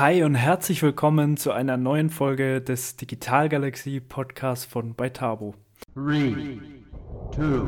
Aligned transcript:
Hi 0.00 0.22
und 0.22 0.34
herzlich 0.34 0.82
willkommen 0.82 1.36
zu 1.36 1.52
einer 1.52 1.76
neuen 1.76 2.08
Folge 2.08 2.62
des 2.62 2.96
Digital 2.96 3.50
Galaxy 3.50 4.00
Podcasts 4.00 4.64
von 4.64 4.94
Beitabo. 4.94 5.54
3, 5.94 6.58
2, 7.34 7.44
1, 7.44 7.60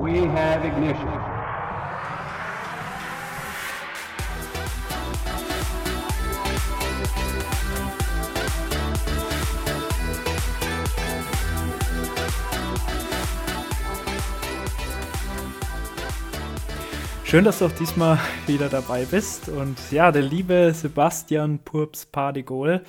we 0.00 0.28
have 0.28 0.66
ignition. 0.66 1.21
Schön, 17.32 17.46
dass 17.46 17.60
du 17.60 17.64
auch 17.64 17.72
diesmal 17.72 18.20
wieder 18.46 18.68
dabei 18.68 19.06
bist. 19.06 19.48
Und 19.48 19.78
ja, 19.90 20.12
der 20.12 20.20
liebe 20.20 20.70
Sebastian 20.74 21.60
Purps 21.60 22.04
Pardigol, 22.04 22.82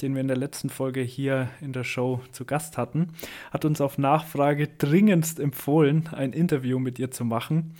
den 0.00 0.14
wir 0.14 0.22
in 0.22 0.28
der 0.28 0.38
letzten 0.38 0.70
Folge 0.70 1.02
hier 1.02 1.50
in 1.60 1.74
der 1.74 1.84
Show 1.84 2.22
zu 2.32 2.46
Gast 2.46 2.78
hatten, 2.78 3.12
hat 3.50 3.66
uns 3.66 3.82
auf 3.82 3.98
Nachfrage 3.98 4.68
dringendst 4.68 5.38
empfohlen, 5.38 6.08
ein 6.12 6.32
Interview 6.32 6.78
mit 6.78 6.98
ihr 6.98 7.10
zu 7.10 7.26
machen. 7.26 7.74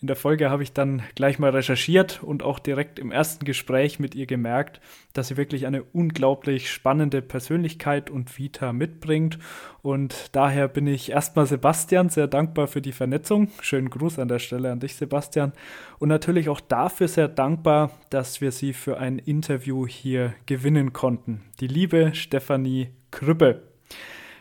In 0.00 0.06
der 0.06 0.14
Folge 0.14 0.48
habe 0.48 0.62
ich 0.62 0.72
dann 0.72 1.02
gleich 1.16 1.40
mal 1.40 1.50
recherchiert 1.50 2.22
und 2.22 2.44
auch 2.44 2.60
direkt 2.60 3.00
im 3.00 3.10
ersten 3.10 3.44
Gespräch 3.44 3.98
mit 3.98 4.14
ihr 4.14 4.26
gemerkt, 4.26 4.80
dass 5.12 5.26
sie 5.26 5.36
wirklich 5.36 5.66
eine 5.66 5.82
unglaublich 5.82 6.70
spannende 6.70 7.20
Persönlichkeit 7.20 8.08
und 8.08 8.38
Vita 8.38 8.72
mitbringt. 8.72 9.40
Und 9.82 10.36
daher 10.36 10.68
bin 10.68 10.86
ich 10.86 11.10
erstmal 11.10 11.46
Sebastian 11.46 12.10
sehr 12.10 12.28
dankbar 12.28 12.68
für 12.68 12.80
die 12.80 12.92
Vernetzung. 12.92 13.48
Schönen 13.60 13.90
Gruß 13.90 14.20
an 14.20 14.28
der 14.28 14.38
Stelle 14.38 14.70
an 14.70 14.78
dich, 14.78 14.94
Sebastian. 14.94 15.52
Und 15.98 16.10
natürlich 16.10 16.48
auch 16.48 16.60
dafür 16.60 17.08
sehr 17.08 17.26
dankbar, 17.26 17.90
dass 18.10 18.40
wir 18.40 18.52
sie 18.52 18.74
für 18.74 18.98
ein 18.98 19.18
Interview 19.18 19.84
hier 19.88 20.32
gewinnen 20.46 20.92
konnten. 20.92 21.40
Die 21.58 21.66
liebe 21.66 22.14
Stefanie 22.14 22.90
Krüppe. 23.10 23.64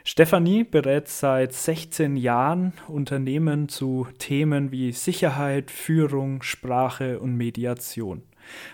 Stefanie 0.09 0.63
berät 0.63 1.09
seit 1.09 1.51
16 1.51 2.15
Jahren 2.15 2.71
Unternehmen 2.87 3.67
zu 3.67 4.07
Themen 4.19 4.71
wie 4.71 4.93
Sicherheit, 4.93 5.69
Führung, 5.69 6.43
Sprache 6.43 7.19
und 7.19 7.35
Mediation. 7.35 8.21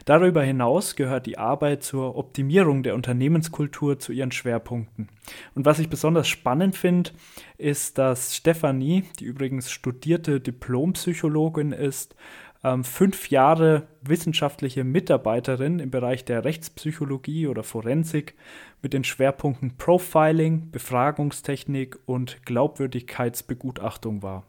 Darüber 0.06 0.44
hinaus 0.44 0.95
gehört 0.95 1.26
die 1.26 1.39
Arbeit 1.39 1.81
zur 1.81 2.17
Optimierung 2.17 2.84
der 2.84 2.94
Unternehmenskultur 2.94 3.98
zu 3.98 4.11
ihren 4.11 4.31
Schwerpunkten. 4.31 5.09
Und 5.56 5.66
was 5.66 5.80
ich 5.80 5.89
besonders 5.89 6.28
spannend 6.28 6.76
finde, 6.76 7.09
ist, 7.58 7.98
dass 7.98 8.36
Stefanie, 8.36 9.06
die 9.20 9.26
übrigens 9.26 9.72
studierte 9.72 10.39
Diplompsychologin 10.39 11.72
ist, 11.72 12.16
ähm, 12.64 12.84
fünf 12.84 13.30
Jahre 13.30 13.88
wissenschaftliche 14.02 14.84
Mitarbeiterin 14.84 15.80
im 15.80 15.92
Bereich 15.92 16.26
der 16.26 16.45
Rechtspsychologie 16.45 17.48
oder 17.48 17.64
Forensik 17.64 18.36
mit 18.84 18.94
den 18.94 19.03
Schwerpunkten 19.03 19.78
Profiling, 19.78 20.70
Befragungstechnik 20.70 21.98
und 22.06 22.45
Glaubwürdigkeitsbegutachtung 22.45 24.22
war. 24.22 24.44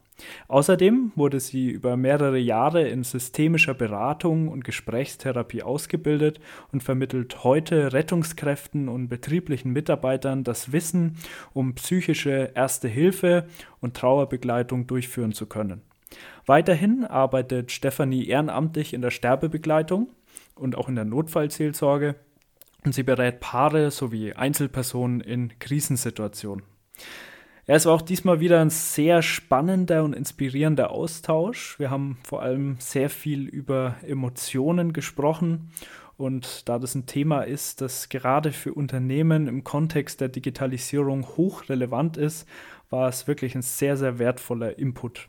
Außerdem 0.47 1.11
wurde 1.15 1.39
sie 1.39 1.69
über 1.69 1.97
mehrere 1.97 2.37
Jahre 2.37 2.87
in 2.87 3.03
systemischer 3.03 3.73
Beratung 3.73 4.47
und 4.47 4.63
Gesprächstherapie 4.63 5.63
ausgebildet 5.63 6.39
und 6.71 6.83
vermittelt 6.83 7.43
heute 7.43 7.91
Rettungskräften 7.91 8.87
und 8.87 9.09
betrieblichen 9.09 9.73
Mitarbeitern 9.73 10.43
das 10.43 10.71
Wissen, 10.71 11.17
um 11.53 11.75
psychische 11.75 12.51
Erste 12.55 12.87
Hilfe 12.87 13.47
und 13.81 13.95
Trauerbegleitung 13.95 14.87
durchführen 14.87 15.33
zu 15.33 15.47
können. 15.47 15.81
Weiterhin 16.45 17.03
arbeitet 17.03 17.71
Stefanie 17.71 18.27
ehrenamtlich 18.27 18.93
in 18.93 19.01
der 19.01 19.11
Sterbebegleitung 19.11 20.09
und 20.55 20.77
auch 20.77 20.87
in 20.87 20.95
der 20.95 21.05
Notfallseelsorge 21.05 22.15
und 22.85 22.93
sie 22.93 23.03
berät 23.03 23.39
Paare 23.39 23.91
sowie 23.91 24.33
Einzelpersonen 24.33 25.21
in 25.21 25.57
Krisensituationen. 25.59 26.63
Es 27.67 27.87
war 27.87 27.93
auch 27.93 28.03
diesmal 28.03 28.39
wieder 28.39 28.61
ein 28.61 28.69
sehr 28.69 29.23
spannender 29.23 30.03
und 30.03 30.13
inspirierender 30.13 30.91
Austausch. 30.91 31.79
Wir 31.79 31.89
haben 31.89 32.19
vor 32.23 32.43
allem 32.43 32.75
sehr 32.79 33.09
viel 33.09 33.47
über 33.47 33.95
Emotionen 34.05 34.93
gesprochen 34.93 35.71
und 36.17 36.69
da 36.69 36.79
das 36.79 36.95
ein 36.95 37.07
Thema 37.07 37.41
ist, 37.41 37.81
das 37.81 38.09
gerade 38.09 38.51
für 38.51 38.73
Unternehmen 38.73 39.47
im 39.47 39.63
Kontext 39.63 40.21
der 40.21 40.29
Digitalisierung 40.29 41.25
hochrelevant 41.37 42.17
ist, 42.17 42.47
war 42.89 43.09
es 43.09 43.27
wirklich 43.27 43.55
ein 43.55 43.63
sehr, 43.63 43.97
sehr 43.97 44.19
wertvoller 44.19 44.77
Input. 44.77 45.27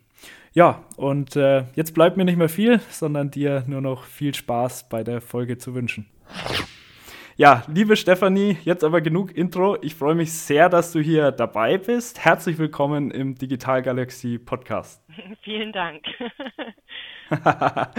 Ja, 0.52 0.84
und 0.96 1.36
äh, 1.36 1.64
jetzt 1.74 1.94
bleibt 1.94 2.16
mir 2.16 2.24
nicht 2.24 2.38
mehr 2.38 2.48
viel, 2.48 2.80
sondern 2.90 3.30
dir 3.30 3.64
nur 3.66 3.80
noch 3.80 4.04
viel 4.04 4.34
Spaß 4.34 4.88
bei 4.88 5.02
der 5.02 5.20
Folge 5.20 5.58
zu 5.58 5.74
wünschen. 5.74 6.06
Ja, 7.38 7.64
liebe 7.68 7.96
Stefanie, 7.96 8.56
jetzt 8.64 8.82
aber 8.82 9.02
genug 9.02 9.36
Intro. 9.36 9.76
Ich 9.82 9.94
freue 9.94 10.14
mich 10.14 10.32
sehr, 10.32 10.70
dass 10.70 10.92
du 10.92 11.00
hier 11.00 11.32
dabei 11.32 11.76
bist. 11.76 12.24
Herzlich 12.24 12.56
willkommen 12.56 13.10
im 13.10 13.34
Digital 13.34 13.82
Galaxy 13.82 14.38
Podcast. 14.38 15.04
Vielen 15.42 15.70
Dank. 15.70 16.02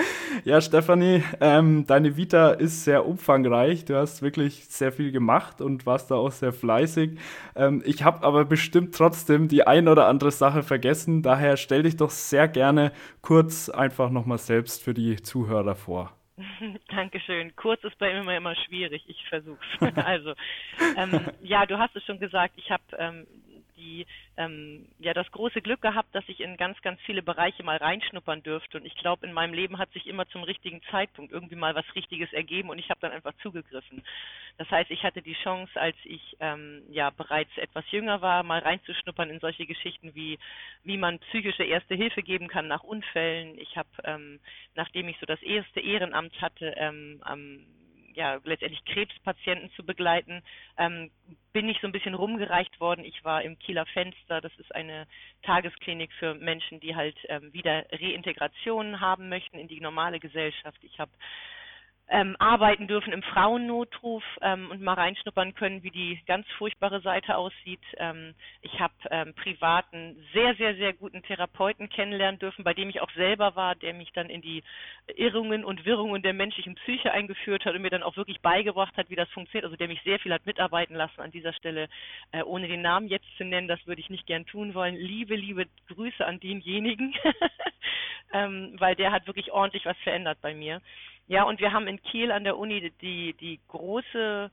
ja, 0.44 0.60
Stefanie, 0.60 1.24
ähm, 1.40 1.86
deine 1.86 2.18
Vita 2.18 2.50
ist 2.50 2.84
sehr 2.84 3.06
umfangreich. 3.06 3.86
Du 3.86 3.96
hast 3.96 4.24
wirklich 4.24 4.66
sehr 4.70 4.92
viel 4.92 5.12
gemacht 5.12 5.62
und 5.62 5.86
warst 5.86 6.10
da 6.10 6.16
auch 6.16 6.32
sehr 6.32 6.52
fleißig. 6.52 7.20
Ähm, 7.56 7.84
ich 7.86 8.04
habe 8.04 8.26
aber 8.26 8.44
bestimmt 8.44 8.96
trotzdem 8.96 9.50
die 9.50 9.68
ein 9.68 9.88
oder 9.88 10.08
andere 10.08 10.32
Sache 10.32 10.64
vergessen. 10.64 11.22
Daher 11.22 11.58
stell 11.58 11.84
dich 11.84 11.96
doch 11.96 12.10
sehr 12.10 12.48
gerne 12.48 12.92
kurz 13.22 13.70
einfach 13.70 14.10
nochmal 14.10 14.40
selbst 14.40 14.82
für 14.82 14.96
die 14.96 15.18
Zuhörer 15.18 15.76
vor. 15.76 16.17
Dankeschön. 16.90 17.56
Kurz 17.56 17.84
ist 17.84 17.98
bei 17.98 18.22
mir 18.24 18.38
immer 18.38 18.56
schwierig. 18.56 19.04
Ich 19.08 19.24
versuche 19.28 19.60
Also, 19.96 20.34
ähm, 20.96 21.32
ja, 21.42 21.66
du 21.66 21.78
hast 21.78 21.96
es 21.96 22.04
schon 22.04 22.20
gesagt. 22.20 22.54
Ich 22.58 22.70
habe 22.70 22.84
ähm, 22.98 23.28
die 23.78 24.06
ähm, 24.36 24.88
ja 25.00 25.14
das 25.14 25.32
große 25.32 25.62
Glück 25.62 25.82
gehabt, 25.82 26.14
dass 26.14 26.28
ich 26.28 26.40
in 26.40 26.58
ganz, 26.58 26.82
ganz 26.82 27.00
viele 27.02 27.22
Bereiche 27.22 27.64
mal 27.64 27.78
reinschnuppern 27.78 28.44
dürfte. 28.44 28.78
Und 28.78 28.86
ich 28.86 28.96
glaube, 28.96 29.26
in 29.26 29.34
meinem 29.34 29.54
Leben 29.54 29.78
hat 29.78 29.92
sich 29.94 30.08
immer 30.08 30.28
zum 30.28 30.44
richtigen 30.44 30.82
Zeitpunkt 30.92 31.32
irgendwie 31.32 31.56
mal 31.56 31.76
was 31.76 31.86
Richtiges 31.96 32.32
ergeben 32.34 32.70
und 32.70 32.80
ich 32.80 32.90
habe 32.90 33.00
dann 33.00 33.12
einfach 33.12 33.34
zugegriffen. 33.42 34.04
Das 34.58 34.70
heißt, 34.70 34.92
ich 34.92 35.04
hatte 35.04 35.22
die 35.22 35.36
Chance, 35.44 35.80
als 35.80 35.96
ich 36.04 36.36
ähm, 36.40 36.84
ja 36.90 37.12
bereits 37.12 37.56
etwas 37.58 37.90
jünger 37.92 38.22
war, 38.22 38.44
mal 38.44 38.60
reinzuschnuppern 38.60 39.30
in 39.30 39.40
solche 39.40 39.66
Geschichten 39.66 40.14
wie 40.16 40.40
wie 40.84 40.98
man 40.98 41.20
psychische 41.20 41.64
Erste 41.64 41.96
Hilfe 41.96 42.24
geben 42.24 42.48
kann 42.48 42.68
nach 42.68 42.84
Unfällen. 42.84 43.58
Ich 43.60 43.78
habe, 43.78 43.90
ähm, 44.04 44.40
nachdem 44.76 45.08
ich 45.08 45.18
so 45.20 45.26
das 45.26 45.42
erste 45.42 45.80
Ehrenamt 45.80 46.42
hatte, 46.42 46.74
ähm, 46.78 47.20
am 47.22 47.66
ja, 48.18 48.40
letztendlich 48.44 48.84
Krebspatienten 48.86 49.70
zu 49.74 49.86
begleiten, 49.86 50.42
ähm, 50.80 51.12
bin 51.54 51.70
ich 51.70 51.80
so 51.80 51.88
ein 51.88 51.92
bisschen 51.92 52.16
rumgereicht 52.16 52.80
worden. 52.80 53.06
Ich 53.06 53.24
war 53.24 53.44
im 53.44 53.60
Kieler 53.60 53.86
Fenster, 53.86 54.42
das 54.42 54.52
ist 54.58 54.74
eine 54.74 55.06
Tagesklinik 55.44 56.12
für 56.14 56.34
Menschen, 56.34 56.80
die 56.80 56.96
halt 56.96 57.16
ähm, 57.30 57.54
wieder 57.54 57.86
Reintegration 57.92 59.00
haben 59.00 59.30
möchten 59.30 59.60
in 59.60 59.68
die 59.68 59.80
normale 59.80 60.20
Gesellschaft. 60.20 60.84
Ich 60.84 61.00
habe 61.00 61.12
ähm, 62.10 62.36
arbeiten 62.40 62.88
dürfen 62.88 63.12
im 63.12 63.22
Frauennotruf 63.22 64.24
ähm, 64.42 64.72
und 64.72 64.82
mal 64.82 64.94
reinschnuppern 64.94 65.54
können, 65.56 65.84
wie 65.84 65.92
die 65.92 66.22
ganz 66.26 66.48
furchtbare 66.58 67.02
Seite 67.02 67.38
aussieht. 67.38 67.82
Ähm, 67.98 68.34
ich 68.62 68.80
habe 68.80 68.94
ähm, 69.12 69.34
privaten 69.34 70.16
sehr, 70.34 70.56
sehr, 70.56 70.76
sehr 70.76 70.94
guten 70.94 71.22
Therapeuten 71.24 71.90
kennenlernen 71.90 72.40
dürfen, 72.40 72.64
bei 72.64 72.74
dem 72.74 72.90
ich 72.90 73.02
auch 73.02 73.12
selber 73.12 73.56
war, 73.56 73.76
der 73.76 73.94
mich 73.94 74.12
dann 74.14 74.30
in 74.30 74.42
die 74.42 74.64
Irrungen 75.16 75.66
und 75.66 75.86
Wirrungen 75.86 76.22
der 76.22 76.34
menschlichen 76.34 76.76
Psyche 76.76 77.12
eingeführt 77.12 77.66
hat 77.66 77.76
und 77.76 77.82
mir 77.82 77.90
dann 77.90 78.04
auch 78.04 78.16
wirklich 78.16 78.40
beigebracht 78.40 78.96
hat, 78.96 79.10
wie 79.10 79.16
das 79.16 79.30
funktioniert. 79.30 79.66
Also 79.66 79.76
der 79.76 79.90
mich 79.90 80.02
sehr 80.04 80.20
viel 80.20 80.34
hat 80.34 80.46
mitarbeiten 80.46 80.96
lassen 80.96 81.20
an 81.20 81.32
dieser 81.32 81.54
Stelle, 81.54 81.90
äh, 82.32 82.42
ohne 82.44 82.70
den 82.70 82.82
Namen 82.82 83.10
jetzt 83.10 83.28
zu 83.38 83.44
nennen, 83.44 83.68
das 83.68 83.86
würde 83.86 84.02
ich 84.02 84.10
nicht 84.10 84.28
gern 84.28 84.46
tun 84.46 84.74
wollen. 84.74 84.96
Liebe, 84.96 85.36
liebe 85.36 85.66
Grüße 85.88 86.26
an 86.26 86.40
denjenigen, 86.40 87.14
ähm, 88.34 88.76
weil 88.78 88.96
der 88.96 89.12
hat 89.12 89.28
wirklich 89.28 89.52
ordentlich 89.52 89.86
was 89.86 89.98
verändert 89.98 90.38
bei 90.42 90.54
mir. 90.54 90.82
Ja, 91.28 91.44
und 91.44 91.60
wir 91.60 91.74
haben 91.74 91.88
in 91.88 92.02
Kiel 92.02 92.32
an 92.32 92.44
der 92.44 92.58
Uni 92.58 92.92
die, 93.02 93.34
die 93.34 93.60
große 93.68 94.50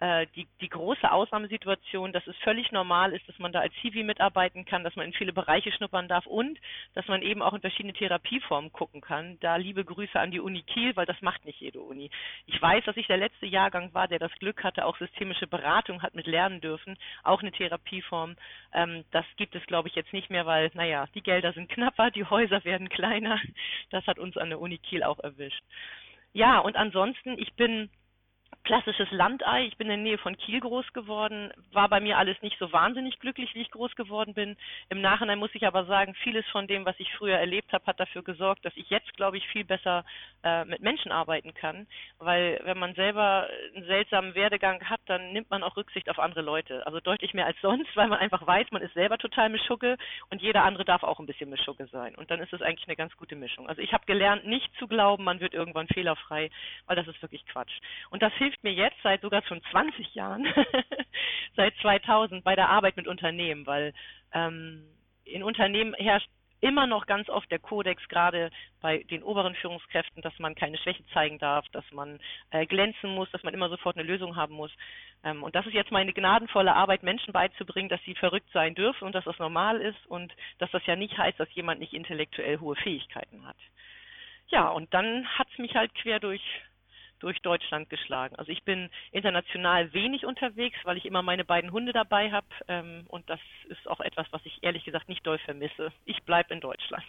äh, 0.00 0.26
die, 0.36 0.46
die 0.60 0.68
große 0.68 1.10
Ausnahmesituation, 1.10 2.12
dass 2.12 2.26
es 2.26 2.36
völlig 2.44 2.70
normal 2.70 3.12
ist, 3.12 3.28
dass 3.28 3.38
man 3.38 3.52
da 3.52 3.60
als 3.60 3.74
Civi 3.80 4.04
mitarbeiten 4.04 4.64
kann, 4.64 4.84
dass 4.84 4.94
man 4.94 5.06
in 5.06 5.12
viele 5.12 5.32
Bereiche 5.32 5.72
schnuppern 5.72 6.06
darf 6.06 6.26
und 6.26 6.58
dass 6.94 7.08
man 7.08 7.22
eben 7.22 7.42
auch 7.42 7.52
in 7.52 7.60
verschiedene 7.60 7.94
Therapieformen 7.94 8.72
gucken 8.72 9.00
kann. 9.00 9.38
Da 9.40 9.56
liebe 9.56 9.84
Grüße 9.84 10.18
an 10.18 10.30
die 10.30 10.40
Uni 10.40 10.62
Kiel, 10.62 10.94
weil 10.94 11.06
das 11.06 11.20
macht 11.20 11.44
nicht 11.44 11.60
jede 11.60 11.80
Uni. 11.80 12.10
Ich 12.46 12.60
weiß, 12.60 12.84
dass 12.84 12.96
ich 12.96 13.08
der 13.08 13.16
letzte 13.16 13.46
Jahrgang 13.46 13.92
war, 13.92 14.06
der 14.06 14.20
das 14.20 14.32
Glück 14.38 14.62
hatte, 14.62 14.86
auch 14.86 14.96
systemische 14.98 15.48
Beratung 15.48 16.02
hat 16.02 16.14
mit 16.14 16.26
lernen 16.26 16.60
dürfen, 16.60 16.96
auch 17.24 17.40
eine 17.40 17.52
Therapieform. 17.52 18.36
Ähm, 18.72 19.04
das 19.10 19.24
gibt 19.36 19.56
es, 19.56 19.66
glaube 19.66 19.88
ich, 19.88 19.96
jetzt 19.96 20.12
nicht 20.12 20.30
mehr, 20.30 20.46
weil, 20.46 20.70
naja, 20.74 21.06
die 21.14 21.22
Gelder 21.22 21.52
sind 21.52 21.70
knapper, 21.70 22.10
die 22.10 22.24
Häuser 22.24 22.64
werden 22.64 22.88
kleiner. 22.88 23.40
Das 23.90 24.06
hat 24.06 24.18
uns 24.18 24.36
an 24.36 24.50
der 24.50 24.60
Uni 24.60 24.78
Kiel 24.78 25.02
auch 25.02 25.18
erwischt. 25.18 25.62
Ja, 26.32 26.58
und 26.60 26.76
ansonsten, 26.76 27.38
ich 27.38 27.54
bin 27.54 27.90
klassisches 28.68 29.10
Landei. 29.10 29.64
Ich 29.64 29.78
bin 29.78 29.86
in 29.86 30.04
der 30.04 30.10
Nähe 30.10 30.18
von 30.18 30.36
Kiel 30.36 30.60
groß 30.60 30.92
geworden. 30.92 31.50
War 31.72 31.88
bei 31.88 32.00
mir 32.00 32.18
alles 32.18 32.36
nicht 32.42 32.58
so 32.58 32.70
wahnsinnig 32.70 33.18
glücklich, 33.18 33.54
wie 33.54 33.62
ich 33.62 33.70
groß 33.70 33.96
geworden 33.96 34.34
bin. 34.34 34.58
Im 34.90 35.00
Nachhinein 35.00 35.38
muss 35.38 35.54
ich 35.54 35.66
aber 35.66 35.86
sagen, 35.86 36.14
vieles 36.22 36.44
von 36.48 36.66
dem, 36.66 36.84
was 36.84 36.94
ich 36.98 37.10
früher 37.14 37.38
erlebt 37.38 37.72
habe, 37.72 37.86
hat 37.86 37.98
dafür 37.98 38.22
gesorgt, 38.22 38.66
dass 38.66 38.76
ich 38.76 38.90
jetzt, 38.90 39.16
glaube 39.16 39.38
ich, 39.38 39.48
viel 39.48 39.64
besser 39.64 40.04
äh, 40.44 40.66
mit 40.66 40.82
Menschen 40.82 41.12
arbeiten 41.12 41.54
kann. 41.54 41.86
Weil 42.18 42.60
wenn 42.64 42.78
man 42.78 42.94
selber 42.94 43.48
einen 43.74 43.86
seltsamen 43.86 44.34
Werdegang 44.34 44.84
hat, 44.84 45.00
dann 45.06 45.32
nimmt 45.32 45.48
man 45.48 45.62
auch 45.62 45.78
Rücksicht 45.78 46.10
auf 46.10 46.18
andere 46.18 46.42
Leute. 46.42 46.86
Also 46.86 47.00
deutlich 47.00 47.32
mehr 47.32 47.46
als 47.46 47.60
sonst, 47.62 47.88
weil 47.96 48.08
man 48.08 48.18
einfach 48.18 48.46
weiß, 48.46 48.66
man 48.70 48.82
ist 48.82 48.92
selber 48.92 49.16
total 49.16 49.48
Mischugge 49.48 49.96
und 50.28 50.42
jeder 50.42 50.64
andere 50.64 50.84
darf 50.84 51.04
auch 51.04 51.20
ein 51.20 51.26
bisschen 51.26 51.48
Mischugge 51.48 51.86
sein. 51.86 52.14
Und 52.16 52.30
dann 52.30 52.40
ist 52.40 52.52
es 52.52 52.60
eigentlich 52.60 52.86
eine 52.86 52.96
ganz 52.96 53.16
gute 53.16 53.34
Mischung. 53.34 53.66
Also 53.66 53.80
ich 53.80 53.94
habe 53.94 54.04
gelernt, 54.04 54.46
nicht 54.46 54.70
zu 54.78 54.88
glauben, 54.88 55.24
man 55.24 55.40
wird 55.40 55.54
irgendwann 55.54 55.88
fehlerfrei, 55.88 56.50
weil 56.86 56.96
das 56.96 57.08
ist 57.08 57.22
wirklich 57.22 57.46
Quatsch. 57.46 57.78
Und 58.10 58.22
das 58.22 58.32
hilft 58.38 58.62
mir 58.64 58.72
jetzt 58.72 58.96
seit 59.02 59.20
sogar 59.20 59.42
schon 59.42 59.62
20 59.70 60.14
Jahren, 60.14 60.46
seit 61.56 61.74
2000 61.76 62.44
bei 62.44 62.56
der 62.56 62.68
Arbeit 62.68 62.96
mit 62.96 63.06
Unternehmen, 63.06 63.66
weil 63.66 63.92
ähm, 64.32 64.84
in 65.24 65.42
Unternehmen 65.42 65.94
herrscht 65.94 66.28
immer 66.60 66.86
noch 66.86 67.06
ganz 67.06 67.28
oft 67.28 67.50
der 67.50 67.58
Kodex, 67.58 68.02
gerade 68.08 68.50
bei 68.80 69.04
den 69.04 69.22
oberen 69.22 69.54
Führungskräften, 69.54 70.22
dass 70.22 70.36
man 70.38 70.54
keine 70.54 70.76
Schwäche 70.78 71.06
zeigen 71.12 71.38
darf, 71.38 71.66
dass 71.70 71.84
man 71.92 72.18
äh, 72.50 72.66
glänzen 72.66 73.14
muss, 73.14 73.30
dass 73.30 73.42
man 73.42 73.54
immer 73.54 73.68
sofort 73.68 73.96
eine 73.96 74.06
Lösung 74.06 74.36
haben 74.36 74.54
muss. 74.54 74.72
Ähm, 75.24 75.42
und 75.42 75.54
das 75.54 75.66
ist 75.66 75.74
jetzt 75.74 75.92
meine 75.92 76.12
gnadenvolle 76.12 76.74
Arbeit, 76.74 77.02
Menschen 77.02 77.32
beizubringen, 77.32 77.88
dass 77.88 78.02
sie 78.04 78.14
verrückt 78.14 78.50
sein 78.52 78.74
dürfen 78.74 79.04
und 79.04 79.14
dass 79.14 79.24
das 79.24 79.38
normal 79.38 79.80
ist 79.80 80.06
und 80.06 80.32
dass 80.58 80.70
das 80.70 80.84
ja 80.86 80.96
nicht 80.96 81.16
heißt, 81.16 81.38
dass 81.38 81.52
jemand 81.54 81.80
nicht 81.80 81.92
intellektuell 81.92 82.58
hohe 82.58 82.76
Fähigkeiten 82.76 83.46
hat. 83.46 83.56
Ja, 84.48 84.68
und 84.68 84.92
dann 84.94 85.26
hat 85.38 85.46
es 85.52 85.58
mich 85.58 85.74
halt 85.74 85.94
quer 85.94 86.20
durch 86.20 86.42
durch 87.20 87.40
Deutschland 87.40 87.90
geschlagen. 87.90 88.36
Also 88.36 88.52
ich 88.52 88.62
bin 88.64 88.90
international 89.12 89.92
wenig 89.92 90.24
unterwegs, 90.26 90.78
weil 90.84 90.96
ich 90.96 91.06
immer 91.06 91.22
meine 91.22 91.44
beiden 91.44 91.72
Hunde 91.72 91.92
dabei 91.92 92.30
habe 92.30 92.46
ähm, 92.68 93.04
und 93.08 93.28
das 93.28 93.40
ist 93.68 93.88
auch 93.88 94.00
etwas, 94.00 94.26
was 94.30 94.40
ich 94.44 94.58
ehrlich 94.62 94.84
gesagt 94.84 95.08
nicht 95.08 95.26
doll 95.26 95.38
vermisse. 95.38 95.92
Ich 96.04 96.22
bleibe 96.22 96.54
in 96.54 96.60
Deutschland. 96.60 97.04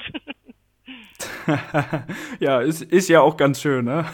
ja, 2.39 2.61
ist, 2.61 2.81
ist 2.81 3.09
ja 3.09 3.21
auch 3.21 3.38
ganz 3.38 3.61
schön, 3.61 3.85
ne? 3.85 4.06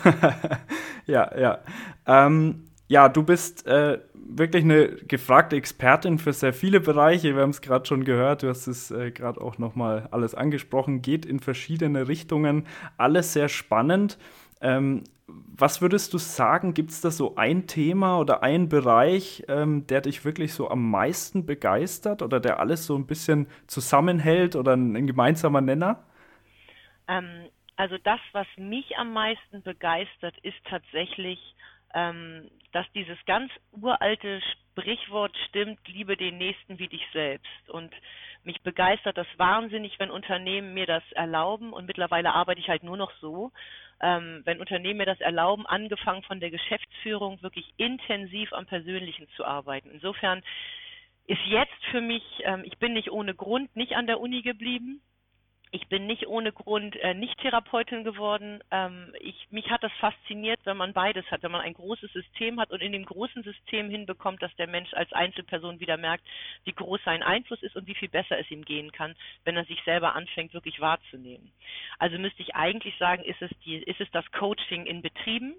ja, 1.05 1.37
ja. 1.37 1.59
Ähm, 2.05 2.67
ja, 2.87 3.09
du 3.09 3.23
bist 3.23 3.65
äh, 3.65 3.99
wirklich 4.13 4.63
eine 4.63 4.89
gefragte 4.89 5.55
Expertin 5.55 6.19
für 6.19 6.33
sehr 6.33 6.53
viele 6.53 6.79
Bereiche. 6.79 7.35
Wir 7.35 7.41
haben 7.41 7.49
es 7.49 7.61
gerade 7.61 7.85
schon 7.85 8.05
gehört, 8.05 8.43
du 8.43 8.49
hast 8.49 8.67
es 8.67 8.91
äh, 8.91 9.11
gerade 9.11 9.41
auch 9.41 9.57
nochmal 9.57 10.07
alles 10.11 10.35
angesprochen, 10.35 11.01
geht 11.01 11.25
in 11.25 11.39
verschiedene 11.39 12.07
Richtungen, 12.07 12.67
alles 12.97 13.33
sehr 13.33 13.49
spannend. 13.49 14.19
Ähm, 14.65 15.03
was 15.27 15.81
würdest 15.81 16.11
du 16.13 16.17
sagen, 16.17 16.73
gibt 16.73 16.89
es 16.89 17.01
da 17.01 17.11
so 17.11 17.35
ein 17.35 17.67
Thema 17.67 18.19
oder 18.19 18.41
ein 18.41 18.67
Bereich, 18.67 19.43
ähm, 19.47 19.85
der 19.87 20.01
dich 20.01 20.25
wirklich 20.25 20.53
so 20.53 20.69
am 20.69 20.89
meisten 20.89 21.45
begeistert 21.45 22.23
oder 22.23 22.39
der 22.39 22.59
alles 22.59 22.87
so 22.87 22.95
ein 22.95 23.05
bisschen 23.05 23.47
zusammenhält 23.67 24.55
oder 24.55 24.73
ein, 24.73 24.95
ein 24.95 25.05
gemeinsamer 25.07 25.61
Nenner? 25.61 26.03
Ähm, 27.07 27.49
also 27.75 27.97
das, 27.99 28.19
was 28.31 28.47
mich 28.57 28.97
am 28.97 29.13
meisten 29.13 29.61
begeistert, 29.61 30.35
ist 30.41 30.57
tatsächlich, 30.67 31.39
ähm, 31.93 32.49
dass 32.71 32.85
dieses 32.93 33.17
ganz 33.25 33.51
uralte 33.71 34.41
Sprichwort 34.73 35.35
stimmt, 35.47 35.79
liebe 35.87 36.17
den 36.17 36.37
Nächsten 36.37 36.79
wie 36.79 36.87
dich 36.87 37.05
selbst. 37.13 37.69
Und 37.69 37.93
mich 38.43 38.61
begeistert 38.61 39.17
das 39.17 39.27
wahnsinnig, 39.37 39.99
wenn 39.99 40.11
Unternehmen 40.11 40.73
mir 40.73 40.85
das 40.85 41.03
erlauben 41.13 41.71
und 41.71 41.85
mittlerweile 41.85 42.33
arbeite 42.33 42.59
ich 42.59 42.67
halt 42.67 42.83
nur 42.83 42.97
noch 42.97 43.11
so, 43.21 43.51
ähm, 44.01 44.41
wenn 44.45 44.59
Unternehmen 44.59 44.97
mir 44.97 45.05
das 45.05 45.21
erlauben, 45.21 45.65
angefangen 45.65 46.23
von 46.23 46.39
der 46.39 46.51
Geschäftsführung 46.51 47.41
wirklich 47.41 47.73
intensiv 47.77 48.53
am 48.53 48.65
Persönlichen 48.65 49.27
zu 49.35 49.45
arbeiten. 49.45 49.89
Insofern 49.91 50.43
ist 51.27 51.41
jetzt 51.47 51.83
für 51.91 52.01
mich, 52.01 52.23
ähm, 52.43 52.63
ich 52.65 52.77
bin 52.77 52.93
nicht 52.93 53.11
ohne 53.11 53.33
Grund 53.33 53.75
nicht 53.75 53.95
an 53.95 54.07
der 54.07 54.19
Uni 54.19 54.41
geblieben 54.41 55.01
ich 55.71 55.87
bin 55.87 56.07
nicht 56.07 56.27
ohne 56.27 56.51
Grund 56.51 56.95
äh, 56.97 57.13
nicht 57.13 57.37
Therapeutin 57.39 58.03
geworden. 58.03 58.63
Ähm, 58.71 59.13
ich, 59.19 59.47
mich 59.51 59.69
hat 59.69 59.83
das 59.83 59.91
fasziniert, 59.99 60.59
wenn 60.63 60.77
man 60.77 60.93
beides 60.93 61.29
hat, 61.31 61.43
wenn 61.43 61.51
man 61.51 61.61
ein 61.61 61.73
großes 61.73 62.11
System 62.13 62.59
hat 62.59 62.71
und 62.71 62.81
in 62.81 62.91
dem 62.91 63.05
großen 63.05 63.43
System 63.43 63.89
hinbekommt, 63.89 64.41
dass 64.41 64.55
der 64.55 64.67
Mensch 64.67 64.93
als 64.93 65.11
Einzelperson 65.11 65.79
wieder 65.79 65.97
merkt, 65.97 66.23
wie 66.63 66.71
groß 66.71 67.01
sein 67.03 67.23
Einfluss 67.23 67.61
ist 67.63 67.75
und 67.75 67.87
wie 67.87 67.95
viel 67.95 68.09
besser 68.09 68.39
es 68.39 68.49
ihm 68.51 68.63
gehen 68.63 68.91
kann, 68.91 69.15
wenn 69.43 69.57
er 69.57 69.65
sich 69.65 69.81
selber 69.83 70.15
anfängt, 70.15 70.53
wirklich 70.53 70.79
wahrzunehmen. 70.79 71.51
Also 71.99 72.17
müsste 72.17 72.41
ich 72.41 72.55
eigentlich 72.55 72.97
sagen, 72.97 73.23
ist 73.23 73.41
es, 73.41 73.51
die, 73.65 73.77
ist 73.77 73.99
es 73.99 74.09
das 74.11 74.29
Coaching 74.31 74.85
in 74.85 75.01
Betrieben, 75.01 75.55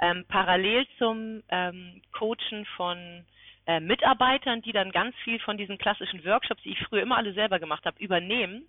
ähm, 0.00 0.24
parallel 0.28 0.86
zum 0.98 1.42
ähm, 1.50 2.00
Coachen 2.12 2.64
von 2.76 3.26
äh, 3.66 3.80
Mitarbeitern, 3.80 4.62
die 4.62 4.72
dann 4.72 4.90
ganz 4.90 5.14
viel 5.24 5.38
von 5.40 5.58
diesen 5.58 5.76
klassischen 5.76 6.24
Workshops, 6.24 6.62
die 6.62 6.72
ich 6.72 6.80
früher 6.80 7.02
immer 7.02 7.18
alle 7.18 7.34
selber 7.34 7.58
gemacht 7.58 7.84
habe, 7.84 8.02
übernehmen 8.02 8.66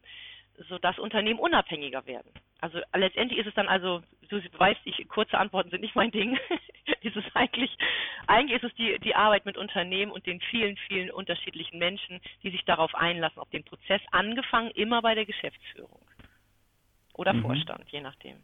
sodass 0.68 1.00
Unternehmen 1.00 1.40
unabhängiger 1.40 2.06
werden. 2.06 2.32
Also 2.60 2.80
letztendlich 2.94 3.40
ist 3.40 3.48
es 3.48 3.54
dann 3.54 3.68
also, 3.68 4.02
du 4.30 4.40
weißt, 4.58 4.82
ich, 4.86 5.08
kurze 5.08 5.38
Antworten 5.38 5.70
sind 5.70 5.82
nicht 5.82 5.96
mein 5.96 6.12
Ding. 6.12 6.38
ist 7.02 7.16
es 7.16 7.24
eigentlich, 7.34 7.76
eigentlich 8.28 8.62
ist 8.62 8.70
es 8.70 8.76
die, 8.76 9.00
die 9.00 9.16
Arbeit 9.16 9.46
mit 9.46 9.58
Unternehmen 9.58 10.12
und 10.12 10.26
den 10.26 10.40
vielen, 10.40 10.78
vielen 10.88 11.10
unterschiedlichen 11.12 11.80
Menschen, 11.80 12.20
die 12.44 12.52
sich 12.52 12.64
darauf 12.66 12.94
einlassen, 12.96 13.40
auf 13.40 13.50
den 13.50 13.64
Prozess, 13.64 14.02
angefangen 14.12 14.72
immer 14.72 15.02
bei 15.02 15.16
der 15.16 15.26
Geschäftsführung 15.26 16.02
oder 17.14 17.34
mhm. 17.34 17.42
Vorstand, 17.42 17.90
je 17.90 18.02
nachdem. 18.02 18.38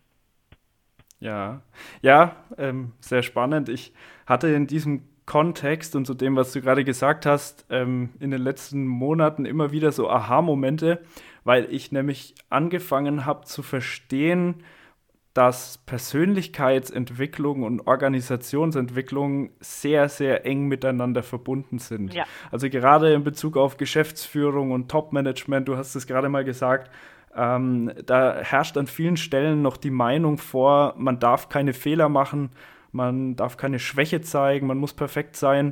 Ja, 1.20 1.62
ja, 2.02 2.36
ähm, 2.58 2.94
sehr 3.00 3.24
spannend. 3.24 3.70
Ich 3.70 3.92
hatte 4.26 4.50
in 4.50 4.68
diesem 4.68 5.04
Kontext 5.26 5.96
und 5.96 6.06
zu 6.06 6.14
dem, 6.14 6.36
was 6.36 6.54
du 6.54 6.62
gerade 6.62 6.84
gesagt 6.84 7.26
hast, 7.26 7.66
ähm, 7.70 8.12
in 8.20 8.32
den 8.32 8.42
letzten 8.42 8.88
Monaten 8.88 9.46
immer 9.46 9.72
wieder 9.72 9.92
so 9.92 10.10
Aha-Momente, 10.10 11.04
weil 11.48 11.74
ich 11.74 11.94
nämlich 11.94 12.36
angefangen 12.50 13.26
habe 13.26 13.46
zu 13.46 13.64
verstehen, 13.64 14.66
dass 15.34 15.78
Persönlichkeitsentwicklung 15.78 17.64
und 17.64 17.88
Organisationsentwicklung 17.88 19.52
sehr, 19.62 20.10
sehr 20.10 20.46
eng 20.46 20.68
miteinander 20.68 21.24
verbunden 21.24 21.80
sind. 21.80 22.14
Ja. 22.14 22.26
Also 22.52 22.70
gerade 22.70 23.14
in 23.14 23.24
Bezug 23.24 23.56
auf 23.56 23.78
Geschäftsführung 23.78 24.72
und 24.72 24.92
Top-Management, 24.92 25.70
du 25.70 25.78
hast 25.78 25.96
es 25.96 26.06
gerade 26.06 26.28
mal 26.28 26.44
gesagt, 26.44 26.92
ähm, 27.34 27.94
da 28.06 28.36
herrscht 28.42 28.76
an 28.76 28.88
vielen 28.88 29.16
Stellen 29.16 29.62
noch 29.62 29.78
die 29.78 29.92
Meinung 29.92 30.40
vor, 30.40 30.96
man 30.98 31.18
darf 31.18 31.48
keine 31.48 31.72
Fehler 31.72 32.10
machen, 32.10 32.50
man 32.92 33.38
darf 33.38 33.56
keine 33.56 33.80
Schwäche 33.80 34.20
zeigen, 34.20 34.68
man 34.68 34.80
muss 34.80 34.94
perfekt 34.94 35.38
sein. 35.38 35.72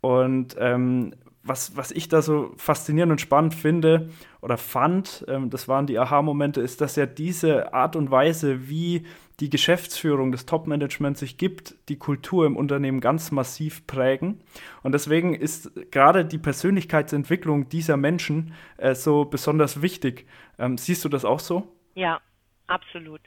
Und 0.00 0.54
ähm, 0.60 1.14
was, 1.42 1.76
was 1.76 1.90
ich 1.90 2.08
da 2.08 2.22
so 2.22 2.52
faszinierend 2.56 3.10
und 3.12 3.20
spannend 3.20 3.54
finde 3.54 4.10
oder 4.46 4.58
fand, 4.58 5.24
ähm, 5.26 5.50
das 5.50 5.66
waren 5.66 5.88
die 5.88 5.98
Aha-Momente, 5.98 6.60
ist, 6.60 6.80
dass 6.80 6.94
ja 6.94 7.04
diese 7.04 7.74
Art 7.74 7.96
und 7.96 8.12
Weise, 8.12 8.68
wie 8.68 9.04
die 9.40 9.50
Geschäftsführung 9.50 10.30
des 10.30 10.46
Top-Managements 10.46 11.18
sich 11.18 11.36
gibt, 11.36 11.74
die 11.88 11.98
Kultur 11.98 12.46
im 12.46 12.56
Unternehmen 12.56 13.00
ganz 13.00 13.32
massiv 13.32 13.88
prägen. 13.88 14.40
Und 14.84 14.92
deswegen 14.92 15.34
ist 15.34 15.72
gerade 15.90 16.24
die 16.24 16.38
Persönlichkeitsentwicklung 16.38 17.68
dieser 17.70 17.96
Menschen 17.96 18.54
äh, 18.76 18.94
so 18.94 19.24
besonders 19.24 19.82
wichtig. 19.82 20.28
Ähm, 20.60 20.78
siehst 20.78 21.04
du 21.04 21.08
das 21.08 21.24
auch 21.24 21.40
so? 21.40 21.66
Ja, 21.96 22.20
absolut. 22.68 23.22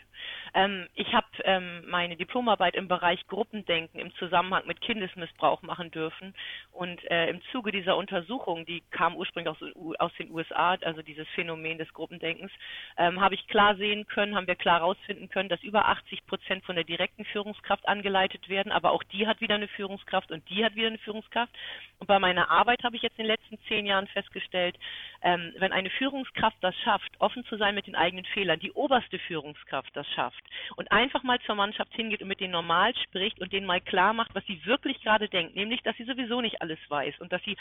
Ähm, 0.53 0.87
ich 0.95 1.13
habe 1.13 1.27
ähm, 1.43 1.83
meine 1.87 2.15
Diplomarbeit 2.15 2.75
im 2.75 2.87
Bereich 2.87 3.25
Gruppendenken 3.27 3.99
im 3.99 4.13
Zusammenhang 4.15 4.65
mit 4.65 4.81
Kindesmissbrauch 4.81 5.61
machen 5.61 5.91
dürfen. 5.91 6.33
Und 6.71 7.03
äh, 7.11 7.29
im 7.29 7.41
Zuge 7.51 7.71
dieser 7.71 7.97
Untersuchung, 7.97 8.65
die 8.65 8.81
kam 8.91 9.15
ursprünglich 9.15 9.55
aus, 9.55 9.99
aus 9.99 10.11
den 10.17 10.31
USA, 10.31 10.77
also 10.81 11.01
dieses 11.01 11.27
Phänomen 11.29 11.77
des 11.77 11.91
Gruppendenkens, 11.93 12.51
ähm, 12.97 13.19
habe 13.19 13.35
ich 13.35 13.47
klar 13.47 13.75
sehen 13.75 14.07
können, 14.07 14.35
haben 14.35 14.47
wir 14.47 14.55
klar 14.55 14.79
herausfinden 14.79 15.29
können, 15.29 15.49
dass 15.49 15.61
über 15.63 15.87
80 15.87 16.25
Prozent 16.25 16.65
von 16.65 16.75
der 16.75 16.83
direkten 16.83 17.25
Führungskraft 17.25 17.87
angeleitet 17.87 18.49
werden, 18.49 18.71
aber 18.71 18.91
auch 18.91 19.03
die 19.03 19.27
hat 19.27 19.41
wieder 19.41 19.55
eine 19.55 19.67
Führungskraft 19.67 20.31
und 20.31 20.47
die 20.49 20.63
hat 20.63 20.75
wieder 20.75 20.87
eine 20.87 20.97
Führungskraft. 20.99 21.53
Und 21.99 22.07
bei 22.07 22.19
meiner 22.19 22.49
Arbeit 22.49 22.83
habe 22.83 22.95
ich 22.95 23.01
jetzt 23.01 23.17
in 23.17 23.25
den 23.25 23.31
letzten 23.31 23.59
zehn 23.67 23.85
Jahren 23.85 24.07
festgestellt, 24.07 24.77
ähm, 25.21 25.53
wenn 25.57 25.73
eine 25.73 25.89
Führungskraft 25.89 26.57
das 26.61 26.75
schafft, 26.77 27.11
offen 27.19 27.43
zu 27.45 27.57
sein 27.57 27.75
mit 27.75 27.87
den 27.87 27.95
eigenen 27.95 28.25
Fehlern, 28.25 28.59
die 28.59 28.71
oberste 28.71 29.19
Führungskraft 29.19 29.95
das 29.95 30.07
schafft, 30.13 30.38
schafft 30.39 30.77
und 30.77 30.91
einfach 30.91 31.23
mal 31.23 31.39
zur 31.41 31.55
Mannschaft 31.55 31.93
hingeht 31.93 32.21
und 32.21 32.27
mit 32.27 32.39
denen 32.39 32.53
normal 32.53 32.95
spricht 32.95 33.39
und 33.39 33.51
denen 33.51 33.65
mal 33.65 33.81
klar 33.81 34.13
macht, 34.13 34.33
was 34.35 34.45
sie 34.45 34.63
wirklich 34.65 35.01
gerade 35.01 35.29
denkt, 35.29 35.55
nämlich, 35.55 35.81
dass 35.83 35.95
sie 35.97 36.05
sowieso 36.05 36.41
nicht 36.41 36.61
alles 36.61 36.79
weiß 36.89 37.19
und 37.19 37.31
dass 37.31 37.43
sie 37.43 37.57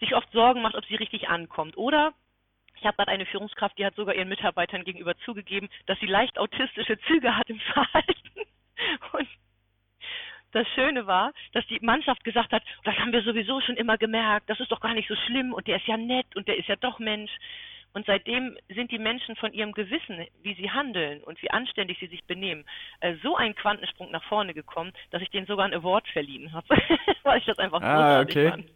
sich 0.00 0.14
oft 0.14 0.30
Sorgen 0.32 0.62
macht, 0.62 0.74
ob 0.74 0.84
sie 0.86 0.96
richtig 0.96 1.28
ankommt. 1.28 1.76
Oder 1.76 2.12
ich 2.76 2.84
habe 2.84 2.96
gerade 2.96 3.12
eine 3.12 3.26
Führungskraft, 3.26 3.78
die 3.78 3.86
hat 3.86 3.94
sogar 3.94 4.14
ihren 4.14 4.28
Mitarbeitern 4.28 4.84
gegenüber 4.84 5.16
zugegeben, 5.18 5.68
dass 5.86 5.98
sie 6.00 6.06
leicht 6.06 6.38
autistische 6.38 6.98
Züge 7.00 7.36
hat 7.36 7.48
im 7.48 7.60
Verhalten. 7.72 8.30
Und 9.12 9.28
das 10.52 10.68
Schöne 10.74 11.06
war, 11.06 11.32
dass 11.52 11.66
die 11.68 11.78
Mannschaft 11.80 12.24
gesagt 12.24 12.52
hat, 12.52 12.62
das 12.84 12.98
haben 12.98 13.12
wir 13.12 13.22
sowieso 13.22 13.60
schon 13.62 13.76
immer 13.76 13.96
gemerkt, 13.96 14.50
das 14.50 14.60
ist 14.60 14.70
doch 14.70 14.80
gar 14.80 14.92
nicht 14.92 15.08
so 15.08 15.14
schlimm 15.14 15.54
und 15.54 15.66
der 15.66 15.76
ist 15.76 15.86
ja 15.86 15.96
nett 15.96 16.36
und 16.36 16.46
der 16.46 16.58
ist 16.58 16.68
ja 16.68 16.76
doch 16.76 16.98
Mensch. 16.98 17.30
Und 17.94 18.06
seitdem 18.06 18.56
sind 18.74 18.90
die 18.90 18.98
Menschen 18.98 19.36
von 19.36 19.52
ihrem 19.52 19.72
Gewissen, 19.72 20.26
wie 20.42 20.54
sie 20.54 20.70
handeln 20.70 21.22
und 21.22 21.40
wie 21.42 21.50
anständig 21.50 21.98
sie 22.00 22.06
sich 22.06 22.24
benehmen, 22.24 22.64
äh, 23.00 23.14
so 23.22 23.36
einen 23.36 23.54
Quantensprung 23.54 24.10
nach 24.10 24.24
vorne 24.24 24.54
gekommen, 24.54 24.92
dass 25.10 25.22
ich 25.22 25.30
denen 25.30 25.46
sogar 25.46 25.66
einen 25.66 25.74
Award 25.74 26.08
verliehen 26.08 26.52
habe, 26.52 26.66
weil 27.22 27.38
ich 27.38 27.44
das 27.44 27.58
einfach 27.58 27.82
ah, 27.82 28.20
okay. 28.20 28.50
fand. 28.50 28.66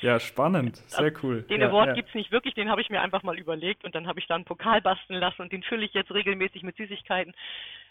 Ja, 0.00 0.18
spannend. 0.18 0.76
Sehr 0.76 1.12
cool. 1.22 1.42
Den 1.42 1.60
ja, 1.60 1.68
Award 1.68 1.88
ja. 1.88 1.92
gibt 1.94 2.08
es 2.08 2.14
nicht 2.14 2.32
wirklich, 2.32 2.54
den 2.54 2.68
habe 2.68 2.80
ich 2.80 2.90
mir 2.90 3.00
einfach 3.00 3.22
mal 3.22 3.38
überlegt 3.38 3.84
und 3.84 3.94
dann 3.94 4.06
habe 4.06 4.18
ich 4.18 4.26
da 4.26 4.34
einen 4.34 4.44
Pokal 4.44 4.82
basteln 4.82 5.20
lassen 5.20 5.42
und 5.42 5.52
den 5.52 5.62
fülle 5.62 5.86
ich 5.86 5.94
jetzt 5.94 6.12
regelmäßig 6.12 6.62
mit 6.62 6.76
Süßigkeiten. 6.76 7.32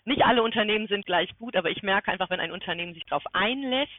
Nicht 0.05 0.23
alle 0.23 0.43
Unternehmen 0.43 0.88
sind 0.88 1.05
gleich 1.05 1.29
gut, 1.39 1.55
aber 1.55 1.69
ich 1.69 1.81
merke 1.81 2.12
einfach, 2.12 2.29
wenn 2.29 2.41
ein 2.41 2.51
Unternehmen 2.51 2.93
sich 2.93 3.05
darauf 3.05 3.23
einlässt, 3.31 3.89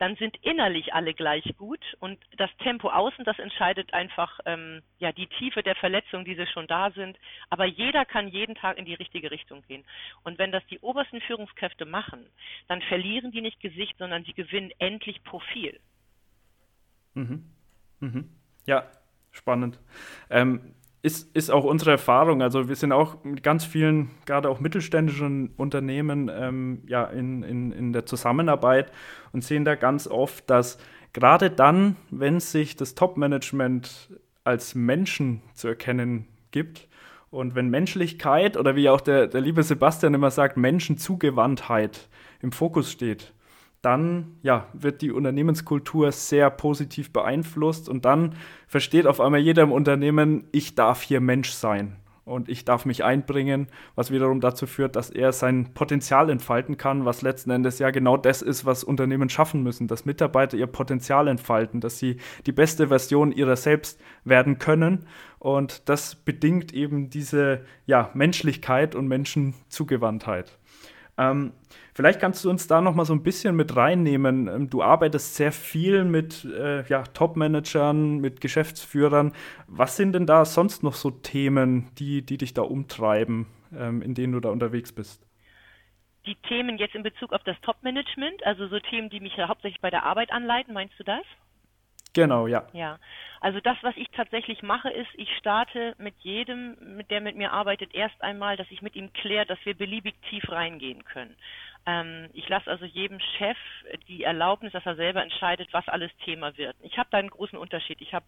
dann 0.00 0.16
sind 0.16 0.38
innerlich 0.42 0.94
alle 0.94 1.12
gleich 1.12 1.44
gut 1.58 1.80
und 2.00 2.18
das 2.38 2.50
Tempo 2.62 2.88
außen, 2.88 3.22
das 3.26 3.38
entscheidet 3.38 3.92
einfach 3.92 4.40
ähm, 4.46 4.80
ja 4.98 5.12
die 5.12 5.26
Tiefe 5.26 5.62
der 5.62 5.76
Verletzungen, 5.76 6.24
die 6.24 6.34
schon 6.46 6.66
da 6.66 6.90
sind. 6.92 7.18
Aber 7.50 7.66
jeder 7.66 8.06
kann 8.06 8.28
jeden 8.28 8.54
Tag 8.54 8.78
in 8.78 8.86
die 8.86 8.94
richtige 8.94 9.30
Richtung 9.30 9.62
gehen. 9.68 9.84
Und 10.24 10.38
wenn 10.38 10.52
das 10.52 10.66
die 10.68 10.78
obersten 10.78 11.20
Führungskräfte 11.20 11.84
machen, 11.84 12.26
dann 12.66 12.80
verlieren 12.80 13.30
die 13.30 13.42
nicht 13.42 13.60
Gesicht, 13.60 13.98
sondern 13.98 14.24
sie 14.24 14.32
gewinnen 14.32 14.72
endlich 14.78 15.22
Profil. 15.22 15.78
Mhm. 17.12 17.44
Mhm. 18.00 18.30
Ja, 18.66 18.90
spannend. 19.32 19.78
Ähm, 20.30 20.74
ist, 21.02 21.34
ist 21.34 21.50
auch 21.50 21.64
unsere 21.64 21.92
Erfahrung. 21.92 22.42
Also 22.42 22.68
wir 22.68 22.76
sind 22.76 22.92
auch 22.92 23.24
mit 23.24 23.42
ganz 23.42 23.64
vielen, 23.64 24.10
gerade 24.26 24.48
auch 24.48 24.60
mittelständischen 24.60 25.50
Unternehmen 25.56 26.30
ähm, 26.32 26.82
ja, 26.86 27.04
in, 27.04 27.42
in, 27.42 27.72
in 27.72 27.92
der 27.92 28.06
Zusammenarbeit 28.06 28.92
und 29.32 29.42
sehen 29.42 29.64
da 29.64 29.76
ganz 29.76 30.06
oft, 30.06 30.48
dass 30.50 30.78
gerade 31.12 31.50
dann, 31.50 31.96
wenn 32.10 32.40
sich 32.40 32.76
das 32.76 32.94
Top-Management 32.94 34.10
als 34.44 34.74
Menschen 34.74 35.42
zu 35.54 35.68
erkennen 35.68 36.26
gibt 36.50 36.88
und 37.30 37.54
wenn 37.54 37.70
Menschlichkeit 37.70 38.56
oder 38.56 38.76
wie 38.76 38.88
auch 38.88 39.00
der, 39.00 39.26
der 39.26 39.40
liebe 39.40 39.62
Sebastian 39.62 40.14
immer 40.14 40.30
sagt, 40.30 40.56
Menschenzugewandtheit 40.56 42.08
im 42.42 42.52
Fokus 42.52 42.90
steht, 42.90 43.32
dann 43.82 44.36
ja, 44.42 44.66
wird 44.72 45.02
die 45.02 45.10
Unternehmenskultur 45.10 46.12
sehr 46.12 46.50
positiv 46.50 47.12
beeinflusst 47.12 47.88
und 47.88 48.04
dann 48.04 48.34
versteht 48.66 49.06
auf 49.06 49.20
einmal 49.20 49.40
jeder 49.40 49.62
im 49.62 49.72
Unternehmen, 49.72 50.44
ich 50.52 50.74
darf 50.74 51.02
hier 51.02 51.20
Mensch 51.20 51.50
sein 51.50 51.96
und 52.24 52.48
ich 52.48 52.64
darf 52.64 52.84
mich 52.84 53.04
einbringen, 53.04 53.68
was 53.94 54.10
wiederum 54.10 54.40
dazu 54.40 54.66
führt, 54.66 54.96
dass 54.96 55.10
er 55.10 55.32
sein 55.32 55.72
Potenzial 55.74 56.30
entfalten 56.30 56.76
kann, 56.76 57.04
was 57.04 57.22
letzten 57.22 57.50
Endes 57.50 57.78
ja 57.78 57.90
genau 57.90 58.16
das 58.16 58.42
ist, 58.42 58.64
was 58.66 58.84
Unternehmen 58.84 59.28
schaffen 59.28 59.62
müssen, 59.62 59.88
dass 59.88 60.04
Mitarbeiter 60.04 60.56
ihr 60.56 60.66
Potenzial 60.66 61.26
entfalten, 61.28 61.80
dass 61.80 61.98
sie 61.98 62.18
die 62.46 62.52
beste 62.52 62.88
Version 62.88 63.32
ihrer 63.32 63.56
selbst 63.56 64.00
werden 64.24 64.58
können 64.58 65.06
und 65.38 65.88
das 65.88 66.14
bedingt 66.14 66.72
eben 66.72 67.08
diese 67.08 67.64
ja, 67.86 68.10
Menschlichkeit 68.12 68.94
und 68.94 69.08
Menschenzugewandtheit. 69.08 70.58
Ähm, 71.18 71.52
vielleicht 72.00 72.20
kannst 72.20 72.42
du 72.46 72.48
uns 72.48 72.66
da 72.66 72.80
noch 72.80 72.94
mal 72.94 73.04
so 73.04 73.12
ein 73.12 73.22
bisschen 73.22 73.54
mit 73.54 73.76
reinnehmen. 73.76 74.48
Ähm, 74.48 74.70
du 74.70 74.82
arbeitest 74.82 75.34
sehr 75.34 75.52
viel 75.52 76.04
mit 76.04 76.46
äh, 76.46 76.82
ja, 76.88 77.02
Top-Managern, 77.02 78.20
mit 78.20 78.40
Geschäftsführern. 78.40 79.32
Was 79.66 79.98
sind 79.98 80.14
denn 80.14 80.24
da 80.24 80.46
sonst 80.46 80.82
noch 80.82 80.94
so 80.94 81.10
Themen, 81.10 81.90
die, 81.98 82.24
die 82.24 82.38
dich 82.38 82.54
da 82.54 82.62
umtreiben, 82.62 83.48
ähm, 83.76 84.00
in 84.00 84.14
denen 84.14 84.32
du 84.32 84.40
da 84.40 84.48
unterwegs 84.48 84.92
bist? 84.92 85.26
Die 86.24 86.36
Themen 86.36 86.78
jetzt 86.78 86.94
in 86.94 87.02
Bezug 87.02 87.34
auf 87.34 87.42
das 87.44 87.60
Top-Management, 87.60 88.46
also 88.46 88.66
so 88.68 88.78
Themen, 88.78 89.10
die 89.10 89.20
mich 89.20 89.36
hauptsächlich 89.36 89.82
bei 89.82 89.90
der 89.90 90.04
Arbeit 90.04 90.32
anleiten, 90.32 90.72
meinst 90.72 90.98
du 90.98 91.04
das? 91.04 91.24
Genau, 92.12 92.46
ja. 92.46 92.66
Ja, 92.72 92.98
also 93.40 93.60
das, 93.60 93.76
was 93.82 93.96
ich 93.96 94.08
tatsächlich 94.10 94.62
mache, 94.62 94.90
ist, 94.90 95.08
ich 95.14 95.28
starte 95.36 95.94
mit 95.98 96.14
jedem, 96.20 96.96
mit 96.96 97.10
der 97.10 97.20
mit 97.20 97.36
mir 97.36 97.52
arbeitet, 97.52 97.94
erst 97.94 98.20
einmal, 98.22 98.56
dass 98.56 98.70
ich 98.70 98.82
mit 98.82 98.96
ihm 98.96 99.12
kläre, 99.12 99.46
dass 99.46 99.58
wir 99.64 99.74
beliebig 99.74 100.14
tief 100.28 100.50
reingehen 100.50 101.04
können. 101.04 101.36
Ähm, 101.86 102.28
ich 102.34 102.48
lasse 102.48 102.70
also 102.70 102.84
jedem 102.84 103.20
Chef 103.38 103.56
die 104.08 104.24
Erlaubnis, 104.24 104.72
dass 104.72 104.84
er 104.84 104.96
selber 104.96 105.22
entscheidet, 105.22 105.68
was 105.72 105.88
alles 105.88 106.10
Thema 106.24 106.56
wird. 106.56 106.76
Ich 106.82 106.98
habe 106.98 107.08
da 107.10 107.18
einen 107.18 107.30
großen 107.30 107.58
Unterschied. 107.58 108.00
Ich 108.00 108.12
habe 108.12 108.26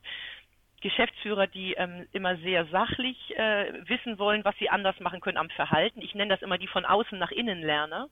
Geschäftsführer, 0.80 1.46
die 1.46 1.74
ähm, 1.74 2.06
immer 2.12 2.36
sehr 2.38 2.66
sachlich 2.66 3.16
äh, 3.36 3.72
wissen 3.88 4.18
wollen, 4.18 4.44
was 4.44 4.56
sie 4.58 4.70
anders 4.70 4.98
machen 5.00 5.20
können 5.20 5.38
am 5.38 5.50
Verhalten. 5.50 6.02
Ich 6.02 6.14
nenne 6.14 6.34
das 6.34 6.42
immer 6.42 6.58
die 6.58 6.66
von 6.66 6.84
außen 6.84 7.18
nach 7.18 7.30
innen 7.30 7.62
Lerner. 7.62 8.08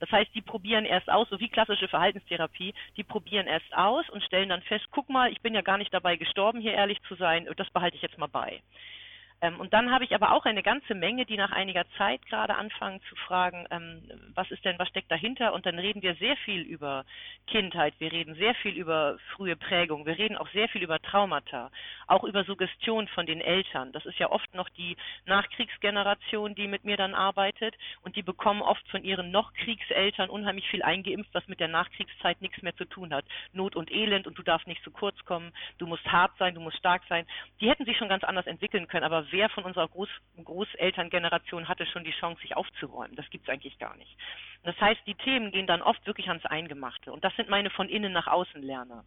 Das 0.00 0.10
heißt, 0.10 0.34
die 0.34 0.42
probieren 0.42 0.84
erst 0.84 1.08
aus, 1.10 1.28
so 1.30 1.40
wie 1.40 1.48
klassische 1.48 1.88
Verhaltenstherapie, 1.88 2.74
die 2.96 3.04
probieren 3.04 3.46
erst 3.46 3.74
aus 3.74 4.08
und 4.10 4.22
stellen 4.22 4.50
dann 4.50 4.62
fest, 4.62 4.86
guck 4.90 5.08
mal, 5.08 5.32
ich 5.32 5.40
bin 5.40 5.54
ja 5.54 5.62
gar 5.62 5.78
nicht 5.78 5.92
dabei 5.92 6.16
gestorben, 6.16 6.60
hier 6.60 6.74
ehrlich 6.74 7.00
zu 7.08 7.14
sein, 7.14 7.48
das 7.56 7.70
behalte 7.70 7.96
ich 7.96 8.02
jetzt 8.02 8.18
mal 8.18 8.26
bei. 8.26 8.60
Ähm, 9.42 9.60
und 9.60 9.74
dann 9.74 9.90
habe 9.90 10.04
ich 10.04 10.14
aber 10.14 10.32
auch 10.32 10.46
eine 10.46 10.62
ganze 10.62 10.94
Menge, 10.94 11.26
die 11.26 11.36
nach 11.36 11.52
einiger 11.52 11.84
Zeit 11.98 12.24
gerade 12.26 12.54
anfangen 12.54 13.00
zu 13.08 13.16
fragen, 13.16 13.66
ähm, 13.70 14.02
was 14.34 14.50
ist 14.50 14.64
denn, 14.64 14.78
was 14.78 14.88
steckt 14.88 15.10
dahinter? 15.10 15.52
Und 15.52 15.66
dann 15.66 15.78
reden 15.78 16.00
wir 16.00 16.14
sehr 16.14 16.36
viel 16.38 16.62
über 16.62 17.04
Kindheit, 17.46 17.94
wir 17.98 18.10
reden 18.12 18.34
sehr 18.34 18.54
viel 18.54 18.74
über 18.74 19.18
frühe 19.34 19.56
Prägung, 19.56 20.06
wir 20.06 20.16
reden 20.16 20.36
auch 20.36 20.48
sehr 20.50 20.68
viel 20.68 20.82
über 20.82 21.00
Traumata, 21.00 21.70
auch 22.06 22.24
über 22.24 22.44
Suggestion 22.44 23.08
von 23.08 23.26
den 23.26 23.42
Eltern. 23.42 23.92
Das 23.92 24.06
ist 24.06 24.18
ja 24.18 24.30
oft 24.30 24.54
noch 24.54 24.70
die 24.70 24.96
Nachkriegsgeneration, 25.26 26.54
die 26.54 26.66
mit 26.66 26.84
mir 26.84 26.96
dann 26.96 27.14
arbeitet 27.14 27.74
und 28.02 28.16
die 28.16 28.22
bekommen 28.22 28.62
oft 28.62 28.88
von 28.88 29.04
ihren 29.04 29.30
noch 29.30 29.52
Kriegseltern 29.52 30.30
unheimlich 30.30 30.66
viel 30.68 30.82
eingeimpft, 30.82 31.34
was 31.34 31.46
mit 31.46 31.60
der 31.60 31.68
Nachkriegszeit 31.68 32.40
nichts 32.40 32.62
mehr 32.62 32.74
zu 32.76 32.86
tun 32.86 33.12
hat. 33.12 33.26
Not 33.52 33.76
und 33.76 33.90
Elend 33.92 34.26
und 34.26 34.38
du 34.38 34.42
darfst 34.42 34.66
nicht 34.66 34.82
zu 34.82 34.90
kurz 34.90 35.22
kommen, 35.26 35.52
du 35.76 35.86
musst 35.86 36.06
hart 36.06 36.32
sein, 36.38 36.54
du 36.54 36.60
musst 36.60 36.78
stark 36.78 37.02
sein. 37.08 37.26
Die 37.60 37.68
hätten 37.68 37.84
sich 37.84 37.98
schon 37.98 38.08
ganz 38.08 38.24
anders 38.24 38.46
entwickeln 38.46 38.88
können, 38.88 39.04
aber 39.04 39.25
wer 39.30 39.48
von 39.48 39.64
unserer 39.64 39.88
Groß 39.88 40.08
Großelterngeneration 40.42 41.68
hatte 41.68 41.86
schon 41.86 42.04
die 42.04 42.12
Chance, 42.12 42.40
sich 42.40 42.56
aufzuräumen? 42.56 43.16
Das 43.16 43.28
gibt 43.30 43.48
es 43.48 43.52
eigentlich 43.52 43.78
gar 43.78 43.96
nicht. 43.96 44.16
Das 44.66 44.78
heißt, 44.80 45.00
die 45.06 45.14
Themen 45.14 45.52
gehen 45.52 45.66
dann 45.66 45.80
oft 45.80 46.04
wirklich 46.06 46.28
ans 46.28 46.44
Eingemachte. 46.44 47.12
Und 47.12 47.24
das 47.24 47.34
sind 47.36 47.48
meine 47.48 47.70
von 47.70 47.88
innen 47.88 48.12
nach 48.12 48.26
außen 48.26 48.62
Lerner. 48.62 49.04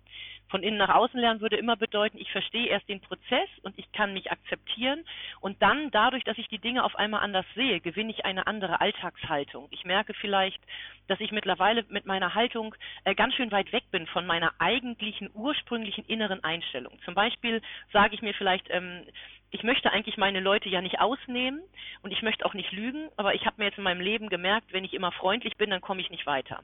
Von 0.48 0.64
innen 0.64 0.78
nach 0.78 0.96
außen 0.96 1.20
lernen 1.20 1.42
würde 1.42 1.58
immer 1.58 1.76
bedeuten, 1.76 2.18
ich 2.18 2.32
verstehe 2.32 2.68
erst 2.68 2.88
den 2.88 3.02
Prozess 3.02 3.50
und 3.64 3.78
ich 3.78 3.92
kann 3.92 4.14
mich 4.14 4.32
akzeptieren. 4.32 5.04
Und 5.42 5.62
dann, 5.62 5.92
dadurch, 5.92 6.24
dass 6.24 6.38
ich 6.38 6.48
die 6.48 6.60
Dinge 6.60 6.84
auf 6.84 6.96
einmal 6.96 7.22
anders 7.22 7.46
sehe, 7.56 7.82
gewinne 7.82 8.12
ich 8.12 8.26
eine 8.26 8.48
andere 8.48 8.80
Alltagshaltung. 8.80 9.68
Ich 9.72 9.84
merke 9.84 10.14
vielleicht, 10.14 10.62
dass 11.08 11.20
ich 11.20 11.32
mittlerweile 11.32 11.84
mit 11.90 12.06
meiner 12.06 12.36
Haltung 12.36 12.74
äh, 13.04 13.14
ganz 13.14 13.34
schön 13.36 13.52
weit 13.52 13.72
weg 13.74 13.84
bin 13.92 14.08
von 14.08 14.26
meiner 14.26 14.54
eigentlichen, 14.60 15.30
ursprünglichen 15.34 16.06
inneren 16.06 16.44
Einstellung. 16.44 16.98
Zum 17.04 17.16
Beispiel 17.16 17.62
sage 17.92 18.16
ich 18.16 18.22
mir 18.22 18.34
vielleicht, 18.34 18.68
ähm, 18.70 19.04
ich 19.52 19.64
möchte 19.64 19.92
eigentlich 19.92 20.18
meine 20.18 20.40
Leute 20.40 20.70
ja 20.70 20.82
nicht 20.82 21.00
ausnehmen 21.00 21.62
und 22.02 22.12
ich 22.12 22.22
möchte 22.22 22.46
auch 22.46 22.54
nicht 22.54 22.72
lügen, 22.72 23.10
aber 23.18 23.34
ich 23.34 23.46
habe 23.46 23.56
mir 23.58 23.66
jetzt 23.66 23.78
in 23.78 23.84
meinem 23.84 24.02
Leben 24.02 24.30
gemerkt, 24.30 24.72
wenn 24.74 24.84
ich 24.84 24.94
immer 24.94 25.12
freundlich 25.12 25.58
bin, 25.58 25.70
dann 25.70 25.82
komme 25.82 26.02
ich 26.02 26.10
nicht 26.10 26.26
weiter. 26.26 26.64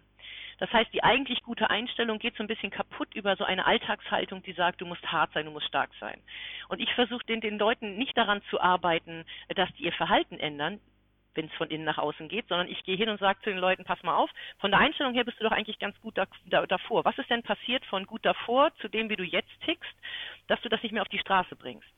Das 0.60 0.72
heißt, 0.72 0.94
die 0.94 1.04
eigentlich 1.04 1.44
gute 1.44 1.70
Einstellung 1.70 2.20
geht 2.20 2.38
so 2.38 2.44
ein 2.44 2.48
bisschen 2.48 2.72
kaputt 2.72 3.14
über 3.14 3.36
so 3.36 3.44
eine 3.44 3.66
Alltagshaltung, 3.66 4.42
die 4.44 4.54
sagt, 4.54 4.80
du 4.82 4.86
musst 4.86 5.06
hart 5.12 5.34
sein, 5.34 5.46
du 5.46 5.52
musst 5.52 5.68
stark 5.68 5.90
sein. 6.00 6.22
Und 6.70 6.80
ich 6.80 6.94
versuche 6.94 7.26
den, 7.26 7.42
den 7.42 7.58
Leuten 7.58 7.98
nicht 7.98 8.18
daran 8.18 8.42
zu 8.50 8.62
arbeiten, 8.62 9.26
dass 9.56 9.70
die 9.76 9.84
ihr 9.84 9.92
Verhalten 9.92 10.40
ändern, 10.40 10.80
wenn 11.34 11.48
es 11.48 11.54
von 11.54 11.70
innen 11.70 11.84
nach 11.84 11.98
außen 11.98 12.30
geht, 12.30 12.48
sondern 12.48 12.70
ich 12.70 12.82
gehe 12.84 12.96
hin 12.96 13.10
und 13.10 13.20
sage 13.20 13.42
zu 13.42 13.50
den 13.50 13.60
Leuten, 13.60 13.84
pass 13.84 14.02
mal 14.04 14.16
auf, 14.16 14.30
von 14.60 14.72
der 14.72 14.80
Einstellung 14.80 15.14
her 15.14 15.26
bist 15.26 15.40
du 15.40 15.44
doch 15.44 15.52
eigentlich 15.52 15.80
ganz 15.80 16.00
gut 16.00 16.18
da, 16.18 16.26
da, 16.46 16.66
davor. 16.66 17.04
Was 17.04 17.18
ist 17.18 17.30
denn 17.30 17.44
passiert 17.44 17.86
von 17.86 18.06
gut 18.06 18.26
davor 18.26 18.74
zu 18.78 18.88
dem, 18.88 19.10
wie 19.10 19.18
du 19.18 19.24
jetzt 19.24 19.52
tickst, 19.66 19.94
dass 20.48 20.62
du 20.62 20.70
das 20.70 20.82
nicht 20.82 20.94
mehr 20.94 21.02
auf 21.02 21.10
die 21.10 21.20
Straße 21.20 21.58
bringst? 21.58 21.90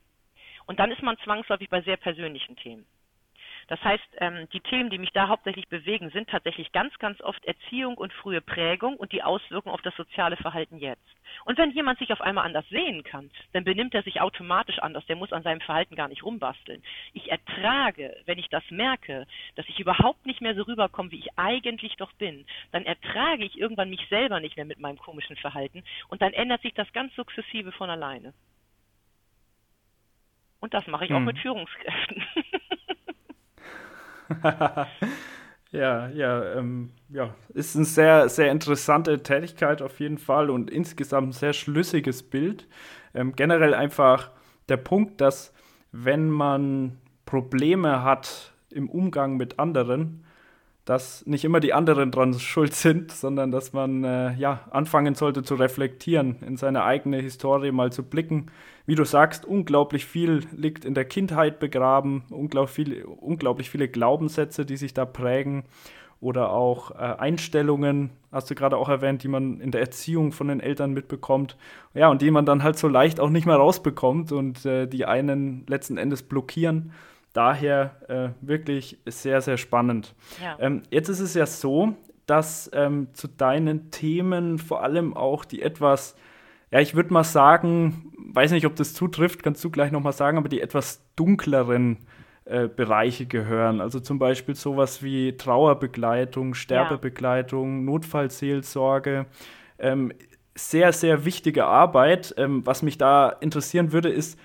Und 0.67 0.79
dann 0.79 0.91
ist 0.91 1.01
man 1.01 1.17
zwangsläufig 1.19 1.69
bei 1.69 1.81
sehr 1.81 1.97
persönlichen 1.97 2.55
Themen. 2.55 2.85
Das 3.67 3.83
heißt, 3.83 4.07
ähm, 4.19 4.47
die 4.53 4.61
Themen, 4.61 4.89
die 4.89 4.97
mich 4.97 5.11
da 5.11 5.27
hauptsächlich 5.27 5.67
bewegen, 5.67 6.09
sind 6.11 6.29
tatsächlich 6.29 6.71
ganz, 6.71 6.97
ganz 6.99 7.19
oft 7.21 7.43
Erziehung 7.45 7.97
und 7.97 8.13
frühe 8.13 8.39
Prägung 8.39 8.95
und 8.95 9.11
die 9.11 9.23
Auswirkungen 9.23 9.73
auf 9.73 9.81
das 9.81 9.95
soziale 9.95 10.37
Verhalten 10.37 10.77
jetzt. 10.77 11.03
Und 11.43 11.57
wenn 11.57 11.71
jemand 11.71 11.99
sich 11.99 12.13
auf 12.13 12.21
einmal 12.21 12.45
anders 12.45 12.67
sehen 12.69 13.03
kann, 13.03 13.29
dann 13.51 13.65
benimmt 13.65 13.93
er 13.93 14.03
sich 14.03 14.21
automatisch 14.21 14.79
anders. 14.79 15.05
Der 15.07 15.17
muss 15.17 15.33
an 15.33 15.43
seinem 15.43 15.59
Verhalten 15.59 15.95
gar 15.95 16.07
nicht 16.07 16.23
rumbasteln. 16.23 16.81
Ich 17.13 17.29
ertrage, 17.29 18.15
wenn 18.25 18.39
ich 18.39 18.47
das 18.47 18.63
merke, 18.69 19.27
dass 19.55 19.67
ich 19.67 19.79
überhaupt 19.79 20.25
nicht 20.25 20.39
mehr 20.39 20.55
so 20.55 20.63
rüberkomme, 20.63 21.11
wie 21.11 21.19
ich 21.19 21.37
eigentlich 21.37 21.97
doch 21.97 22.13
bin, 22.13 22.45
dann 22.71 22.85
ertrage 22.85 23.43
ich 23.43 23.59
irgendwann 23.59 23.89
mich 23.89 24.07
selber 24.09 24.39
nicht 24.39 24.55
mehr 24.55 24.65
mit 24.65 24.79
meinem 24.79 24.97
komischen 24.97 25.35
Verhalten 25.35 25.83
und 26.07 26.21
dann 26.21 26.31
ändert 26.31 26.61
sich 26.61 26.73
das 26.73 26.91
ganz 26.93 27.13
sukzessive 27.15 27.73
von 27.73 27.89
alleine. 27.89 28.33
Und 30.59 30.73
das 30.73 30.87
mache 30.87 31.05
ich 31.05 31.09
hm. 31.09 31.17
auch 31.17 31.21
mit 31.21 31.39
Führungskräften. 31.39 32.23
ja, 35.71 36.07
ja, 36.09 36.53
ähm, 36.55 36.91
ja, 37.09 37.35
ist 37.53 37.75
eine 37.75 37.85
sehr, 37.85 38.29
sehr 38.29 38.51
interessante 38.51 39.23
Tätigkeit 39.23 39.81
auf 39.81 39.99
jeden 39.99 40.17
Fall 40.17 40.49
und 40.49 40.69
insgesamt 40.69 41.29
ein 41.29 41.33
sehr 41.33 41.53
schlüssiges 41.53 42.23
Bild. 42.23 42.67
Ähm, 43.13 43.35
generell 43.35 43.73
einfach 43.73 44.31
der 44.69 44.77
Punkt, 44.77 45.21
dass 45.21 45.53
wenn 45.91 46.29
man 46.29 46.97
Probleme 47.25 48.03
hat 48.03 48.53
im 48.71 48.89
Umgang 48.89 49.37
mit 49.37 49.59
anderen, 49.59 50.25
dass 50.87 51.25
nicht 51.25 51.43
immer 51.43 51.59
die 51.59 51.73
anderen 51.73 52.11
dran 52.11 52.33
schuld 52.33 52.73
sind, 52.73 53.11
sondern 53.23 53.51
dass 53.51 53.73
man 53.73 54.03
äh, 54.05 54.33
ja 54.35 54.61
anfangen 54.71 55.15
sollte 55.15 55.43
zu 55.43 55.55
reflektieren, 55.55 56.37
in 56.41 56.55
seine 56.55 56.83
eigene 56.83 57.17
Historie 57.17 57.71
mal 57.71 57.91
zu 57.91 58.03
blicken. 58.03 58.47
Wie 58.85 58.95
du 58.95 59.03
sagst, 59.03 59.43
unglaublich 59.43 60.05
viel 60.05 60.43
liegt 60.55 60.85
in 60.85 60.93
der 60.93 61.03
Kindheit 61.03 61.59
begraben, 61.59 62.23
unglaublich 62.29 62.73
viele, 62.73 63.05
unglaublich 63.05 63.69
viele 63.69 63.89
Glaubenssätze, 63.89 64.65
die 64.65 64.77
sich 64.77 64.93
da 64.93 65.03
prägen 65.03 65.65
oder 66.21 66.51
auch 66.51 66.91
äh, 66.91 66.95
Einstellungen, 66.95 68.11
hast 68.31 68.49
du 68.49 68.55
gerade 68.55 68.77
auch 68.77 68.87
erwähnt, 68.87 69.23
die 69.23 69.27
man 69.27 69.59
in 69.59 69.71
der 69.71 69.81
Erziehung 69.81 70.31
von 70.31 70.47
den 70.47 70.61
Eltern 70.61 70.93
mitbekommt. 70.93 71.57
Ja, 71.93 72.09
und 72.09 72.21
die 72.21 72.31
man 72.31 72.45
dann 72.45 72.63
halt 72.63 72.77
so 72.77 72.87
leicht 72.87 73.19
auch 73.19 73.29
nicht 73.29 73.45
mehr 73.45 73.57
rausbekommt 73.57 74.31
und 74.31 74.65
äh, 74.65 74.87
die 74.87 75.05
einen 75.05 75.65
letzten 75.67 75.97
Endes 75.97 76.23
blockieren. 76.23 76.93
Daher 77.37 77.91
äh, 78.07 78.29
wirklich 78.41 78.97
sehr, 79.05 79.41
sehr 79.41 79.57
spannend. 79.57 80.15
Ja. 80.41 80.57
Ähm, 80.59 80.81
jetzt 80.89 81.07
ist 81.07 81.19
es 81.19 81.35
ja 81.35 81.45
so, 81.45 81.93
dass 82.25 82.67
ähm, 82.73 83.09
zu 83.13 83.27
deinen 83.27 83.91
Themen 83.91 84.57
vor 84.57 84.81
allem 84.81 85.15
auch 85.15 85.45
die 85.45 85.61
etwas, 85.61 86.15
ja, 86.71 86.79
ich 86.79 86.95
würde 86.95 87.13
mal 87.13 87.23
sagen, 87.23 88.11
weiß 88.33 88.49
nicht, 88.49 88.65
ob 88.65 88.75
das 88.75 88.95
zutrifft, 88.95 89.43
kannst 89.43 89.63
du 89.63 89.69
gleich 89.69 89.91
nochmal 89.91 90.13
sagen, 90.13 90.39
aber 90.39 90.49
die 90.49 90.61
etwas 90.61 91.05
dunkleren 91.15 92.07
äh, 92.45 92.67
Bereiche 92.67 93.27
gehören. 93.27 93.81
Also 93.81 93.99
zum 93.99 94.17
Beispiel 94.17 94.55
sowas 94.55 95.03
wie 95.03 95.37
Trauerbegleitung, 95.37 96.55
Sterbebegleitung, 96.55 97.81
ja. 97.81 97.83
Notfallseelsorge. 97.83 99.27
Ähm, 99.77 100.11
sehr, 100.55 100.91
sehr 100.91 101.23
wichtige 101.23 101.65
Arbeit. 101.65 102.33
Ähm, 102.35 102.65
was 102.65 102.81
mich 102.81 102.97
da 102.97 103.29
interessieren 103.29 103.91
würde, 103.91 104.09
ist, 104.09 104.39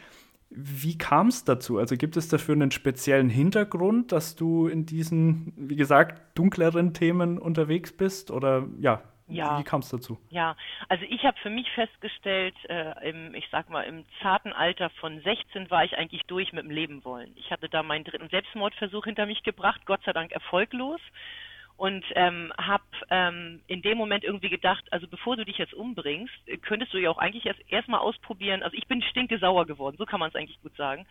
wie 0.54 0.98
kam 0.98 1.28
es 1.28 1.44
dazu? 1.44 1.78
Also 1.78 1.96
gibt 1.96 2.16
es 2.16 2.28
dafür 2.28 2.54
einen 2.54 2.70
speziellen 2.70 3.28
Hintergrund, 3.28 4.12
dass 4.12 4.36
du 4.36 4.66
in 4.66 4.86
diesen, 4.86 5.52
wie 5.56 5.76
gesagt, 5.76 6.38
dunkleren 6.38 6.94
Themen 6.94 7.38
unterwegs 7.38 7.96
bist? 7.96 8.30
Oder 8.30 8.66
ja, 8.78 9.02
ja. 9.28 9.58
Wie 9.58 9.64
kam 9.64 9.80
es 9.80 9.88
dazu? 9.88 10.18
Ja, 10.28 10.56
also 10.88 11.04
ich 11.08 11.24
habe 11.24 11.38
für 11.40 11.50
mich 11.50 11.70
festgestellt, 11.70 12.54
äh, 12.68 13.08
im, 13.08 13.34
ich 13.34 13.48
sag 13.50 13.70
mal, 13.70 13.82
im 13.82 14.04
zarten 14.20 14.52
Alter 14.52 14.90
von 15.00 15.20
16 15.20 15.70
war 15.70 15.84
ich 15.84 15.96
eigentlich 15.96 16.22
durch 16.26 16.52
mit 16.52 16.64
dem 16.64 16.70
Leben 16.70 17.04
wollen. 17.04 17.32
Ich 17.36 17.50
hatte 17.50 17.68
da 17.68 17.82
meinen 17.82 18.04
dritten 18.04 18.28
Selbstmordversuch 18.28 19.04
hinter 19.04 19.26
mich 19.26 19.42
gebracht, 19.42 19.86
Gott 19.86 20.00
sei 20.04 20.12
Dank 20.12 20.32
erfolglos. 20.32 21.00
Und 21.82 22.04
ähm, 22.14 22.52
habe 22.56 22.84
ähm, 23.10 23.60
in 23.66 23.82
dem 23.82 23.98
Moment 23.98 24.22
irgendwie 24.22 24.50
gedacht, 24.50 24.84
also 24.92 25.08
bevor 25.08 25.34
du 25.36 25.44
dich 25.44 25.58
jetzt 25.58 25.74
umbringst, 25.74 26.32
könntest 26.62 26.94
du 26.94 26.98
ja 26.98 27.10
auch 27.10 27.18
eigentlich 27.18 27.44
erst 27.44 27.58
erstmal 27.72 27.98
ausprobieren. 27.98 28.62
Also 28.62 28.76
ich 28.76 28.86
bin 28.86 29.02
stinkesauer 29.02 29.66
geworden, 29.66 29.96
so 29.98 30.06
kann 30.06 30.20
man 30.20 30.28
es 30.28 30.36
eigentlich 30.36 30.62
gut 30.62 30.76
sagen 30.76 31.08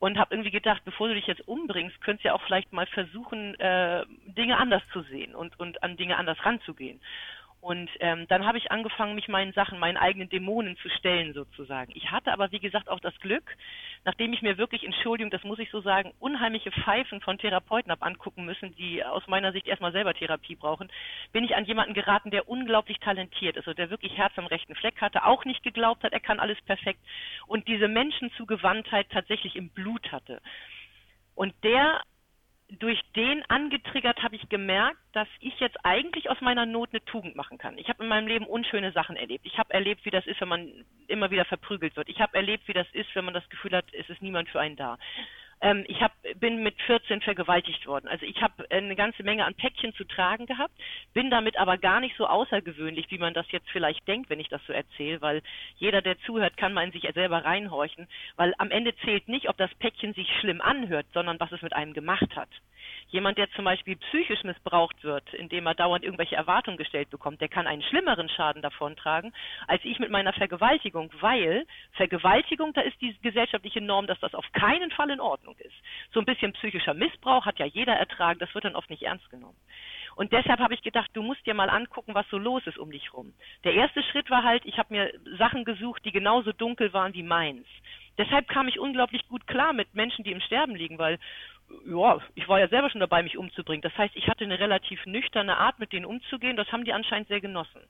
und 0.00 0.18
habe 0.18 0.34
irgendwie 0.34 0.50
gedacht, 0.50 0.82
bevor 0.84 1.08
du 1.08 1.14
dich 1.14 1.26
jetzt 1.28 1.48
umbringst, 1.48 1.98
könntest 2.02 2.24
du 2.24 2.28
ja 2.28 2.34
auch 2.34 2.42
vielleicht 2.42 2.74
mal 2.74 2.86
versuchen, 2.88 3.58
äh, 3.58 4.04
Dinge 4.26 4.58
anders 4.58 4.82
zu 4.92 5.00
sehen 5.00 5.34
und, 5.34 5.58
und 5.58 5.82
an 5.82 5.96
Dinge 5.96 6.18
anders 6.18 6.44
ranzugehen. 6.44 7.00
Und 7.62 7.88
ähm, 8.00 8.26
dann 8.26 8.44
habe 8.44 8.58
ich 8.58 8.72
angefangen, 8.72 9.14
mich 9.14 9.28
meinen 9.28 9.52
Sachen, 9.52 9.78
meinen 9.78 9.96
eigenen 9.96 10.28
Dämonen 10.28 10.76
zu 10.78 10.88
stellen 10.88 11.32
sozusagen. 11.32 11.92
Ich 11.94 12.10
hatte 12.10 12.32
aber, 12.32 12.50
wie 12.50 12.58
gesagt, 12.58 12.88
auch 12.88 12.98
das 12.98 13.16
Glück, 13.20 13.56
nachdem 14.04 14.32
ich 14.32 14.42
mir 14.42 14.58
wirklich, 14.58 14.82
Entschuldigung, 14.82 15.30
das 15.30 15.44
muss 15.44 15.60
ich 15.60 15.70
so 15.70 15.80
sagen, 15.80 16.12
unheimliche 16.18 16.72
Pfeifen 16.72 17.20
von 17.20 17.38
Therapeuten 17.38 17.92
habe 17.92 18.04
angucken 18.04 18.44
müssen, 18.46 18.74
die 18.74 19.04
aus 19.04 19.28
meiner 19.28 19.52
Sicht 19.52 19.68
erstmal 19.68 19.92
selber 19.92 20.12
Therapie 20.12 20.56
brauchen, 20.56 20.90
bin 21.30 21.44
ich 21.44 21.54
an 21.54 21.64
jemanden 21.64 21.94
geraten, 21.94 22.32
der 22.32 22.48
unglaublich 22.48 22.98
talentiert 22.98 23.56
ist, 23.56 23.68
also 23.68 23.76
der 23.76 23.90
wirklich 23.90 24.16
Herz 24.18 24.32
am 24.34 24.46
rechten 24.46 24.74
Fleck 24.74 25.00
hatte, 25.00 25.24
auch 25.24 25.44
nicht 25.44 25.62
geglaubt 25.62 26.02
hat, 26.02 26.12
er 26.12 26.18
kann 26.18 26.40
alles 26.40 26.60
perfekt 26.62 26.98
und 27.46 27.68
diese 27.68 27.86
Menschenzugewandtheit 27.86 29.08
tatsächlich 29.10 29.54
im 29.54 29.68
Blut 29.68 30.10
hatte. 30.10 30.42
Und 31.36 31.54
der 31.62 32.02
durch 32.78 33.00
den 33.14 33.44
angetriggert 33.50 34.22
habe 34.22 34.36
ich 34.36 34.48
gemerkt, 34.48 34.98
dass 35.12 35.28
ich 35.40 35.58
jetzt 35.60 35.76
eigentlich 35.84 36.30
aus 36.30 36.40
meiner 36.40 36.64
Not 36.64 36.90
eine 36.92 37.04
Tugend 37.04 37.36
machen 37.36 37.58
kann. 37.58 37.76
Ich 37.76 37.88
habe 37.88 38.02
in 38.02 38.08
meinem 38.08 38.26
Leben 38.26 38.46
unschöne 38.46 38.92
Sachen 38.92 39.16
erlebt. 39.16 39.44
Ich 39.44 39.58
habe 39.58 39.72
erlebt, 39.74 40.04
wie 40.04 40.10
das 40.10 40.26
ist, 40.26 40.40
wenn 40.40 40.48
man 40.48 40.84
immer 41.06 41.30
wieder 41.30 41.44
verprügelt 41.44 41.96
wird. 41.96 42.08
Ich 42.08 42.20
habe 42.20 42.36
erlebt, 42.36 42.66
wie 42.68 42.72
das 42.72 42.86
ist, 42.92 43.14
wenn 43.14 43.24
man 43.24 43.34
das 43.34 43.48
Gefühl 43.50 43.76
hat, 43.76 43.84
es 43.92 44.08
ist 44.08 44.22
niemand 44.22 44.48
für 44.48 44.60
einen 44.60 44.76
da. 44.76 44.98
Ähm, 45.62 45.84
ich 45.86 46.02
hab, 46.02 46.12
bin 46.40 46.62
mit 46.62 46.80
14 46.82 47.20
vergewaltigt 47.20 47.86
worden. 47.86 48.08
Also 48.08 48.26
ich 48.26 48.42
habe 48.42 48.68
eine 48.70 48.96
ganze 48.96 49.22
Menge 49.22 49.44
an 49.44 49.54
Päckchen 49.54 49.94
zu 49.94 50.04
tragen 50.04 50.46
gehabt, 50.46 50.74
bin 51.14 51.30
damit 51.30 51.56
aber 51.56 51.78
gar 51.78 52.00
nicht 52.00 52.16
so 52.16 52.26
außergewöhnlich, 52.26 53.10
wie 53.10 53.18
man 53.18 53.32
das 53.32 53.50
jetzt 53.52 53.70
vielleicht 53.70 54.06
denkt, 54.08 54.28
wenn 54.28 54.40
ich 54.40 54.48
das 54.48 54.60
so 54.66 54.72
erzähle, 54.72 55.20
weil 55.22 55.42
jeder, 55.76 56.02
der 56.02 56.18
zuhört, 56.20 56.56
kann 56.56 56.72
mal 56.72 56.84
in 56.84 56.92
sich 56.92 57.08
selber 57.14 57.44
reinhorchen, 57.44 58.08
weil 58.36 58.54
am 58.58 58.72
Ende 58.72 58.94
zählt 58.96 59.28
nicht, 59.28 59.48
ob 59.48 59.56
das 59.56 59.72
Päckchen 59.76 60.14
sich 60.14 60.28
schlimm 60.40 60.60
anhört, 60.60 61.06
sondern 61.14 61.38
was 61.38 61.52
es 61.52 61.62
mit 61.62 61.74
einem 61.74 61.94
gemacht 61.94 62.34
hat. 62.34 62.48
Jemand, 63.12 63.36
der 63.36 63.50
zum 63.50 63.66
Beispiel 63.66 63.96
psychisch 63.96 64.42
missbraucht 64.42 65.04
wird, 65.04 65.34
indem 65.34 65.66
er 65.66 65.74
dauernd 65.74 66.02
irgendwelche 66.02 66.34
Erwartungen 66.34 66.78
gestellt 66.78 67.10
bekommt, 67.10 67.42
der 67.42 67.50
kann 67.50 67.66
einen 67.66 67.82
schlimmeren 67.82 68.30
Schaden 68.30 68.62
davontragen, 68.62 69.34
als 69.66 69.84
ich 69.84 69.98
mit 69.98 70.10
meiner 70.10 70.32
Vergewaltigung, 70.32 71.10
weil 71.20 71.66
Vergewaltigung, 71.92 72.72
da 72.72 72.80
ist 72.80 72.98
die 73.02 73.14
gesellschaftliche 73.20 73.82
Norm, 73.82 74.06
dass 74.06 74.18
das 74.20 74.34
auf 74.34 74.50
keinen 74.52 74.90
Fall 74.90 75.10
in 75.10 75.20
Ordnung 75.20 75.54
ist. 75.58 75.74
So 76.14 76.20
ein 76.20 76.26
bisschen 76.26 76.54
psychischer 76.54 76.94
Missbrauch 76.94 77.44
hat 77.44 77.58
ja 77.58 77.66
jeder 77.66 77.92
ertragen, 77.92 78.38
das 78.38 78.54
wird 78.54 78.64
dann 78.64 78.76
oft 78.76 78.88
nicht 78.88 79.02
ernst 79.02 79.28
genommen. 79.28 79.58
Und 80.16 80.32
deshalb 80.32 80.60
habe 80.60 80.72
ich 80.72 80.82
gedacht, 80.82 81.10
du 81.12 81.22
musst 81.22 81.44
dir 81.46 81.54
mal 81.54 81.68
angucken, 81.68 82.14
was 82.14 82.26
so 82.30 82.38
los 82.38 82.66
ist 82.66 82.78
um 82.78 82.90
dich 82.90 83.12
rum. 83.12 83.34
Der 83.64 83.74
erste 83.74 84.02
Schritt 84.02 84.30
war 84.30 84.42
halt, 84.42 84.64
ich 84.64 84.78
habe 84.78 84.94
mir 84.94 85.12
Sachen 85.36 85.66
gesucht, 85.66 86.02
die 86.06 86.12
genauso 86.12 86.52
dunkel 86.52 86.94
waren 86.94 87.12
wie 87.12 87.22
meins. 87.22 87.66
Deshalb 88.18 88.46
kam 88.48 88.68
ich 88.68 88.78
unglaublich 88.78 89.26
gut 89.28 89.46
klar 89.46 89.72
mit 89.72 89.94
Menschen, 89.94 90.22
die 90.22 90.32
im 90.32 90.40
Sterben 90.40 90.74
liegen, 90.74 90.98
weil 90.98 91.18
ja, 91.86 92.18
ich 92.34 92.48
war 92.48 92.60
ja 92.60 92.68
selber 92.68 92.90
schon 92.90 93.00
dabei, 93.00 93.22
mich 93.22 93.38
umzubringen. 93.38 93.82
Das 93.82 93.96
heißt, 93.96 94.14
ich 94.16 94.28
hatte 94.28 94.44
eine 94.44 94.58
relativ 94.58 95.04
nüchterne 95.06 95.56
Art, 95.56 95.78
mit 95.78 95.92
denen 95.92 96.06
umzugehen. 96.06 96.56
Das 96.56 96.70
haben 96.72 96.84
die 96.84 96.92
anscheinend 96.92 97.28
sehr 97.28 97.40
genossen. 97.40 97.80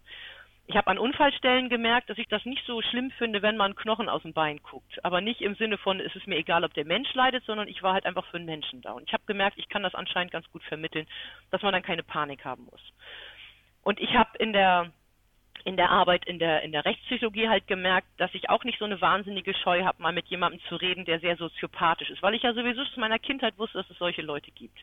Ich 0.66 0.76
habe 0.76 0.86
an 0.88 0.98
Unfallstellen 0.98 1.68
gemerkt, 1.68 2.08
dass 2.08 2.18
ich 2.18 2.28
das 2.28 2.44
nicht 2.44 2.64
so 2.66 2.80
schlimm 2.82 3.10
finde, 3.12 3.42
wenn 3.42 3.56
man 3.56 3.74
Knochen 3.74 4.08
aus 4.08 4.22
dem 4.22 4.32
Bein 4.32 4.58
guckt. 4.62 5.04
Aber 5.04 5.20
nicht 5.20 5.40
im 5.40 5.56
Sinne 5.56 5.76
von, 5.76 5.98
es 6.00 6.14
ist 6.14 6.28
mir 6.28 6.36
egal, 6.36 6.64
ob 6.64 6.72
der 6.74 6.84
Mensch 6.84 7.12
leidet, 7.14 7.44
sondern 7.44 7.68
ich 7.68 7.82
war 7.82 7.94
halt 7.94 8.06
einfach 8.06 8.24
für 8.26 8.36
einen 8.36 8.46
Menschen 8.46 8.80
da. 8.80 8.92
Und 8.92 9.08
ich 9.08 9.12
habe 9.12 9.24
gemerkt, 9.26 9.58
ich 9.58 9.68
kann 9.68 9.82
das 9.82 9.94
anscheinend 9.94 10.32
ganz 10.32 10.48
gut 10.50 10.62
vermitteln, 10.64 11.06
dass 11.50 11.62
man 11.62 11.72
dann 11.72 11.82
keine 11.82 12.04
Panik 12.04 12.44
haben 12.44 12.64
muss. 12.70 12.80
Und 13.82 14.00
ich 14.00 14.14
habe 14.14 14.38
in 14.38 14.52
der 14.52 14.92
in 15.64 15.76
der 15.76 15.90
Arbeit 15.90 16.24
in 16.26 16.38
der, 16.38 16.62
in 16.62 16.72
der 16.72 16.84
Rechtspsychologie 16.84 17.48
halt 17.48 17.66
gemerkt, 17.66 18.08
dass 18.16 18.34
ich 18.34 18.50
auch 18.50 18.64
nicht 18.64 18.78
so 18.78 18.84
eine 18.84 19.00
wahnsinnige 19.00 19.54
Scheu 19.54 19.84
habe, 19.84 20.02
mal 20.02 20.12
mit 20.12 20.26
jemandem 20.26 20.60
zu 20.68 20.76
reden, 20.76 21.04
der 21.04 21.20
sehr 21.20 21.36
soziopathisch 21.36 22.10
ist, 22.10 22.22
weil 22.22 22.34
ich 22.34 22.42
ja 22.42 22.52
sowieso 22.52 22.82
aus 22.82 22.96
meiner 22.96 23.18
Kindheit 23.18 23.58
wusste, 23.58 23.78
dass 23.78 23.90
es 23.90 23.98
solche 23.98 24.22
Leute 24.22 24.50
gibt. 24.50 24.78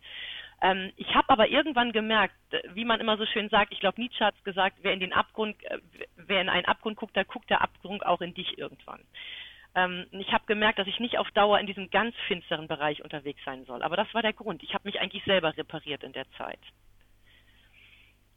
Ähm, 0.61 0.91
ich 0.95 1.13
habe 1.15 1.29
aber 1.29 1.49
irgendwann 1.49 1.91
gemerkt, 1.91 2.35
wie 2.73 2.85
man 2.85 2.99
immer 2.99 3.17
so 3.17 3.25
schön 3.25 3.49
sagt, 3.49 3.71
ich 3.71 3.79
glaube 3.79 4.01
Nietzsche 4.01 4.23
hat 4.23 4.35
es 4.37 4.43
gesagt, 4.43 4.77
wer 4.81 4.93
in 4.93 4.99
den 4.99 5.13
Abgrund, 5.13 5.61
äh, 5.65 5.79
wer 6.15 6.41
in 6.41 6.49
einen 6.49 6.65
Abgrund 6.65 6.97
guckt, 6.97 7.15
da 7.15 7.23
guckt 7.23 7.49
der 7.49 7.61
Abgrund 7.61 8.05
auch 8.05 8.21
in 8.21 8.33
dich 8.33 8.57
irgendwann. 8.57 9.01
Ähm, 9.75 10.05
ich 10.11 10.31
habe 10.31 10.45
gemerkt, 10.47 10.79
dass 10.79 10.87
ich 10.87 10.99
nicht 10.99 11.17
auf 11.17 11.29
Dauer 11.31 11.59
in 11.59 11.67
diesem 11.67 11.89
ganz 11.89 12.15
finsteren 12.27 12.67
Bereich 12.67 13.03
unterwegs 13.03 13.41
sein 13.45 13.65
soll. 13.65 13.83
Aber 13.83 13.95
das 13.95 14.13
war 14.13 14.21
der 14.21 14.33
Grund. 14.33 14.63
Ich 14.63 14.73
habe 14.73 14.87
mich 14.87 14.99
eigentlich 14.99 15.23
selber 15.25 15.55
repariert 15.55 16.03
in 16.03 16.13
der 16.13 16.29
Zeit. 16.31 16.59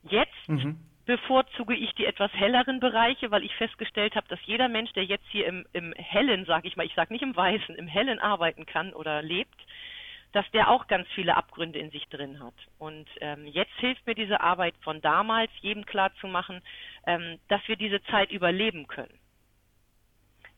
Jetzt 0.03 0.49
mhm 0.49 0.92
bevorzuge 1.07 1.75
ich 1.75 1.93
die 1.95 2.07
etwas 2.07 2.33
helleren 2.33 2.81
Bereiche, 2.81 3.31
weil 3.31 3.45
ich 3.45 3.55
festgestellt 3.57 4.15
habe, 4.15 4.29
dass 4.29 4.39
jeder 4.45 4.69
Mensch, 4.69 4.93
der 4.93 5.05
jetzt 5.05 5.27
hier 5.31 5.47
im, 5.47 5.67
im 5.73 5.93
hellen, 5.95 6.45
sage 6.45 6.69
ich 6.69 6.77
mal, 6.77 6.87
ich 6.87 6.95
sage 6.95 7.13
nicht 7.13 7.23
im 7.23 7.35
weißen, 7.35 7.75
im 7.75 7.89
hellen 7.89 8.21
arbeiten 8.21 8.67
kann 8.67 8.93
oder 8.93 9.23
lebt, 9.23 9.57
dass 10.33 10.51
der 10.53 10.71
auch 10.71 10.87
ganz 10.87 11.07
viele 11.15 11.37
Abgründe 11.37 11.79
in 11.79 11.91
sich 11.91 12.07
drin 12.09 12.43
hat. 12.43 12.55
Und 12.79 13.07
ähm, 13.21 13.47
jetzt 13.47 13.75
hilft 13.79 14.07
mir 14.07 14.15
diese 14.15 14.41
Arbeit 14.41 14.75
von 14.83 15.01
damals, 15.01 15.51
jedem 15.61 15.85
klar 15.85 16.13
zu 16.21 16.27
machen, 16.27 16.63
ähm, 17.07 17.39
dass 17.49 17.61
wir 17.67 17.77
diese 17.77 18.03
Zeit 18.05 18.31
überleben 18.31 18.87
können. 18.87 19.19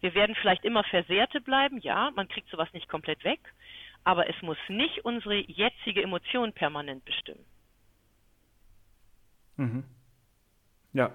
Wir 0.00 0.14
werden 0.14 0.36
vielleicht 0.36 0.64
immer 0.64 0.84
Versehrte 0.84 1.40
bleiben, 1.40 1.78
ja, 1.78 2.10
man 2.14 2.28
kriegt 2.28 2.50
sowas 2.50 2.72
nicht 2.72 2.88
komplett 2.88 3.24
weg, 3.24 3.40
aber 4.04 4.28
es 4.28 4.40
muss 4.42 4.58
nicht 4.68 5.04
unsere 5.04 5.36
jetzige 5.36 6.02
Emotion 6.02 6.52
permanent 6.52 7.04
bestimmen. 7.04 7.44
Mhm. 9.56 9.84
Ja. 10.94 11.10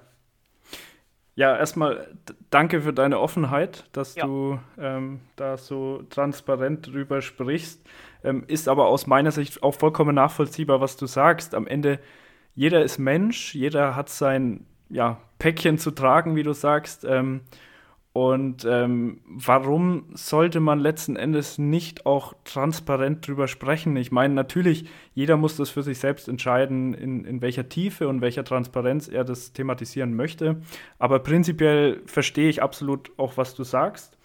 Ja, 1.35 1.55
erstmal 1.55 2.07
danke 2.49 2.81
für 2.81 2.91
deine 2.91 3.17
Offenheit, 3.19 3.85
dass 3.93 4.15
ja. 4.15 4.25
du 4.25 4.59
ähm, 4.77 5.21
da 5.37 5.55
so 5.55 6.03
transparent 6.09 6.87
drüber 6.87 7.21
sprichst. 7.21 7.81
Ähm, 8.25 8.43
ist 8.47 8.67
aber 8.67 8.87
aus 8.87 9.07
meiner 9.07 9.31
Sicht 9.31 9.63
auch 9.63 9.73
vollkommen 9.73 10.15
nachvollziehbar, 10.15 10.81
was 10.81 10.97
du 10.97 11.05
sagst. 11.05 11.55
Am 11.55 11.65
Ende, 11.65 11.99
jeder 12.55 12.83
ist 12.83 12.97
Mensch, 12.97 13.55
jeder 13.55 13.95
hat 13.95 14.09
sein 14.09 14.65
ja, 14.89 15.21
Päckchen 15.39 15.77
zu 15.77 15.91
tragen, 15.91 16.35
wie 16.35 16.43
du 16.43 16.51
sagst. 16.51 17.05
Ähm, 17.05 17.41
und 18.19 18.65
ähm, 18.65 19.21
warum 19.27 20.03
sollte 20.13 20.60
man 20.60 20.82
letzten 20.82 21.15
Endes 21.15 21.58
nicht 21.58 22.05
auch 22.05 22.34
transparent 22.43 23.25
drüber 23.25 23.47
sprechen? 23.47 23.95
Ich 23.95 24.12
meine, 24.12 24.34
natürlich, 24.34 24.89
jeder 25.13 25.38
muss 25.38 25.55
das 25.55 25.69
für 25.69 25.84
sich 25.84 25.99
selbst 25.99 26.27
entscheiden, 26.27 26.93
in, 26.93 27.23
in 27.23 27.41
welcher 27.41 27.69
Tiefe 27.69 28.10
und 28.10 28.19
welcher 28.19 28.43
Transparenz 28.43 29.08
er 29.08 29.23
das 29.23 29.53
thematisieren 29.53 30.17
möchte. 30.17 30.58
Aber 30.97 31.19
prinzipiell 31.19 32.01
verstehe 32.08 32.49
ich 32.49 32.62
absolut 32.62 33.10
auch, 33.15 33.38
was 33.38 33.55
du 33.55 33.63
sagst. 33.63 34.17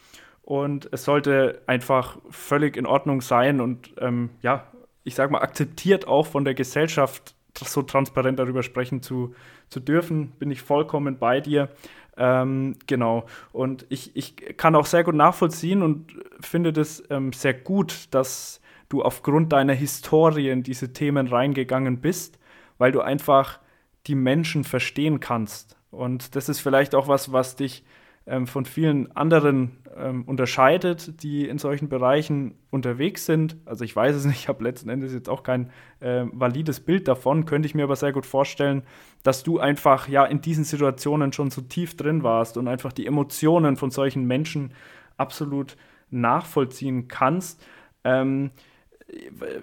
Und 0.43 0.89
es 0.91 1.05
sollte 1.05 1.63
einfach 1.69 2.19
völlig 2.31 2.77
in 2.77 2.87
Ordnung 2.87 3.21
sein 3.21 3.61
und 3.61 3.95
ähm, 4.01 4.31
ja, 4.43 4.67
ich 5.05 5.15
sag 5.15 5.31
mal, 5.31 5.39
akzeptiert 5.39 6.09
auch 6.09 6.27
von 6.27 6.45
der 6.45 6.55
Gesellschaft 6.55 7.37
so 7.57 7.83
transparent 7.83 8.39
darüber 8.39 8.63
sprechen 8.63 9.03
zu, 9.03 9.35
zu 9.69 9.79
dürfen, 9.79 10.33
bin 10.39 10.51
ich 10.51 10.63
vollkommen 10.63 11.19
bei 11.19 11.41
dir. 11.41 11.69
Ähm, 12.17 12.77
genau. 12.87 13.27
Und 13.53 13.87
ich, 13.89 14.17
ich 14.17 14.57
kann 14.57 14.77
auch 14.77 14.87
sehr 14.87 15.05
gut 15.05 15.15
nachvollziehen 15.15 15.83
und 15.83 16.15
finde 16.41 16.73
das 16.73 17.03
ähm, 17.11 17.33
sehr 17.33 17.55
gut, 17.55 18.09
dass 18.13 18.61
du 18.89 19.03
aufgrund 19.03 19.53
deiner 19.53 19.73
Historie 19.73 20.51
in 20.51 20.63
diese 20.63 20.93
Themen 20.93 21.27
reingegangen 21.27 22.01
bist, 22.01 22.39
weil 22.79 22.93
du 22.93 23.01
einfach 23.01 23.59
die 24.07 24.15
Menschen 24.15 24.65
verstehen 24.65 25.21
kannst. 25.21 25.77
Und 25.91 26.37
das 26.37 26.49
ist 26.49 26.61
vielleicht 26.61 26.95
auch 26.95 27.09
was, 27.09 27.33
was 27.33 27.57
dich 27.57 27.85
ähm, 28.27 28.47
von 28.47 28.65
vielen 28.65 29.15
anderen 29.15 29.79
ähm, 29.97 30.25
unterscheidet, 30.25 31.23
die 31.23 31.47
in 31.47 31.59
solchen 31.59 31.89
Bereichen 31.89 32.55
unterwegs 32.71 33.27
sind. 33.27 33.57
Also 33.65 33.85
ich 33.85 33.95
weiß 33.95 34.17
es 34.17 34.25
nicht, 34.25 34.39
ich 34.39 34.49
habe 34.49 34.65
letzten 34.65 34.89
Endes 34.89 35.13
jetzt 35.13 35.29
auch 35.29 35.43
kein 35.43 35.71
äh, 36.01 36.25
valides 36.33 36.81
Bild 36.81 37.07
davon, 37.07 37.45
könnte 37.45 37.67
ich 37.67 37.75
mir 37.75 37.85
aber 37.85 37.97
sehr 37.97 38.13
gut 38.13 38.27
vorstellen, 38.27 38.83
dass 39.23 39.43
du 39.43 39.59
einfach 39.59 40.09
ja 40.09 40.25
in 40.25 40.41
diesen 40.41 40.65
Situationen 40.65 41.33
schon 41.33 41.51
so 41.51 41.61
tief 41.61 41.97
drin 41.97 42.23
warst 42.23 42.57
und 42.57 42.67
einfach 42.67 42.93
die 42.93 43.07
Emotionen 43.07 43.77
von 43.77 43.91
solchen 43.91 44.27
Menschen 44.27 44.73
absolut 45.17 45.77
nachvollziehen 46.11 47.09
kannst. 47.09 47.65
Ähm, 48.05 48.51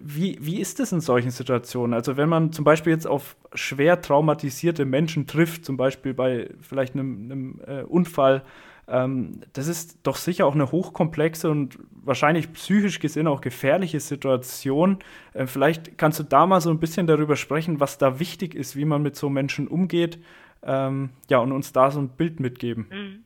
wie, 0.02 0.38
wie 0.40 0.60
ist 0.60 0.80
es 0.80 0.92
in 0.92 1.02
solchen 1.02 1.32
Situationen? 1.32 1.94
Also 1.94 2.18
wenn 2.18 2.30
man 2.30 2.52
zum 2.52 2.64
Beispiel 2.64 2.94
jetzt 2.94 3.08
auf 3.08 3.36
schwer 3.54 4.02
traumatisierte 4.02 4.86
Menschen 4.86 5.28
trifft, 5.28 5.66
zum 5.66 5.78
Beispiel 5.78 6.14
bei 6.14 6.50
vielleicht 6.62 6.94
einem, 6.94 7.32
einem 7.32 7.62
äh, 7.66 7.84
Unfall, 7.84 8.44
ähm, 8.88 9.42
das 9.54 9.68
ist 9.68 10.00
doch 10.04 10.16
sicher 10.16 10.46
auch 10.46 10.54
eine 10.54 10.72
hochkomplexe 10.72 11.50
und 11.50 11.80
wahrscheinlich 11.92 12.52
psychisch 12.54 13.00
gesehen 13.00 13.28
auch 13.28 13.42
gefährliche 13.42 14.00
Situation. 14.00 15.00
Äh, 15.34 15.48
vielleicht 15.48 15.98
kannst 15.98 16.20
du 16.20 16.24
da 16.24 16.46
mal 16.46 16.62
so 16.62 16.70
ein 16.70 16.80
bisschen 16.80 17.08
darüber 17.08 17.36
sprechen, 17.36 17.80
was 17.80 17.98
da 17.98 18.20
wichtig 18.20 18.54
ist, 18.54 18.76
wie 18.76 18.86
man 18.86 19.02
mit 19.02 19.16
so 19.16 19.30
Menschen 19.30 19.68
umgeht, 19.68 20.20
ähm, 20.64 21.10
ja, 21.30 21.40
und 21.40 21.52
uns 21.52 21.74
da 21.74 21.90
so 21.90 22.00
ein 22.00 22.10
Bild 22.10 22.40
mitgeben. 22.40 22.88
Mhm. 22.92 23.24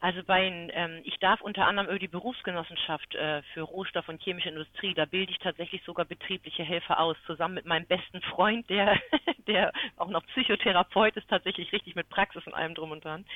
Also 0.00 0.22
bei, 0.24 0.46
ähm, 0.46 1.02
ich 1.04 1.18
darf 1.18 1.42
unter 1.42 1.66
anderem 1.66 1.88
über 1.88 1.98
die 1.98 2.08
Berufsgenossenschaft 2.08 3.14
äh, 3.14 3.42
für 3.52 3.60
Rohstoff 3.60 4.08
und 4.08 4.22
chemische 4.22 4.48
Industrie, 4.48 4.94
da 4.94 5.04
bilde 5.04 5.30
ich 5.30 5.38
tatsächlich 5.38 5.82
sogar 5.84 6.06
betriebliche 6.06 6.62
Helfer 6.62 6.98
aus, 6.98 7.16
zusammen 7.26 7.54
mit 7.54 7.66
meinem 7.66 7.86
besten 7.86 8.22
Freund, 8.22 8.68
der, 8.70 8.98
der 9.46 9.72
auch 9.96 10.08
noch 10.08 10.24
Psychotherapeut 10.28 11.16
ist, 11.16 11.28
tatsächlich 11.28 11.70
richtig 11.72 11.96
mit 11.96 12.08
Praxis 12.08 12.46
und 12.46 12.54
allem 12.54 12.74
drum 12.74 12.92
und 12.92 13.04
dran. 13.04 13.26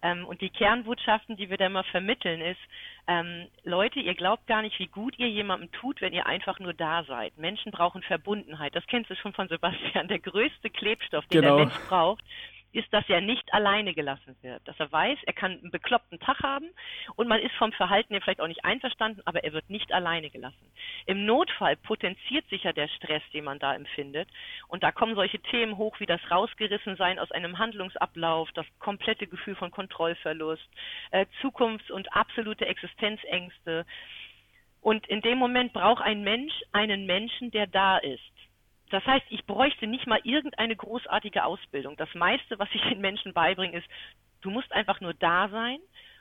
Ähm, 0.00 0.24
und 0.26 0.40
die 0.40 0.50
Kernbotschaften, 0.50 1.36
die 1.36 1.50
wir 1.50 1.56
da 1.56 1.66
immer 1.66 1.84
vermitteln, 1.84 2.40
ist, 2.40 2.60
ähm, 3.06 3.48
Leute, 3.64 4.00
ihr 4.00 4.14
glaubt 4.14 4.46
gar 4.46 4.62
nicht, 4.62 4.78
wie 4.78 4.86
gut 4.86 5.18
ihr 5.18 5.28
jemandem 5.28 5.70
tut, 5.72 6.00
wenn 6.00 6.12
ihr 6.12 6.26
einfach 6.26 6.58
nur 6.60 6.72
da 6.72 7.04
seid. 7.04 7.36
Menschen 7.36 7.72
brauchen 7.72 8.02
Verbundenheit. 8.02 8.74
Das 8.76 8.86
kennst 8.86 9.10
du 9.10 9.16
schon 9.16 9.32
von 9.32 9.48
Sebastian. 9.48 10.08
Der 10.08 10.20
größte 10.20 10.70
Klebstoff, 10.70 11.26
den 11.26 11.42
genau. 11.42 11.56
der 11.56 11.66
Mensch 11.66 11.78
braucht, 11.88 12.24
ist, 12.72 12.92
dass 12.92 13.08
er 13.08 13.20
nicht 13.20 13.52
alleine 13.52 13.94
gelassen 13.94 14.36
wird. 14.42 14.66
Dass 14.66 14.78
er 14.78 14.90
weiß, 14.92 15.18
er 15.24 15.32
kann 15.32 15.52
einen 15.52 15.70
bekloppten 15.70 16.18
Tag 16.20 16.40
haben 16.42 16.68
und 17.16 17.28
man 17.28 17.40
ist 17.40 17.54
vom 17.54 17.72
Verhalten 17.72 18.12
her 18.12 18.20
vielleicht 18.20 18.40
auch 18.40 18.48
nicht 18.48 18.64
einverstanden, 18.64 19.22
aber 19.24 19.42
er 19.44 19.52
wird 19.52 19.70
nicht 19.70 19.92
alleine 19.92 20.30
gelassen. 20.30 20.70
Im 21.06 21.24
Notfall 21.24 21.76
potenziert 21.76 22.48
sich 22.48 22.64
ja 22.64 22.72
der 22.72 22.88
Stress, 22.88 23.22
den 23.32 23.44
man 23.44 23.58
da 23.58 23.74
empfindet. 23.74 24.28
Und 24.68 24.82
da 24.82 24.92
kommen 24.92 25.14
solche 25.14 25.40
Themen 25.40 25.76
hoch 25.76 25.98
wie 26.00 26.06
das 26.06 26.20
Rausgerissensein 26.30 27.18
aus 27.18 27.30
einem 27.32 27.58
Handlungsablauf, 27.58 28.50
das 28.52 28.66
komplette 28.78 29.26
Gefühl 29.26 29.56
von 29.56 29.70
Kontrollverlust, 29.70 30.68
äh, 31.10 31.26
Zukunfts- 31.40 31.90
und 31.90 32.12
absolute 32.12 32.66
Existenzängste. 32.66 33.86
Und 34.80 35.06
in 35.08 35.22
dem 35.22 35.38
Moment 35.38 35.72
braucht 35.72 36.02
ein 36.02 36.22
Mensch 36.22 36.54
einen 36.72 37.06
Menschen, 37.06 37.50
der 37.50 37.66
da 37.66 37.98
ist 37.98 38.37
das 38.92 39.04
heißt, 39.04 39.26
ich 39.30 39.44
bräuchte 39.44 39.86
nicht 39.86 40.06
mal 40.06 40.20
irgendeine 40.24 40.76
großartige 40.76 41.44
Ausbildung. 41.44 41.96
Das 41.96 42.12
meiste, 42.14 42.58
was 42.58 42.68
ich 42.72 42.82
den 42.88 43.00
Menschen 43.00 43.32
beibringe, 43.32 43.78
ist, 43.78 43.88
du 44.40 44.50
musst 44.50 44.72
einfach 44.72 45.00
nur 45.00 45.14
da 45.14 45.48
sein 45.48 45.78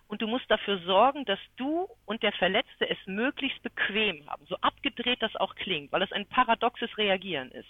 und 0.07 0.21
du 0.21 0.27
musst 0.27 0.49
dafür 0.49 0.79
sorgen, 0.79 1.25
dass 1.25 1.39
du 1.57 1.87
und 2.05 2.23
der 2.23 2.31
Verletzte 2.33 2.89
es 2.89 2.97
möglichst 3.05 3.61
bequem 3.61 4.25
haben. 4.27 4.45
So 4.47 4.55
abgedreht 4.57 5.21
das 5.21 5.35
auch 5.35 5.55
klingt, 5.55 5.91
weil 5.91 6.01
es 6.01 6.11
ein 6.11 6.25
paradoxes 6.25 6.97
Reagieren 6.97 7.51
ist. 7.51 7.69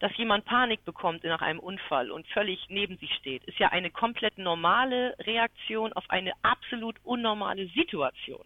Dass 0.00 0.16
jemand 0.16 0.44
Panik 0.44 0.84
bekommt 0.84 1.22
nach 1.22 1.42
einem 1.42 1.60
Unfall 1.60 2.10
und 2.10 2.26
völlig 2.28 2.66
neben 2.68 2.98
sich 2.98 3.14
steht, 3.14 3.44
ist 3.44 3.58
ja 3.58 3.68
eine 3.68 3.90
komplett 3.90 4.36
normale 4.36 5.14
Reaktion 5.20 5.92
auf 5.92 6.10
eine 6.10 6.32
absolut 6.42 6.96
unnormale 7.04 7.68
Situation. 7.68 8.44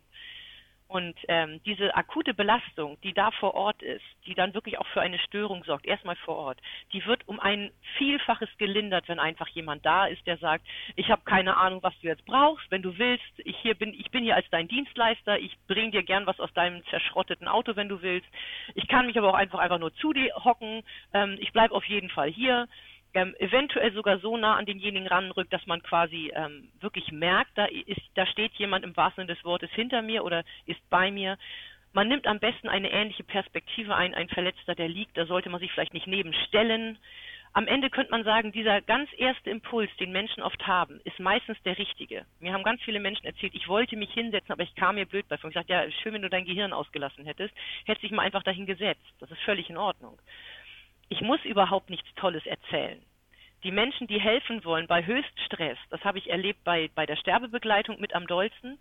Und 0.89 1.17
ähm, 1.27 1.61
diese 1.67 1.97
akute 1.97 2.33
Belastung, 2.33 2.97
die 3.03 3.13
da 3.13 3.33
vor 3.33 3.55
Ort 3.55 3.83
ist, 3.83 4.05
die 4.25 4.35
dann 4.35 4.55
wirklich 4.55 4.79
auch 4.79 4.87
für 4.89 5.01
eine 5.01 5.19
Störung 5.19 5.65
sorgt, 5.65 5.85
erstmal 5.85 6.15
vor 6.17 6.37
Ort, 6.37 6.61
die 6.93 7.05
wird 7.07 7.27
um 7.27 7.41
ein 7.41 7.73
Vielfaches 7.99 8.49
gelindert, 8.59 9.09
wenn 9.09 9.19
einfach 9.19 9.49
jemand 9.49 9.85
da 9.85 10.07
ist, 10.07 10.25
der 10.27 10.39
sagt, 10.39 10.65
ich 10.95 11.11
habe 11.11 11.23
keine 11.25 11.57
Ahnung, 11.57 11.83
was 11.83 11.99
du 12.01 12.07
jetzt 12.07 12.25
brauchst, 12.25 12.71
wenn 12.71 12.83
du 12.83 12.99
willst, 12.99 13.25
ich 13.39 13.57
hier 13.59 13.75
bin, 13.75 13.95
ich 13.95 14.13
bin 14.13 14.23
hier 14.23 14.37
als 14.37 14.49
dein 14.51 14.69
Dienstleister, 14.69 15.41
ich 15.41 15.57
bringe 15.67 15.91
dir 15.91 16.05
gern 16.05 16.27
was 16.27 16.39
aus 16.39 16.53
deinem 16.55 16.85
zerschrotteten 16.87 17.49
Auto, 17.49 17.75
wenn 17.75 17.89
du 17.89 18.01
willst. 18.03 18.29
Ich 18.75 18.87
kann 18.87 19.07
mich 19.07 19.19
aber 19.19 19.31
auch 19.31 19.35
einfach 19.35 19.59
einfach 19.59 19.79
nur 19.79 19.93
zu 19.95 20.13
dir 20.13 20.33
hocken, 20.45 20.85
ähm, 21.13 21.37
ich 21.41 21.53
bleib 21.53 21.73
auf 21.73 21.85
jeden 21.85 22.11
Fall 22.11 22.31
hier 22.31 22.69
ähm, 23.17 23.35
eventuell 23.39 23.93
sogar 23.95 24.19
so 24.19 24.37
nah 24.37 24.57
an 24.57 24.67
denjenigen 24.67 25.09
ranrückt, 25.09 25.51
dass 25.51 25.67
man 25.67 25.83
quasi 25.83 26.31
ähm, 26.35 26.69
wirklich 26.81 27.11
merkt, 27.11 27.51
da, 27.55 27.65
ist, 27.65 28.03
da 28.15 28.27
steht 28.27 28.53
jemand 28.57 28.85
im 28.85 28.95
wahrsten 28.95 29.23
Sinne 29.23 29.35
des 29.35 29.45
Wortes 29.45 29.71
hinter 29.71 30.03
mir 30.03 30.23
oder 30.23 30.45
ist 30.67 30.81
bei 30.91 31.11
mir. 31.11 31.39
Man 31.95 32.09
nimmt 32.09 32.27
am 32.27 32.41
besten 32.41 32.69
eine 32.69 32.91
ähnliche 32.91 33.25
Perspektive 33.25 33.97
ein. 33.97 34.15
Ein 34.15 34.29
Verletzter, 34.29 34.75
der 34.75 34.89
liegt, 34.89 35.17
da 35.17 35.25
sollte 35.25 35.49
man 35.49 35.61
sich 35.61 35.73
vielleicht 35.73 35.95
nicht 35.95 36.07
nebenstellen. 36.07 36.99
Am 37.55 37.67
Ende 37.67 37.89
könnte 37.89 38.11
man 38.11 38.23
sagen, 38.23 38.53
dieser 38.53 38.83
ganz 38.83 39.09
erste 39.17 39.49
Impuls, 39.49 39.89
den 39.99 40.13
Menschen 40.13 40.43
oft 40.43 40.67
haben, 40.67 41.01
ist 41.05 41.19
meistens 41.19 41.57
der 41.63 41.79
richtige. 41.79 42.27
Mir 42.39 42.53
haben 42.53 42.65
ganz 42.65 42.83
viele 42.83 43.01
Menschen 43.01 43.25
erzählt, 43.25 43.55
ich 43.55 43.67
wollte 43.67 43.97
mich 43.97 44.13
hinsetzen, 44.13 44.53
aber 44.53 44.63
ich 44.63 44.75
kam 44.75 44.97
mir 44.97 45.07
blöd 45.07 45.27
bei. 45.27 45.37
Ich 45.37 45.55
sagte, 45.55 45.73
ja, 45.73 45.91
schön, 46.03 46.13
wenn 46.13 46.21
du 46.21 46.29
dein 46.29 46.45
Gehirn 46.45 46.75
ausgelassen 46.75 47.25
hättest, 47.25 47.55
hättest 47.87 48.03
dich 48.03 48.11
mal 48.11 48.25
einfach 48.25 48.43
dahin 48.43 48.67
gesetzt. 48.67 49.07
Das 49.21 49.31
ist 49.31 49.41
völlig 49.41 49.71
in 49.71 49.79
Ordnung 49.79 50.19
ich 51.09 51.21
muss 51.21 51.45
überhaupt 51.45 51.91
nichts 51.91 52.13
Tolles 52.17 52.45
erzählen. 52.47 53.01
Die 53.65 53.73
Menschen, 53.73 54.07
die 54.07 54.21
helfen 54.21 54.65
wollen 54.65 54.87
bei 54.87 55.05
Höchststress, 55.05 55.79
das 55.91 56.05
habe 56.05 56.19
ich 56.19 56.31
erlebt 56.31 56.63
bei, 56.63 56.89
bei 56.95 57.07
der 57.07 57.17
Sterbebegleitung 57.17 57.99
mit 58.01 58.15
am 58.15 58.27
dollsten, 58.27 58.79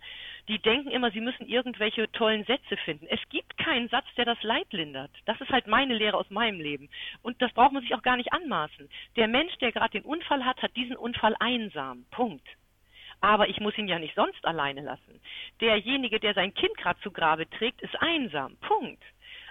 die 0.48 0.60
denken 0.60 0.90
immer, 0.90 1.10
sie 1.10 1.20
müssen 1.20 1.48
irgendwelche 1.48 2.10
tollen 2.12 2.44
Sätze 2.44 2.76
finden. 2.84 3.06
Es 3.08 3.18
gibt 3.30 3.56
keinen 3.58 3.88
Satz, 3.88 4.04
der 4.16 4.26
das 4.26 4.40
Leid 4.42 4.72
lindert. 4.72 5.10
Das 5.24 5.40
ist 5.40 5.50
halt 5.50 5.66
meine 5.66 5.94
Lehre 5.94 6.16
aus 6.16 6.30
meinem 6.30 6.60
Leben. 6.60 6.88
Und 7.22 7.40
das 7.42 7.52
braucht 7.52 7.72
man 7.72 7.82
sich 7.82 7.94
auch 7.94 8.02
gar 8.02 8.16
nicht 8.16 8.32
anmaßen. 8.32 8.88
Der 9.16 9.28
Mensch, 9.28 9.56
der 9.58 9.72
gerade 9.72 9.90
den 9.90 10.04
Unfall 10.04 10.44
hat, 10.44 10.62
hat 10.62 10.76
diesen 10.76 10.96
Unfall 10.96 11.34
einsam. 11.40 12.04
Punkt. 12.10 12.46
Aber 13.20 13.48
ich 13.48 13.58
muss 13.60 13.76
ihn 13.78 13.88
ja 13.88 13.98
nicht 13.98 14.14
sonst 14.14 14.44
alleine 14.44 14.82
lassen. 14.82 15.20
Derjenige, 15.60 16.20
der 16.20 16.34
sein 16.34 16.54
Kind 16.54 16.76
gerade 16.76 17.00
zu 17.00 17.10
Grabe 17.10 17.48
trägt, 17.48 17.80
ist 17.80 18.00
einsam. 18.00 18.56
Punkt. 18.58 19.02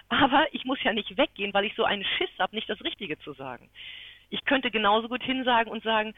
Aber 0.08 0.46
ich 0.52 0.64
muss 0.64 0.82
ja 0.82 0.92
nicht 0.92 1.16
weggehen, 1.16 1.52
weil 1.52 1.64
ich 1.64 1.74
so 1.74 1.84
einen 1.84 2.04
Schiss 2.04 2.30
habe, 2.38 2.54
nicht 2.54 2.68
das 2.68 2.82
Richtige 2.84 3.18
zu 3.18 3.32
sagen. 3.32 3.68
Ich 4.30 4.44
könnte 4.44 4.70
genauso 4.70 5.08
gut 5.08 5.22
hinsagen 5.22 5.70
und 5.70 5.82
sagen, 5.82 6.14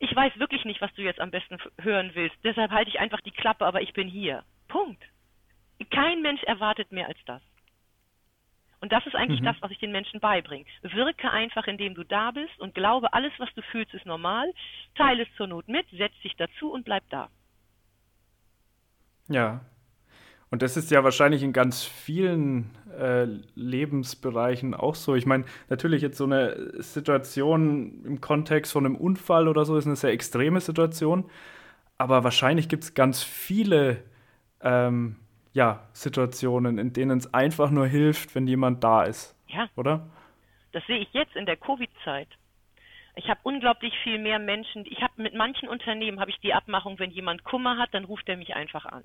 ich 0.00 0.14
weiß 0.14 0.38
wirklich 0.38 0.64
nicht, 0.64 0.80
was 0.80 0.92
du 0.94 1.02
jetzt 1.02 1.20
am 1.20 1.30
besten 1.30 1.58
hören 1.80 2.10
willst. 2.14 2.36
Deshalb 2.42 2.70
halte 2.72 2.90
ich 2.90 2.98
einfach 2.98 3.20
die 3.20 3.30
Klappe, 3.30 3.64
aber 3.64 3.82
ich 3.82 3.92
bin 3.92 4.08
hier. 4.08 4.44
Punkt. 4.68 5.02
Kein 5.90 6.22
Mensch 6.22 6.42
erwartet 6.44 6.90
mehr 6.92 7.06
als 7.06 7.18
das. 7.26 7.42
Und 8.80 8.92
das 8.92 9.06
ist 9.06 9.14
eigentlich 9.14 9.40
mhm. 9.40 9.46
das, 9.46 9.56
was 9.60 9.70
ich 9.70 9.78
den 9.78 9.92
Menschen 9.92 10.20
beibringe. 10.20 10.66
Wirke 10.82 11.30
einfach, 11.30 11.66
indem 11.66 11.94
du 11.94 12.04
da 12.04 12.32
bist 12.32 12.58
und 12.58 12.74
glaube, 12.74 13.12
alles, 13.14 13.32
was 13.38 13.52
du 13.54 13.62
fühlst, 13.62 13.94
ist 13.94 14.04
normal. 14.04 14.52
Teile 14.94 15.22
es 15.22 15.36
zur 15.36 15.46
Not 15.46 15.68
mit, 15.68 15.86
setz 15.90 16.12
dich 16.20 16.36
dazu 16.36 16.70
und 16.70 16.84
bleib 16.84 17.08
da. 17.08 17.30
Ja, 19.28 19.64
und 20.50 20.62
das 20.62 20.76
ist 20.76 20.90
ja 20.90 21.02
wahrscheinlich 21.02 21.42
in 21.42 21.52
ganz 21.52 21.84
vielen 21.84 22.70
äh, 22.98 23.26
Lebensbereichen 23.54 24.74
auch 24.74 24.94
so. 24.94 25.14
Ich 25.14 25.26
meine, 25.26 25.44
natürlich 25.68 26.02
jetzt 26.02 26.16
so 26.16 26.24
eine 26.24 26.82
Situation 26.82 28.04
im 28.04 28.20
Kontext 28.20 28.72
von 28.72 28.86
einem 28.86 28.96
Unfall 28.96 29.48
oder 29.48 29.64
so 29.64 29.76
ist 29.76 29.86
eine 29.86 29.96
sehr 29.96 30.12
extreme 30.12 30.60
Situation. 30.60 31.28
Aber 31.98 32.24
wahrscheinlich 32.24 32.68
gibt 32.68 32.84
es 32.84 32.94
ganz 32.94 33.22
viele 33.22 34.02
ähm, 34.60 35.16
ja, 35.52 35.88
Situationen, 35.92 36.78
in 36.78 36.92
denen 36.92 37.18
es 37.18 37.32
einfach 37.32 37.70
nur 37.70 37.86
hilft, 37.86 38.34
wenn 38.34 38.46
jemand 38.46 38.82
da 38.82 39.04
ist. 39.04 39.36
Ja. 39.48 39.68
Oder? 39.76 40.06
Das 40.72 40.84
sehe 40.86 40.98
ich 40.98 41.12
jetzt 41.12 41.36
in 41.36 41.46
der 41.46 41.56
Covid-Zeit. 41.56 42.28
Ich 43.16 43.28
habe 43.28 43.40
unglaublich 43.44 43.94
viel 44.02 44.18
mehr 44.18 44.38
Menschen. 44.38 44.84
Ich 44.86 45.00
habe 45.00 45.22
mit 45.22 45.34
manchen 45.34 45.68
Unternehmen 45.68 46.18
habe 46.18 46.30
ich 46.30 46.40
die 46.40 46.52
Abmachung, 46.52 46.98
wenn 46.98 47.10
jemand 47.10 47.44
Kummer 47.44 47.78
hat, 47.78 47.94
dann 47.94 48.04
ruft 48.04 48.28
er 48.28 48.36
mich 48.36 48.56
einfach 48.56 48.86
an. 48.86 49.04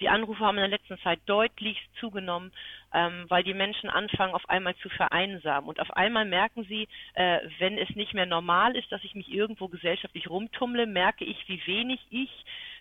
Die 0.00 0.08
Anrufe 0.08 0.44
haben 0.44 0.58
in 0.58 0.62
der 0.62 0.78
letzten 0.78 0.98
Zeit 0.98 1.18
deutlich 1.26 1.78
zugenommen, 1.98 2.52
ähm, 2.92 3.24
weil 3.28 3.42
die 3.42 3.54
Menschen 3.54 3.88
anfangen, 3.90 4.34
auf 4.34 4.48
einmal 4.48 4.76
zu 4.76 4.88
vereinsamen. 4.90 5.68
Und 5.68 5.80
auf 5.80 5.90
einmal 5.96 6.24
merken 6.24 6.64
sie, 6.64 6.88
äh, 7.14 7.40
wenn 7.58 7.78
es 7.78 7.88
nicht 7.96 8.14
mehr 8.14 8.26
normal 8.26 8.76
ist, 8.76 8.92
dass 8.92 9.02
ich 9.02 9.14
mich 9.14 9.32
irgendwo 9.32 9.68
gesellschaftlich 9.68 10.28
rumtummle, 10.28 10.86
merke 10.86 11.24
ich, 11.24 11.48
wie 11.48 11.66
wenig 11.66 12.00
ich 12.10 12.30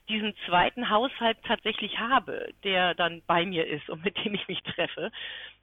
diesen 0.10 0.34
zweiten 0.46 0.90
Haushalt 0.90 1.38
tatsächlich 1.46 2.00
habe, 2.00 2.54
der 2.64 2.94
dann 2.96 3.22
bei 3.28 3.46
mir 3.46 3.68
ist 3.68 3.90
und 3.90 4.04
mit 4.04 4.18
dem 4.24 4.34
ich 4.34 4.48
mich 4.48 4.62
treffe. 4.64 5.12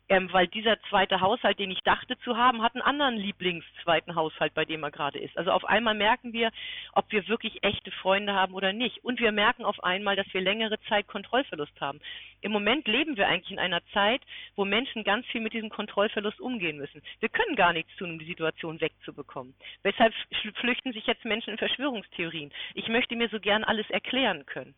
ähm, 0.08 0.30
weil 0.32 0.46
dieser 0.46 0.80
zweite 0.90 1.20
Haushalt, 1.20 1.58
den 1.58 1.70
ich 1.70 1.80
dachte 1.80 2.18
zu 2.18 2.36
haben, 2.36 2.62
hat 2.62 2.74
einen 2.74 2.82
anderen 2.82 3.16
Lieblingszweiten 3.16 4.14
Haushalt, 4.14 4.52
bei 4.54 4.64
dem 4.64 4.82
er 4.82 4.90
gerade 4.90 5.18
ist. 5.18 5.36
Also 5.38 5.50
auf 5.50 5.64
einmal 5.64 5.94
merken 5.94 6.32
wir, 6.32 6.50
ob 6.92 7.10
wir 7.10 7.26
wirklich 7.28 7.62
echte 7.62 7.90
Freunde 7.90 8.34
haben 8.34 8.54
oder 8.54 8.72
nicht. 8.72 9.02
Und 9.02 9.18
wir 9.20 9.32
merken 9.32 9.64
auf 9.64 9.82
einmal, 9.82 10.16
dass 10.16 10.26
wir 10.32 10.42
längere 10.42 10.78
Zeit 10.88 11.06
Kontrollverlust 11.06 11.80
haben. 11.80 12.00
Im 12.42 12.52
Moment 12.52 12.86
leben 12.86 13.16
wir 13.16 13.28
eigentlich 13.28 13.52
in 13.52 13.58
einer 13.58 13.80
Zeit, 13.94 14.20
wo 14.56 14.66
Menschen 14.66 15.04
ganz 15.04 15.26
viel 15.26 15.40
mit 15.40 15.54
diesem 15.54 15.70
Kontrollverlust 15.70 16.40
umgehen 16.40 16.76
müssen. 16.76 17.00
Wir 17.20 17.30
können 17.30 17.56
gar 17.56 17.72
nichts 17.72 17.94
tun, 17.96 18.10
um 18.10 18.18
die 18.18 18.26
Situation 18.26 18.82
wegzubekommen. 18.82 19.54
Weshalb 19.82 20.12
flüchten 20.56 20.92
sich 20.92 21.06
jetzt 21.06 21.24
Menschen 21.24 21.50
in 21.50 21.58
Verschwörungstheorien. 21.58 22.52
Ich 22.74 22.88
möchte 22.88 23.16
mir 23.16 23.30
so 23.30 23.40
gern 23.40 23.64
alles 23.64 23.88
erklären 23.88 24.33
können. 24.42 24.74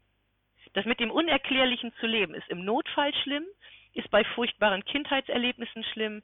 Das 0.74 0.84
mit 0.84 1.00
dem 1.00 1.10
Unerklärlichen 1.10 1.92
zu 2.00 2.06
leben 2.06 2.34
ist 2.34 2.48
im 2.48 2.64
Notfall 2.64 3.14
schlimm, 3.22 3.44
ist 3.94 4.10
bei 4.10 4.24
furchtbaren 4.24 4.84
Kindheitserlebnissen 4.84 5.84
schlimm, 5.84 6.22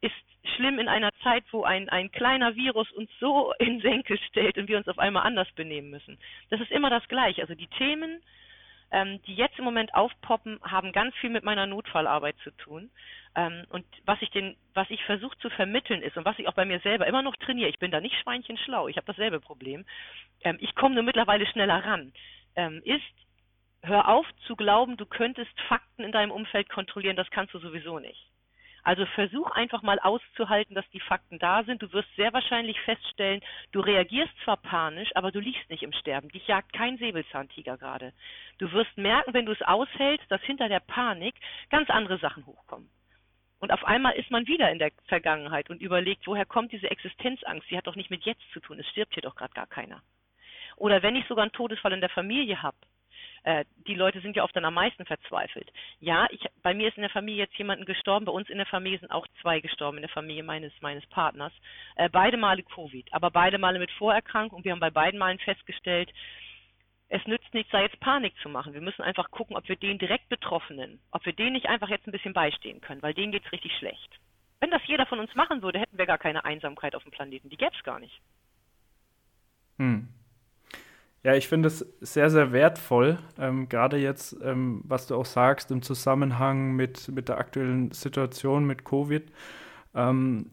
ist 0.00 0.14
schlimm 0.56 0.78
in 0.80 0.88
einer 0.88 1.12
Zeit, 1.22 1.44
wo 1.52 1.62
ein, 1.62 1.88
ein 1.88 2.10
kleiner 2.10 2.56
Virus 2.56 2.90
uns 2.92 3.10
so 3.20 3.52
in 3.60 3.80
Senkel 3.80 4.18
stellt 4.28 4.58
und 4.58 4.68
wir 4.68 4.76
uns 4.76 4.88
auf 4.88 4.98
einmal 4.98 5.24
anders 5.24 5.50
benehmen 5.52 5.90
müssen. 5.90 6.18
Das 6.50 6.60
ist 6.60 6.72
immer 6.72 6.90
das 6.90 7.06
Gleiche. 7.06 7.42
Also 7.42 7.54
die 7.54 7.68
Themen, 7.68 8.20
ähm, 8.90 9.22
die 9.22 9.36
jetzt 9.36 9.58
im 9.58 9.64
Moment 9.64 9.94
aufpoppen, 9.94 10.58
haben 10.62 10.90
ganz 10.90 11.14
viel 11.16 11.30
mit 11.30 11.44
meiner 11.44 11.66
Notfallarbeit 11.66 12.36
zu 12.42 12.50
tun. 12.50 12.90
Ähm, 13.36 13.64
und 13.70 13.86
was 14.04 14.20
ich 14.20 14.30
ich 14.34 15.04
versuche 15.04 15.38
zu 15.38 15.48
vermitteln 15.50 16.02
ist 16.02 16.16
und 16.16 16.24
was 16.24 16.38
ich 16.38 16.48
auch 16.48 16.54
bei 16.54 16.64
mir 16.64 16.80
selber 16.80 17.06
immer 17.06 17.22
noch 17.22 17.36
trainiere, 17.36 17.70
ich 17.70 17.78
bin 17.78 17.92
da 17.92 18.00
nicht 18.00 18.16
schweinchenschlau, 18.20 18.88
ich 18.88 18.96
habe 18.96 19.06
dasselbe 19.06 19.40
Problem, 19.40 19.86
ähm, 20.42 20.58
ich 20.60 20.74
komme 20.74 20.96
nur 20.96 21.04
mittlerweile 21.04 21.46
schneller 21.46 21.84
ran, 21.84 22.12
ähm, 22.56 22.82
ist 22.84 23.02
hör 23.84 24.08
auf 24.08 24.26
zu 24.46 24.56
glauben, 24.56 24.96
du 24.96 25.06
könntest 25.06 25.50
Fakten 25.68 26.04
in 26.04 26.12
deinem 26.12 26.30
Umfeld 26.30 26.68
kontrollieren, 26.68 27.16
das 27.16 27.30
kannst 27.30 27.52
du 27.54 27.58
sowieso 27.58 27.98
nicht. 27.98 28.28
Also 28.84 29.06
versuch 29.06 29.48
einfach 29.52 29.82
mal 29.82 30.00
auszuhalten, 30.00 30.74
dass 30.74 30.88
die 30.90 31.00
Fakten 31.00 31.38
da 31.38 31.62
sind. 31.62 31.82
Du 31.82 31.92
wirst 31.92 32.08
sehr 32.16 32.32
wahrscheinlich 32.32 32.80
feststellen, 32.80 33.40
du 33.70 33.78
reagierst 33.78 34.32
zwar 34.42 34.56
panisch, 34.56 35.10
aber 35.14 35.30
du 35.30 35.38
liegst 35.38 35.70
nicht 35.70 35.84
im 35.84 35.92
Sterben. 35.92 36.30
Dich 36.30 36.48
jagt 36.48 36.72
kein 36.72 36.98
Säbelzahntiger 36.98 37.78
gerade. 37.78 38.12
Du 38.58 38.72
wirst 38.72 38.96
merken, 38.96 39.34
wenn 39.34 39.46
du 39.46 39.52
es 39.52 39.62
aushältst, 39.62 40.28
dass 40.30 40.42
hinter 40.42 40.68
der 40.68 40.80
Panik 40.80 41.36
ganz 41.70 41.90
andere 41.90 42.18
Sachen 42.18 42.44
hochkommen. 42.44 42.90
Und 43.60 43.70
auf 43.70 43.84
einmal 43.84 44.14
ist 44.14 44.32
man 44.32 44.48
wieder 44.48 44.72
in 44.72 44.80
der 44.80 44.90
Vergangenheit 45.06 45.70
und 45.70 45.80
überlegt, 45.80 46.26
woher 46.26 46.44
kommt 46.44 46.72
diese 46.72 46.90
Existenzangst? 46.90 47.70
Die 47.70 47.76
hat 47.76 47.86
doch 47.86 47.94
nicht 47.94 48.10
mit 48.10 48.24
jetzt 48.24 48.42
zu 48.52 48.58
tun. 48.58 48.80
Es 48.80 48.88
stirbt 48.88 49.14
hier 49.14 49.22
doch 49.22 49.36
gerade 49.36 49.54
gar 49.54 49.68
keiner. 49.68 50.02
Oder 50.82 51.00
wenn 51.00 51.14
ich 51.14 51.24
sogar 51.28 51.42
einen 51.44 51.52
Todesfall 51.52 51.92
in 51.92 52.00
der 52.00 52.10
Familie 52.10 52.60
habe, 52.60 52.76
äh, 53.44 53.64
die 53.86 53.94
Leute 53.94 54.20
sind 54.20 54.34
ja 54.34 54.42
oft 54.42 54.56
dann 54.56 54.64
am 54.64 54.74
meisten 54.74 55.04
verzweifelt. 55.04 55.72
Ja, 56.00 56.26
ich, 56.30 56.44
bei 56.60 56.74
mir 56.74 56.88
ist 56.88 56.96
in 56.96 57.02
der 57.02 57.10
Familie 57.10 57.44
jetzt 57.44 57.56
jemand 57.56 57.86
gestorben, 57.86 58.24
bei 58.24 58.32
uns 58.32 58.50
in 58.50 58.56
der 58.56 58.66
Familie 58.66 58.98
sind 58.98 59.12
auch 59.12 59.28
zwei 59.40 59.60
gestorben, 59.60 59.98
in 59.98 60.02
der 60.02 60.10
Familie 60.10 60.42
meines, 60.42 60.72
meines 60.80 61.06
Partners. 61.06 61.52
Äh, 61.94 62.08
beide 62.08 62.36
Male 62.36 62.64
Covid, 62.64 63.06
aber 63.12 63.30
beide 63.30 63.58
Male 63.58 63.78
mit 63.78 63.92
Vorerkrankung 63.92 64.56
und 64.56 64.64
wir 64.64 64.72
haben 64.72 64.80
bei 64.80 64.90
beiden 64.90 65.20
Malen 65.20 65.38
festgestellt, 65.38 66.10
es 67.08 67.24
nützt 67.28 67.54
nichts, 67.54 67.70
da 67.70 67.80
jetzt 67.80 68.00
Panik 68.00 68.34
zu 68.42 68.48
machen. 68.48 68.74
Wir 68.74 68.80
müssen 68.80 69.02
einfach 69.02 69.30
gucken, 69.30 69.54
ob 69.56 69.68
wir 69.68 69.76
den 69.76 69.98
direkt 69.98 70.28
Betroffenen, 70.30 70.98
ob 71.12 71.24
wir 71.24 71.32
denen 71.32 71.52
nicht 71.52 71.66
einfach 71.66 71.90
jetzt 71.90 72.08
ein 72.08 72.12
bisschen 72.12 72.34
beistehen 72.34 72.80
können, 72.80 73.02
weil 73.02 73.14
denen 73.14 73.30
geht's 73.30 73.52
richtig 73.52 73.70
schlecht. 73.78 74.18
Wenn 74.58 74.72
das 74.72 74.82
jeder 74.86 75.06
von 75.06 75.20
uns 75.20 75.32
machen 75.36 75.62
würde, 75.62 75.78
hätten 75.78 75.96
wir 75.98 76.06
gar 76.06 76.18
keine 76.18 76.44
Einsamkeit 76.44 76.96
auf 76.96 77.04
dem 77.04 77.12
Planeten. 77.12 77.50
Die 77.50 77.56
gäbe 77.56 77.76
es 77.76 77.84
gar 77.84 78.00
nicht. 78.00 78.20
Hm. 79.78 80.08
Ja, 81.24 81.36
ich 81.36 81.46
finde 81.46 81.68
es 81.68 81.78
sehr, 82.00 82.30
sehr 82.30 82.52
wertvoll, 82.52 83.16
ähm, 83.38 83.68
gerade 83.68 83.96
jetzt, 83.96 84.36
ähm, 84.42 84.82
was 84.84 85.06
du 85.06 85.14
auch 85.14 85.24
sagst 85.24 85.70
im 85.70 85.80
Zusammenhang 85.80 86.72
mit, 86.74 87.08
mit 87.08 87.28
der 87.28 87.38
aktuellen 87.38 87.92
Situation 87.92 88.66
mit 88.66 88.84
Covid. 88.84 89.22
Ähm, 89.94 90.50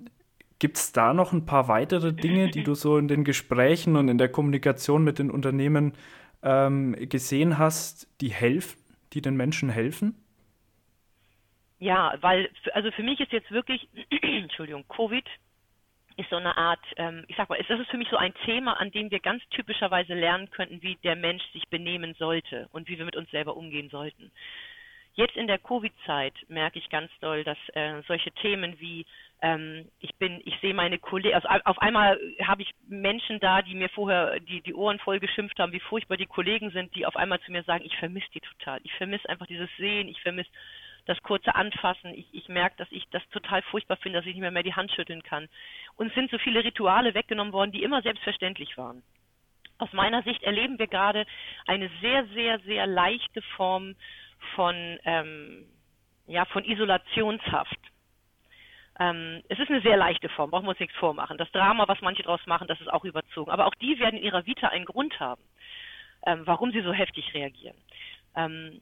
Gibt 0.60 0.78
es 0.78 0.92
da 0.92 1.14
noch 1.14 1.32
ein 1.32 1.46
paar 1.46 1.70
weitere 1.70 2.14
Dinge, 2.14 2.50
die 2.50 2.64
du 2.64 2.76
so 2.76 2.98
in 2.98 3.08
den 3.08 3.24
Gesprächen 3.24 3.96
und 3.96 4.10
in 4.10 4.18
der 4.18 4.30
Kommunikation 4.30 5.04
mit 5.04 5.18
den 5.18 5.32
Unternehmen 5.32 5.94
ähm, 6.44 6.96
gesehen 7.10 7.58
hast, 7.58 8.08
die 8.22 8.30
helfen, 8.30 8.78
die 9.14 9.22
den 9.22 9.38
Menschen 9.38 9.70
helfen? 9.70 10.16
Ja, 11.80 12.14
weil, 12.20 12.50
also 12.74 12.92
für 12.92 13.04
mich 13.04 13.22
ist 13.22 13.32
jetzt 13.32 13.50
wirklich, 13.52 13.88
Entschuldigung, 14.22 14.84
Covid 14.90 15.26
ist 16.20 16.30
so 16.30 16.36
eine 16.36 16.58
Art, 16.58 16.84
ähm, 16.98 17.24
ich 17.28 17.36
sag 17.38 17.50
mal, 17.50 17.60
das 17.66 17.80
ist 17.80 17.90
für 17.90 17.98
mich 17.98 18.10
so 18.10 18.18
ein 18.18 18.34
Thema, 18.46 18.74
an 18.80 18.92
dem 18.92 19.10
wir 19.10 19.20
ganz 19.20 19.42
typischerweise 19.50 20.14
lernen 20.14 20.50
könnten, 20.52 20.82
wie 20.82 20.96
der 21.04 21.16
Mensch 21.16 21.44
sich 21.54 21.68
benehmen 21.70 22.14
sollte 22.20 22.68
und 22.72 22.90
wie 22.90 22.98
wir 22.98 23.06
mit 23.06 23.16
uns 23.16 23.32
selber 23.32 23.56
umgehen 23.56 23.90
sollten. 23.90 24.32
Jetzt 25.16 25.36
in 25.36 25.48
der 25.48 25.60
Covid-Zeit 25.60 26.34
merke 26.48 26.80
ich 26.80 26.90
ganz 26.90 27.12
doll, 27.20 27.44
dass 27.44 27.58
äh, 27.74 28.02
solche 28.08 28.32
Themen 28.32 28.80
wie 28.80 29.06
ähm, 29.42 29.90
ich 30.00 30.14
bin, 30.16 30.42
ich 30.46 30.58
sehe 30.62 30.74
meine 30.74 31.00
Kollegen, 31.00 31.36
also 31.36 31.48
auf 31.66 31.80
einmal 31.80 32.20
habe 32.46 32.62
ich 32.62 32.72
Menschen 32.88 33.40
da, 33.40 33.62
die 33.62 33.76
mir 33.76 33.90
vorher 33.90 34.40
die, 34.40 34.62
die 34.62 34.74
Ohren 34.74 35.00
voll 35.00 35.20
geschimpft 35.20 35.60
haben, 35.60 35.72
wie 35.72 35.80
furchtbar 35.80 36.18
die 36.18 36.26
Kollegen 36.26 36.72
sind, 36.72 36.94
die 36.96 37.06
auf 37.06 37.16
einmal 37.16 37.40
zu 37.42 37.52
mir 37.52 37.64
sagen, 37.64 37.86
ich 37.86 37.98
vermisse 37.98 38.28
die 38.34 38.42
total. 38.42 38.80
Ich 38.84 38.94
vermisse 38.94 39.28
einfach 39.30 39.48
dieses 39.48 39.70
Sehen, 39.78 40.10
ich 40.10 40.22
vermisse 40.22 40.50
das 41.10 41.22
kurze 41.24 41.56
Anfassen. 41.56 42.14
Ich, 42.14 42.28
ich 42.32 42.48
merke, 42.50 42.78
dass 42.78 42.88
ich 42.92 43.04
das 43.10 43.28
total 43.30 43.64
furchtbar 43.64 43.98
finde, 43.98 44.20
dass 44.20 44.28
ich 44.28 44.34
nicht 44.34 44.42
mehr, 44.42 44.52
mehr 44.52 44.64
die 44.64 44.76
Hand 44.76 44.92
schütteln 44.92 45.24
kann. 45.24 45.50
Und 45.96 46.08
es 46.08 46.14
sind 46.14 46.30
so 46.30 46.38
viele 46.38 46.64
Rituale 46.64 47.16
weggenommen 47.16 47.52
worden, 47.52 47.72
die 47.72 47.82
immer 47.82 48.04
selbstverständlich 48.04 48.78
waren. 48.78 49.02
Aus 49.80 49.92
meiner 49.92 50.22
Sicht 50.22 50.44
erleben 50.44 50.78
wir 50.78 50.88
gerade 50.88 51.26
eine 51.66 51.90
sehr, 52.02 52.28
sehr, 52.28 52.60
sehr 52.60 52.86
leichte 52.86 53.42
Form 53.56 53.96
von, 54.56 55.00
ähm, 55.04 55.66
ja, 56.28 56.46
von 56.46 56.64
Isolationshaft. 56.64 57.80
Ähm, 59.00 59.42
es 59.48 59.58
ist 59.58 59.70
eine 59.70 59.82
sehr 59.82 59.98
leichte 59.98 60.30
Form, 60.30 60.52
brauchen 60.52 60.66
wir 60.66 60.72
uns 60.72 60.80
nichts 60.80 60.98
vormachen. 60.98 61.38
Das 61.38 61.52
Drama, 61.52 61.88
was 61.88 62.02
manche 62.02 62.22
daraus 62.22 62.46
machen, 62.46 62.68
das 62.68 62.82
ist 62.82 62.92
auch 62.92 63.06
überzogen. 63.06 63.50
Aber 63.50 63.66
auch 63.66 63.76
die 63.76 63.98
werden 63.98 64.18
in 64.18 64.26
ihrer 64.26 64.46
Vita 64.46 64.68
einen 64.68 64.86
Grund 64.86 65.20
haben, 65.20 65.42
ähm, 66.28 66.42
warum 66.46 66.72
sie 66.72 66.82
so 66.82 66.94
heftig 66.94 67.34
reagieren. 67.34 67.78
Ähm, 68.36 68.82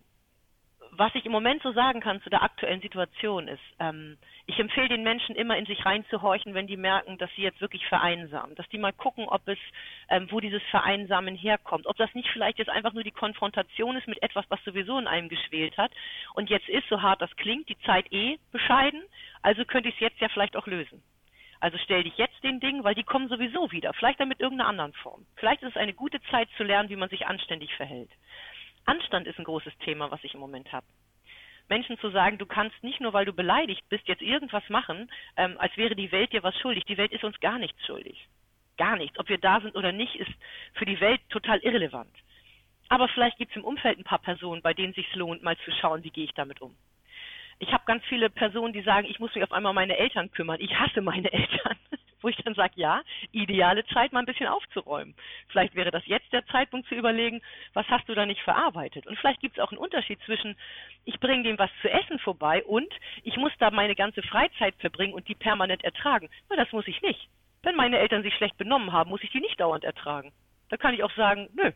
was 0.92 1.14
ich 1.16 1.26
im 1.26 1.32
Moment 1.32 1.62
so 1.62 1.72
sagen 1.72 2.00
kann 2.00 2.22
zu 2.22 2.30
der 2.30 2.44
aktuellen 2.44 2.82
Situation 2.82 3.48
ist, 3.48 3.62
ähm, 3.80 4.18
ich 4.46 4.60
empfehle 4.60 4.90
den 4.90 5.04
Menschen 5.04 5.36
immer 5.36 5.58
in 5.58 5.66
sich 5.66 5.86
reinzuhorchen, 5.86 6.54
wenn 6.54 6.68
die 6.68 6.78
merken, 6.78 7.18
dass 7.18 7.30
sie 7.36 7.42
jetzt 7.42 7.62
wirklich 7.62 7.86
vereinsamen, 7.88 8.56
dass 8.56 8.68
die 8.70 8.78
mal 8.78 8.94
gucken, 8.94 9.28
ob 9.28 9.48
es, 9.48 9.58
ähm, 10.10 10.28
wo 10.32 10.40
dieses 10.40 10.64
Vereinsamen 10.72 11.36
herkommt, 11.36 11.88
ob 11.88 11.98
das 11.98 12.14
nicht 12.14 12.30
vielleicht 12.30 12.60
jetzt 12.60 12.70
einfach 12.70 12.94
nur 12.94 13.04
die 13.04 13.12
Konfrontation 13.12 13.96
ist 13.96 14.08
mit 14.08 14.22
etwas, 14.24 14.46
was 14.50 14.64
sowieso 14.64 14.98
in 14.98 15.08
einem 15.08 15.30
geschwelt 15.30 15.78
hat 15.78 15.92
und 16.34 16.50
jetzt 16.50 16.70
ist, 16.70 16.88
so 16.90 17.02
hart 17.02 17.22
das 17.22 17.36
klingt, 17.36 17.70
die 17.70 17.80
Zeit 17.80 18.12
eh 18.12 18.38
bescheiden, 18.52 19.02
also 19.42 19.66
könnte 19.66 19.90
ich 19.90 19.96
es 19.96 20.02
jetzt 20.02 20.22
ja 20.22 20.30
vielleicht 20.30 20.56
auch 20.56 20.68
lösen. 20.68 21.04
Also 21.60 21.78
stell 21.84 22.04
dich 22.04 22.18
jetzt 22.18 22.44
den 22.44 22.60
Dingen, 22.60 22.84
weil 22.84 22.96
die 22.96 23.04
kommen 23.04 23.30
sowieso 23.30 23.72
wieder, 23.72 23.94
vielleicht 23.94 24.20
dann 24.20 24.28
mit 24.28 24.40
irgendeiner 24.40 24.70
anderen 24.70 24.94
Form. 24.94 25.26
Vielleicht 25.36 25.64
ist 25.64 25.72
es 25.72 25.78
eine 25.78 25.94
gute 25.94 26.22
Zeit 26.30 26.50
zu 26.56 26.64
lernen, 26.64 26.90
wie 26.90 26.96
man 26.96 27.10
sich 27.10 27.26
anständig 27.26 27.74
verhält. 27.74 28.12
Anstand 28.88 29.28
ist 29.28 29.38
ein 29.38 29.46
großes 29.46 29.78
Thema, 29.80 30.10
was 30.12 30.24
ich 30.24 30.34
im 30.34 30.40
Moment 30.40 30.72
habe. 30.72 30.88
Menschen 31.70 32.00
zu 32.00 32.10
sagen, 32.10 32.38
du 32.38 32.46
kannst 32.46 32.82
nicht 32.84 33.02
nur, 33.02 33.12
weil 33.12 33.26
du 33.26 33.34
beleidigt 33.34 33.84
bist, 33.90 34.08
jetzt 34.08 34.22
irgendwas 34.22 34.68
machen, 34.70 35.12
ähm, 35.36 35.58
als 35.60 35.76
wäre 35.76 35.96
die 35.96 36.12
Welt 36.12 36.32
dir 36.32 36.42
was 36.42 36.58
schuldig. 36.58 36.86
Die 36.86 36.98
Welt 36.98 37.12
ist 37.12 37.26
uns 37.26 37.40
gar 37.42 37.60
nichts 37.60 37.86
schuldig. 37.86 38.28
Gar 38.78 38.96
nichts. 38.96 39.20
Ob 39.20 39.28
wir 39.28 39.38
da 39.38 39.60
sind 39.60 39.76
oder 39.76 39.92
nicht, 39.92 40.16
ist 40.16 40.32
für 40.74 40.86
die 40.86 41.00
Welt 41.02 41.20
total 41.30 41.60
irrelevant. 41.60 42.16
Aber 42.88 43.10
vielleicht 43.10 43.38
gibt 43.38 43.52
es 43.52 43.58
im 43.58 43.66
Umfeld 43.66 44.00
ein 44.00 44.06
paar 44.06 44.20
Personen, 44.20 44.62
bei 44.62 44.74
denen 44.74 44.92
es 44.92 44.96
sich 44.96 45.14
lohnt, 45.16 45.44
mal 45.44 45.58
zu 45.58 45.72
schauen, 45.72 46.04
wie 46.06 46.12
gehe 46.12 46.24
ich 46.24 46.34
damit 46.34 46.62
um. 46.62 46.74
Ich 47.60 47.74
habe 47.74 47.84
ganz 47.86 48.06
viele 48.06 48.30
Personen, 48.30 48.72
die 48.72 48.84
sagen, 48.84 49.08
ich 49.10 49.20
muss 49.20 49.36
mich 49.36 49.44
auf 49.44 49.52
einmal 49.52 49.72
um 49.72 49.76
meine 49.76 49.98
Eltern 49.98 50.32
kümmern. 50.32 50.62
Ich 50.62 50.74
hasse 50.80 51.02
meine 51.02 51.32
Eltern 51.34 51.78
wo 52.22 52.30
ich 52.30 52.36
dann 52.38 52.56
sage, 52.56 52.74
ja, 52.76 53.02
ideale 53.32 53.86
Zeit, 53.88 54.12
mal 54.12 54.20
ein 54.20 54.26
bisschen 54.26 54.48
aufzuräumen. 54.48 55.16
Vielleicht 55.50 55.76
wäre 55.76 55.92
das 55.92 56.06
jetzt 56.06 56.32
der 56.34 56.46
Zeitpunkt 56.48 56.88
zu 56.88 56.96
überlegen, 56.96 57.42
was 57.74 57.88
hast 57.88 58.08
du 58.10 58.16
da 58.16 58.26
nicht 58.26 58.42
verarbeitet? 58.42 59.08
Und 59.08 59.18
vielleicht 59.18 59.42
gibt 59.42 59.58
es 59.58 59.64
auch 59.64 59.72
einen 59.72 59.80
Unterschied 59.80 60.20
zwischen, 60.26 60.56
ich 61.06 61.20
bringe 61.20 61.44
dem 61.44 61.58
was 61.58 61.72
zu 61.82 61.90
essen 61.90 62.20
vorbei 62.20 62.64
und 62.64 62.92
ich 63.24 63.38
muss 63.38 63.52
da 63.60 63.72
meine 63.72 63.96
ganze 63.96 64.22
Freizeit 64.24 64.76
verbringen 64.76 65.14
und 65.14 65.28
die 65.28 65.36
permanent 65.36 65.84
ertragen. 65.84 66.30
Na, 66.50 66.56
das 66.56 66.72
muss 66.72 66.88
ich 66.88 67.02
nicht. 67.02 67.30
Wenn 67.64 67.76
meine 67.76 67.98
Eltern 67.98 68.24
sich 68.24 68.34
schlecht 68.36 68.58
benommen 68.58 68.94
haben, 68.94 69.10
muss 69.10 69.24
ich 69.24 69.32
die 69.32 69.42
nicht 69.42 69.60
dauernd 69.60 69.84
ertragen. 69.84 70.32
Da 70.70 70.78
kann 70.78 70.94
ich 70.94 71.04
auch 71.04 71.14
sagen, 71.16 71.50
nö, 71.56 71.72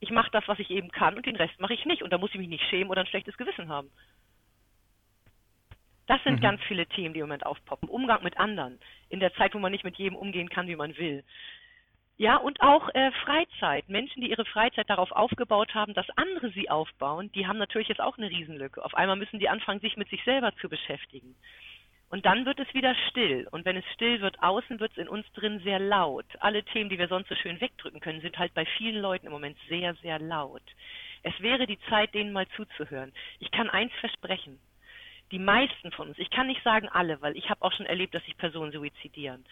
ich 0.00 0.10
mache 0.10 0.30
das, 0.30 0.46
was 0.48 0.58
ich 0.58 0.70
eben 0.70 0.90
kann 0.90 1.16
und 1.16 1.26
den 1.26 1.36
Rest 1.36 1.58
mache 1.60 1.74
ich 1.74 1.84
nicht. 1.84 2.02
Und 2.02 2.12
da 2.12 2.18
muss 2.18 2.30
ich 2.32 2.38
mich 2.38 2.48
nicht 2.48 2.64
schämen 2.68 2.90
oder 2.90 3.00
ein 3.00 3.06
schlechtes 3.06 3.36
Gewissen 3.36 3.68
haben. 3.68 3.90
Das 6.14 6.22
sind 6.22 6.36
mhm. 6.36 6.42
ganz 6.42 6.62
viele 6.68 6.86
Themen, 6.86 7.12
die 7.12 7.18
im 7.18 7.26
Moment 7.26 7.44
aufpoppen. 7.44 7.88
Umgang 7.88 8.22
mit 8.22 8.38
anderen. 8.38 8.78
In 9.08 9.18
der 9.18 9.34
Zeit, 9.34 9.52
wo 9.52 9.58
man 9.58 9.72
nicht 9.72 9.82
mit 9.82 9.96
jedem 9.96 10.14
umgehen 10.14 10.48
kann, 10.48 10.68
wie 10.68 10.76
man 10.76 10.96
will. 10.96 11.24
Ja, 12.18 12.36
und 12.36 12.60
auch 12.60 12.88
äh, 12.94 13.10
Freizeit. 13.24 13.88
Menschen, 13.88 14.22
die 14.22 14.30
ihre 14.30 14.44
Freizeit 14.44 14.88
darauf 14.88 15.10
aufgebaut 15.10 15.74
haben, 15.74 15.92
dass 15.92 16.06
andere 16.10 16.50
sie 16.50 16.70
aufbauen, 16.70 17.32
die 17.32 17.48
haben 17.48 17.58
natürlich 17.58 17.88
jetzt 17.88 18.00
auch 18.00 18.16
eine 18.16 18.30
Riesenlücke. 18.30 18.84
Auf 18.84 18.94
einmal 18.94 19.16
müssen 19.16 19.40
die 19.40 19.48
anfangen, 19.48 19.80
sich 19.80 19.96
mit 19.96 20.08
sich 20.08 20.22
selber 20.22 20.54
zu 20.60 20.68
beschäftigen. 20.68 21.34
Und 22.10 22.24
dann 22.26 22.46
wird 22.46 22.60
es 22.60 22.72
wieder 22.74 22.94
still. 23.10 23.48
Und 23.50 23.64
wenn 23.64 23.76
es 23.76 23.84
still 23.94 24.20
wird 24.20 24.40
außen, 24.40 24.78
wird 24.78 24.92
es 24.92 24.98
in 24.98 25.08
uns 25.08 25.26
drin 25.32 25.58
sehr 25.64 25.80
laut. 25.80 26.26
Alle 26.38 26.62
Themen, 26.62 26.90
die 26.90 26.98
wir 27.00 27.08
sonst 27.08 27.28
so 27.28 27.34
schön 27.34 27.60
wegdrücken 27.60 27.98
können, 27.98 28.20
sind 28.20 28.38
halt 28.38 28.54
bei 28.54 28.66
vielen 28.78 29.02
Leuten 29.02 29.26
im 29.26 29.32
Moment 29.32 29.56
sehr, 29.68 29.94
sehr 29.96 30.20
laut. 30.20 30.62
Es 31.24 31.34
wäre 31.40 31.66
die 31.66 31.80
Zeit, 31.90 32.14
denen 32.14 32.32
mal 32.32 32.46
zuzuhören. 32.54 33.12
Ich 33.40 33.50
kann 33.50 33.68
eins 33.68 33.92
versprechen 33.98 34.60
die 35.34 35.40
meisten 35.40 35.90
von 35.90 36.10
uns, 36.10 36.18
ich 36.18 36.30
kann 36.30 36.46
nicht 36.46 36.62
sagen 36.62 36.88
alle, 36.88 37.20
weil 37.20 37.36
ich 37.36 37.50
habe 37.50 37.60
auch 37.62 37.72
schon 37.72 37.86
erlebt, 37.86 38.14
dass 38.14 38.24
sich 38.24 38.36
Personen 38.36 38.70
suizidieren. 38.70 39.44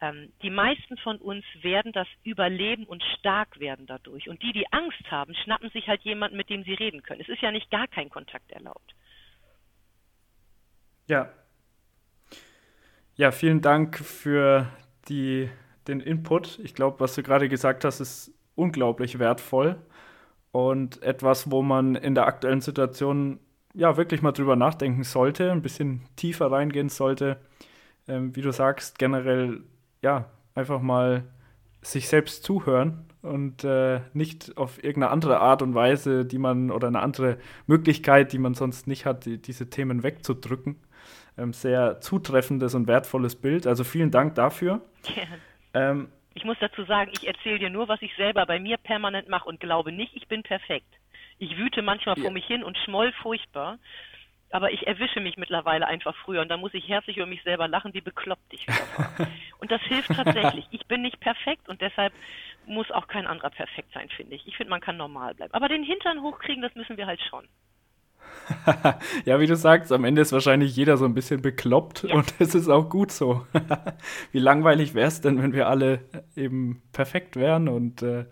Ähm, 0.00 0.32
die 0.42 0.50
meisten 0.50 0.96
von 0.96 1.18
uns 1.18 1.44
werden 1.62 1.92
das 1.92 2.08
überleben 2.24 2.84
und 2.86 3.04
stark 3.16 3.60
werden 3.60 3.86
dadurch. 3.86 4.28
Und 4.28 4.42
die, 4.42 4.52
die 4.52 4.66
Angst 4.72 5.12
haben, 5.12 5.36
schnappen 5.36 5.70
sich 5.70 5.86
halt 5.86 6.02
jemanden, 6.02 6.36
mit 6.36 6.50
dem 6.50 6.64
sie 6.64 6.74
reden 6.74 7.04
können. 7.04 7.20
Es 7.20 7.28
ist 7.28 7.40
ja 7.40 7.52
nicht 7.52 7.70
gar 7.70 7.86
kein 7.86 8.10
Kontakt 8.10 8.50
erlaubt. 8.50 8.96
Ja. 11.06 11.32
Ja, 13.14 13.30
vielen 13.30 13.60
Dank 13.60 13.96
für 13.96 14.66
die, 15.08 15.48
den 15.86 16.00
Input. 16.00 16.58
Ich 16.64 16.74
glaube, 16.74 16.98
was 16.98 17.14
du 17.14 17.22
gerade 17.22 17.48
gesagt 17.48 17.84
hast, 17.84 18.00
ist 18.00 18.34
unglaublich 18.56 19.20
wertvoll 19.20 19.80
und 20.50 21.00
etwas, 21.00 21.52
wo 21.52 21.62
man 21.62 21.94
in 21.94 22.16
der 22.16 22.26
aktuellen 22.26 22.60
Situation 22.60 23.38
ja 23.74 23.96
wirklich 23.96 24.22
mal 24.22 24.32
drüber 24.32 24.56
nachdenken 24.56 25.04
sollte, 25.04 25.52
ein 25.52 25.62
bisschen 25.62 26.02
tiefer 26.16 26.50
reingehen 26.50 26.88
sollte. 26.88 27.38
Ähm, 28.06 28.34
wie 28.34 28.42
du 28.42 28.52
sagst, 28.52 28.98
generell 28.98 29.62
ja 30.02 30.26
einfach 30.54 30.80
mal 30.80 31.24
sich 31.82 32.08
selbst 32.08 32.42
zuhören 32.44 33.04
und 33.22 33.64
äh, 33.64 34.00
nicht 34.12 34.56
auf 34.56 34.82
irgendeine 34.82 35.10
andere 35.10 35.40
Art 35.40 35.62
und 35.62 35.74
Weise, 35.74 36.24
die 36.24 36.38
man 36.38 36.70
oder 36.70 36.88
eine 36.88 37.00
andere 37.00 37.38
Möglichkeit, 37.66 38.32
die 38.32 38.38
man 38.38 38.54
sonst 38.54 38.86
nicht 38.86 39.06
hat, 39.06 39.26
die, 39.26 39.40
diese 39.40 39.70
Themen 39.70 40.02
wegzudrücken. 40.02 40.76
Ähm, 41.36 41.52
sehr 41.52 42.00
zutreffendes 42.00 42.74
und 42.74 42.88
wertvolles 42.88 43.36
Bild. 43.36 43.66
Also 43.66 43.84
vielen 43.84 44.10
Dank 44.10 44.34
dafür. 44.34 44.80
Ähm, 45.74 46.08
ich 46.32 46.44
muss 46.44 46.56
dazu 46.60 46.82
sagen, 46.84 47.10
ich 47.12 47.26
erzähle 47.26 47.58
dir 47.58 47.68
nur, 47.68 47.88
was 47.88 48.00
ich 48.00 48.14
selber 48.16 48.46
bei 48.46 48.58
mir 48.58 48.78
permanent 48.78 49.28
mache 49.28 49.46
und 49.46 49.60
glaube 49.60 49.92
nicht, 49.92 50.16
ich 50.16 50.26
bin 50.26 50.42
perfekt. 50.42 50.86
Ich 51.38 51.56
wüte 51.56 51.82
manchmal 51.82 52.16
vor 52.16 52.30
mich 52.30 52.46
hin 52.46 52.64
und 52.64 52.76
schmoll 52.78 53.12
furchtbar. 53.12 53.78
Aber 54.50 54.72
ich 54.72 54.86
erwische 54.86 55.20
mich 55.20 55.36
mittlerweile 55.36 55.86
einfach 55.86 56.16
früher 56.24 56.40
und 56.40 56.48
dann 56.48 56.60
muss 56.60 56.72
ich 56.72 56.88
herzlich 56.88 57.18
über 57.18 57.26
mich 57.26 57.42
selber 57.42 57.68
lachen, 57.68 57.92
wie 57.92 58.00
bekloppt 58.00 58.50
ich 58.50 58.66
wieder 58.66 58.78
war. 58.96 59.28
und 59.58 59.70
das 59.70 59.82
hilft 59.82 60.08
tatsächlich. 60.08 60.66
Ich 60.70 60.86
bin 60.86 61.02
nicht 61.02 61.20
perfekt 61.20 61.68
und 61.68 61.82
deshalb 61.82 62.14
muss 62.64 62.90
auch 62.90 63.08
kein 63.08 63.26
anderer 63.26 63.50
perfekt 63.50 63.92
sein, 63.92 64.08
finde 64.08 64.36
ich. 64.36 64.46
Ich 64.46 64.56
finde, 64.56 64.70
man 64.70 64.80
kann 64.80 64.96
normal 64.96 65.34
bleiben. 65.34 65.52
Aber 65.52 65.68
den 65.68 65.82
Hintern 65.82 66.22
hochkriegen, 66.22 66.62
das 66.62 66.74
müssen 66.74 66.96
wir 66.96 67.06
halt 67.06 67.20
schon. 67.20 67.46
ja, 69.24 69.40
wie 69.40 69.46
du 69.46 69.56
sagst, 69.56 69.92
am 69.92 70.04
Ende 70.04 70.22
ist 70.22 70.32
wahrscheinlich 70.32 70.74
jeder 70.76 70.96
so 70.96 71.04
ein 71.04 71.14
bisschen 71.14 71.42
bekloppt 71.42 72.04
ja. 72.04 72.14
und 72.14 72.34
es 72.38 72.54
ist 72.54 72.68
auch 72.68 72.88
gut 72.88 73.12
so. 73.12 73.46
wie 74.32 74.38
langweilig 74.38 74.94
wäre 74.94 75.08
es 75.08 75.20
denn, 75.20 75.42
wenn 75.42 75.52
wir 75.52 75.68
alle 75.68 76.00
eben 76.36 76.82
perfekt 76.92 77.36
wären 77.36 77.68
und 77.68 78.02
äh, 78.02 78.26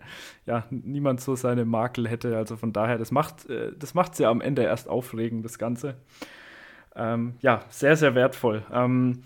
ja, 0.45 0.65
niemand 0.69 1.21
so 1.21 1.35
seine 1.35 1.65
Makel 1.65 2.07
hätte. 2.07 2.37
Also 2.37 2.55
von 2.55 2.73
daher, 2.73 2.97
das 2.97 3.11
macht 3.11 3.49
äh, 3.49 3.71
das 3.77 3.93
macht's 3.93 4.19
ja 4.19 4.29
am 4.29 4.41
Ende 4.41 4.63
erst 4.63 4.89
aufregend, 4.89 5.45
das 5.45 5.59
Ganze. 5.59 5.95
Ähm, 6.95 7.35
ja, 7.41 7.61
sehr, 7.69 7.95
sehr 7.95 8.15
wertvoll. 8.15 8.63
Ähm, 8.73 9.23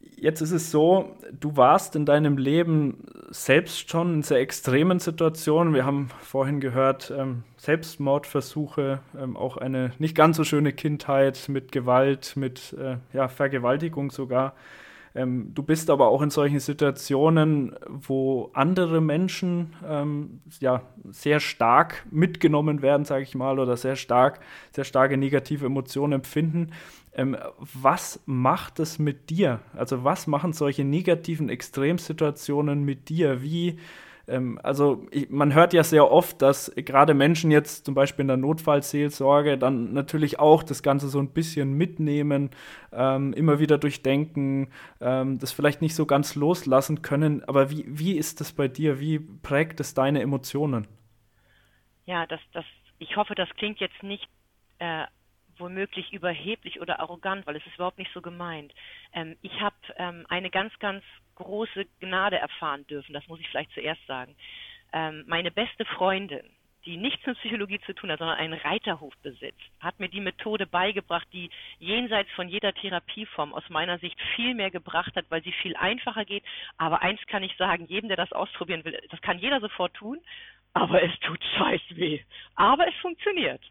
Jetzt 0.00 0.40
ist 0.40 0.50
es 0.50 0.72
so, 0.72 1.14
du 1.38 1.56
warst 1.56 1.94
in 1.94 2.04
deinem 2.04 2.38
Leben 2.38 3.04
selbst 3.30 3.88
schon 3.88 4.14
in 4.14 4.22
sehr 4.22 4.40
extremen 4.40 4.98
Situationen. 4.98 5.74
Wir 5.74 5.84
haben 5.84 6.08
vorhin 6.20 6.60
gehört, 6.60 7.12
ähm, 7.16 7.44
Selbstmordversuche, 7.56 9.00
ähm, 9.16 9.36
auch 9.36 9.56
eine 9.56 9.92
nicht 9.98 10.16
ganz 10.16 10.36
so 10.36 10.44
schöne 10.44 10.72
Kindheit 10.72 11.48
mit 11.48 11.70
Gewalt, 11.70 12.36
mit 12.36 12.74
äh, 12.78 12.96
ja, 13.12 13.28
Vergewaltigung 13.28 14.10
sogar. 14.10 14.54
Ähm, 15.14 15.52
du 15.54 15.62
bist 15.62 15.90
aber 15.90 16.08
auch 16.08 16.22
in 16.22 16.30
solchen 16.30 16.60
Situationen, 16.60 17.74
wo 17.88 18.50
andere 18.54 19.00
Menschen 19.00 19.74
ähm, 19.86 20.40
ja, 20.60 20.82
sehr 21.10 21.40
stark 21.40 22.06
mitgenommen 22.10 22.82
werden, 22.82 23.04
sage 23.04 23.22
ich 23.22 23.34
mal, 23.34 23.58
oder 23.58 23.76
sehr 23.76 23.96
stark, 23.96 24.40
sehr 24.72 24.84
starke 24.84 25.16
negative 25.16 25.66
Emotionen 25.66 26.14
empfinden. 26.14 26.72
Ähm, 27.18 27.36
was 27.58 28.22
macht 28.26 28.78
es 28.78 29.00
mit 29.00 29.28
dir? 29.28 29.60
Also 29.74 30.04
was 30.04 30.28
machen 30.28 30.52
solche 30.52 30.84
negativen 30.84 31.48
Extremsituationen 31.48 32.84
mit 32.84 33.08
dir? 33.08 33.42
Wie 33.42 33.76
ähm, 34.28 34.60
also 34.62 35.04
ich, 35.10 35.28
man 35.28 35.52
hört 35.52 35.72
ja 35.72 35.82
sehr 35.82 36.12
oft, 36.12 36.40
dass 36.42 36.72
gerade 36.76 37.14
Menschen 37.14 37.50
jetzt 37.50 37.86
zum 37.86 37.94
Beispiel 37.94 38.22
in 38.22 38.28
der 38.28 38.36
Notfallseelsorge 38.36 39.58
dann 39.58 39.92
natürlich 39.92 40.38
auch 40.38 40.62
das 40.62 40.84
Ganze 40.84 41.08
so 41.08 41.18
ein 41.18 41.32
bisschen 41.32 41.72
mitnehmen, 41.72 42.50
ähm, 42.92 43.32
immer 43.32 43.58
wieder 43.58 43.78
durchdenken, 43.78 44.70
ähm, 45.00 45.40
das 45.40 45.50
vielleicht 45.50 45.82
nicht 45.82 45.96
so 45.96 46.06
ganz 46.06 46.36
loslassen 46.36 47.02
können. 47.02 47.42
Aber 47.48 47.70
wie, 47.72 47.84
wie 47.88 48.16
ist 48.16 48.40
das 48.40 48.52
bei 48.52 48.68
dir? 48.68 49.00
Wie 49.00 49.18
prägt 49.18 49.80
es 49.80 49.92
deine 49.94 50.20
Emotionen? 50.20 50.86
Ja, 52.06 52.26
das, 52.26 52.40
das, 52.52 52.64
ich 53.00 53.16
hoffe, 53.16 53.34
das 53.34 53.48
klingt 53.56 53.80
jetzt 53.80 54.04
nicht 54.04 54.28
äh, 54.78 55.04
womöglich 55.58 56.12
überheblich 56.12 56.80
oder 56.80 57.00
arrogant, 57.00 57.46
weil 57.46 57.56
es 57.56 57.66
ist 57.66 57.74
überhaupt 57.74 57.98
nicht 57.98 58.12
so 58.12 58.20
gemeint. 58.20 58.72
Ähm, 59.12 59.36
ich 59.42 59.60
habe 59.60 59.76
ähm, 59.96 60.26
eine 60.28 60.50
ganz, 60.50 60.76
ganz 60.78 61.04
große 61.36 61.86
Gnade 62.00 62.38
erfahren 62.38 62.86
dürfen, 62.86 63.12
das 63.12 63.26
muss 63.28 63.40
ich 63.40 63.48
vielleicht 63.48 63.72
zuerst 63.72 64.04
sagen. 64.06 64.34
Ähm, 64.92 65.24
meine 65.26 65.50
beste 65.50 65.84
Freundin, 65.84 66.42
die 66.84 66.96
nichts 66.96 67.26
mit 67.26 67.38
Psychologie 67.38 67.80
zu 67.80 67.92
tun 67.92 68.10
hat, 68.10 68.18
sondern 68.18 68.38
einen 68.38 68.54
Reiterhof 68.54 69.12
besitzt, 69.22 69.60
hat 69.80 70.00
mir 70.00 70.08
die 70.08 70.20
Methode 70.20 70.66
beigebracht, 70.66 71.26
die 71.32 71.50
jenseits 71.78 72.30
von 72.32 72.48
jeder 72.48 72.72
Therapieform 72.72 73.52
aus 73.52 73.68
meiner 73.68 73.98
Sicht 73.98 74.18
viel 74.36 74.54
mehr 74.54 74.70
gebracht 74.70 75.14
hat, 75.14 75.26
weil 75.28 75.42
sie 75.42 75.52
viel 75.52 75.76
einfacher 75.76 76.24
geht. 76.24 76.44
Aber 76.78 77.02
eins 77.02 77.20
kann 77.26 77.42
ich 77.42 77.54
sagen, 77.56 77.86
jedem, 77.86 78.08
der 78.08 78.16
das 78.16 78.32
ausprobieren 78.32 78.84
will, 78.84 78.98
das 79.10 79.20
kann 79.20 79.38
jeder 79.38 79.60
sofort 79.60 79.92
tun, 79.94 80.18
aber 80.72 81.02
es 81.02 81.12
tut 81.20 81.42
scheiß 81.58 81.82
weh. 81.90 82.20
Aber 82.54 82.88
es 82.88 82.94
funktioniert. 83.02 83.62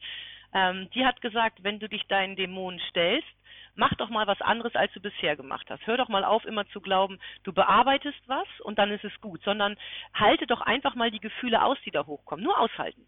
Ähm, 0.54 0.90
die 0.92 1.06
hat 1.06 1.22
gesagt, 1.22 1.64
wenn 1.64 1.80
du 1.80 1.90
dich 1.90 2.06
deinen 2.08 2.36
Dämonen 2.36 2.80
stellst, 2.90 3.28
mach 3.76 3.94
doch 3.96 4.10
mal 4.10 4.28
was 4.28 4.42
anderes, 4.42 4.76
als 4.76 4.92
du 4.94 5.00
bisher 5.00 5.36
gemacht 5.36 5.70
hast. 5.70 5.86
Hör 5.86 5.98
doch 5.98 6.10
mal 6.10 6.26
auf, 6.26 6.46
immer 6.46 6.68
zu 6.70 6.82
glauben, 6.82 7.20
du 7.44 7.54
bearbeitest 7.54 8.20
was 8.28 8.48
und 8.62 8.80
dann 8.80 8.92
ist 8.92 9.04
es 9.04 9.22
gut, 9.22 9.42
sondern 9.44 9.78
halte 10.14 10.48
doch 10.48 10.62
einfach 10.62 10.96
mal 10.96 11.12
die 11.12 11.20
Gefühle 11.20 11.64
aus, 11.64 11.78
die 11.86 11.92
da 11.92 12.06
hochkommen. 12.06 12.44
Nur 12.44 12.60
aushalten. 12.60 13.06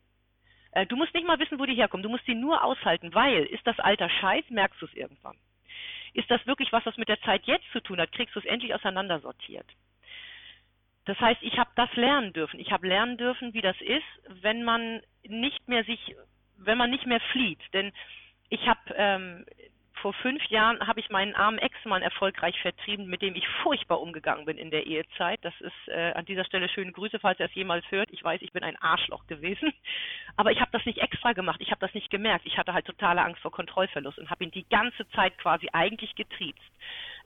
Äh, 0.71 0.85
du 0.85 0.95
musst 0.95 1.13
nicht 1.13 1.27
mal 1.27 1.39
wissen, 1.39 1.59
wo 1.59 1.65
die 1.65 1.75
herkommen. 1.75 2.03
Du 2.03 2.09
musst 2.09 2.25
sie 2.25 2.35
nur 2.35 2.63
aushalten, 2.63 3.13
weil 3.13 3.45
ist 3.45 3.65
das 3.65 3.79
alter 3.79 4.09
Scheiß, 4.09 4.45
merkst 4.49 4.81
du 4.81 4.85
es 4.85 4.93
irgendwann. 4.93 5.37
Ist 6.13 6.29
das 6.29 6.45
wirklich 6.47 6.71
was, 6.71 6.85
was 6.85 6.97
mit 6.97 7.09
der 7.09 7.21
Zeit 7.21 7.45
jetzt 7.45 7.69
zu 7.71 7.81
tun 7.81 7.99
hat, 7.99 8.11
kriegst 8.11 8.35
du 8.35 8.39
es 8.39 8.45
endlich 8.45 8.73
auseinandersortiert. 8.73 9.67
Das 11.05 11.19
heißt, 11.19 11.41
ich 11.41 11.57
habe 11.57 11.71
das 11.75 11.91
lernen 11.95 12.33
dürfen. 12.33 12.59
Ich 12.59 12.71
habe 12.71 12.87
lernen 12.87 13.17
dürfen, 13.17 13.53
wie 13.53 13.61
das 13.61 13.79
ist, 13.81 14.05
wenn 14.27 14.63
man 14.63 15.01
nicht 15.23 15.67
mehr 15.67 15.83
sich 15.83 16.15
wenn 16.63 16.77
man 16.77 16.89
nicht 16.89 17.05
mehr 17.05 17.19
flieht. 17.31 17.59
Denn 17.73 17.91
ich 18.49 18.67
habe 18.67 18.79
ähm, 18.95 19.45
vor 20.01 20.13
fünf 20.13 20.43
Jahren 20.45 20.85
habe 20.87 20.99
ich 20.99 21.09
meinen 21.09 21.35
armen 21.35 21.59
Ex-Mann 21.59 22.01
erfolgreich 22.01 22.59
vertrieben, 22.61 23.07
mit 23.07 23.21
dem 23.21 23.35
ich 23.35 23.47
furchtbar 23.63 23.99
umgegangen 23.99 24.45
bin 24.45 24.57
in 24.57 24.71
der 24.71 24.85
Ehezeit. 24.85 25.39
Das 25.43 25.53
ist 25.59 25.87
äh, 25.87 26.13
an 26.13 26.25
dieser 26.25 26.45
Stelle 26.45 26.69
schöne 26.69 26.91
Grüße, 26.91 27.19
falls 27.19 27.39
er 27.39 27.47
es 27.47 27.55
jemals 27.55 27.89
hört. 27.91 28.09
Ich 28.11 28.23
weiß, 28.23 28.41
ich 28.41 28.51
bin 28.51 28.63
ein 28.63 28.77
Arschloch 28.77 29.27
gewesen, 29.27 29.73
aber 30.37 30.51
ich 30.51 30.61
habe 30.61 30.71
das 30.71 30.85
nicht 30.85 30.99
extra 30.99 31.33
gemacht. 31.33 31.61
Ich 31.61 31.71
habe 31.71 31.81
das 31.81 31.93
nicht 31.93 32.09
gemerkt. 32.09 32.45
Ich 32.45 32.57
hatte 32.57 32.73
halt 32.73 32.85
totale 32.85 33.21
Angst 33.21 33.41
vor 33.41 33.51
Kontrollverlust 33.51 34.19
und 34.19 34.29
habe 34.29 34.43
ihn 34.43 34.51
die 34.51 34.67
ganze 34.69 35.07
Zeit 35.09 35.37
quasi 35.37 35.69
eigentlich 35.73 36.15
getriezt. 36.15 36.59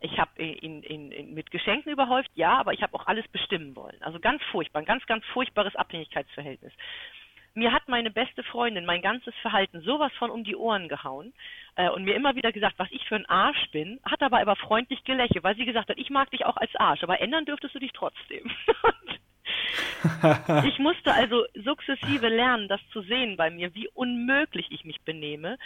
Ich 0.02 0.18
habe 0.20 0.42
ihn, 0.42 0.84
ihn, 0.84 1.12
ihn, 1.12 1.34
mit 1.34 1.52
Geschenken 1.52 1.92
überhäuft, 1.92 2.30
ja, 2.36 2.58
aber 2.58 2.74
ich 2.74 2.82
habe 2.82 2.94
auch 2.96 3.08
alles 3.08 3.28
bestimmen 3.30 3.76
wollen. 3.76 4.02
Also 4.02 4.20
ganz 4.20 4.42
furchtbar, 4.52 4.82
ein 4.82 4.86
ganz, 4.86 5.06
ganz 5.06 5.26
furchtbares 5.28 5.76
Abhängigkeitsverhältnis. 5.76 6.74
Mir 7.56 7.72
hat 7.72 7.88
meine 7.88 8.10
beste 8.10 8.44
Freundin 8.44 8.86
mein 8.86 9.02
ganzes 9.02 9.34
Verhalten 9.42 9.82
sowas 9.82 10.12
von 10.18 10.32
um 10.32 10.44
die 10.44 10.56
Ohren 10.56 10.88
gehauen 10.90 11.34
äh, 11.76 11.90
und 11.90 12.04
mir 12.04 12.16
immer 12.16 12.36
wieder 12.36 12.52
gesagt, 12.52 12.80
was 12.80 12.92
ich 12.92 13.06
für 13.08 13.16
ein 13.16 13.28
Arsch 13.28 13.70
bin, 13.72 14.00
hat 14.04 14.22
dabei 14.22 14.42
aber 14.42 14.56
freundlich 14.56 15.04
gelächelt, 15.04 15.44
weil 15.44 15.56
sie 15.56 15.66
gesagt 15.66 15.90
hat, 15.90 15.98
ich 15.98 16.10
mag 16.10 16.32
dich 16.32 16.46
auch 16.46 16.58
als 16.58 16.76
Arsch, 16.76 17.04
aber 17.04 17.22
ändern 17.22 17.46
dürftest 17.46 17.76
du 17.76 17.80
dich 17.80 17.92
trotzdem. 17.94 18.52
ich 20.66 20.80
musste 20.80 21.14
also 21.14 21.46
sukzessive 21.54 22.28
lernen, 22.28 22.68
das 22.68 22.82
zu 22.92 23.02
sehen 23.02 23.38
bei 23.38 23.52
mir, 23.52 23.76
wie 23.76 23.88
unmöglich 23.90 24.72
ich 24.72 24.84
mich 24.84 25.02
benehme 25.02 25.58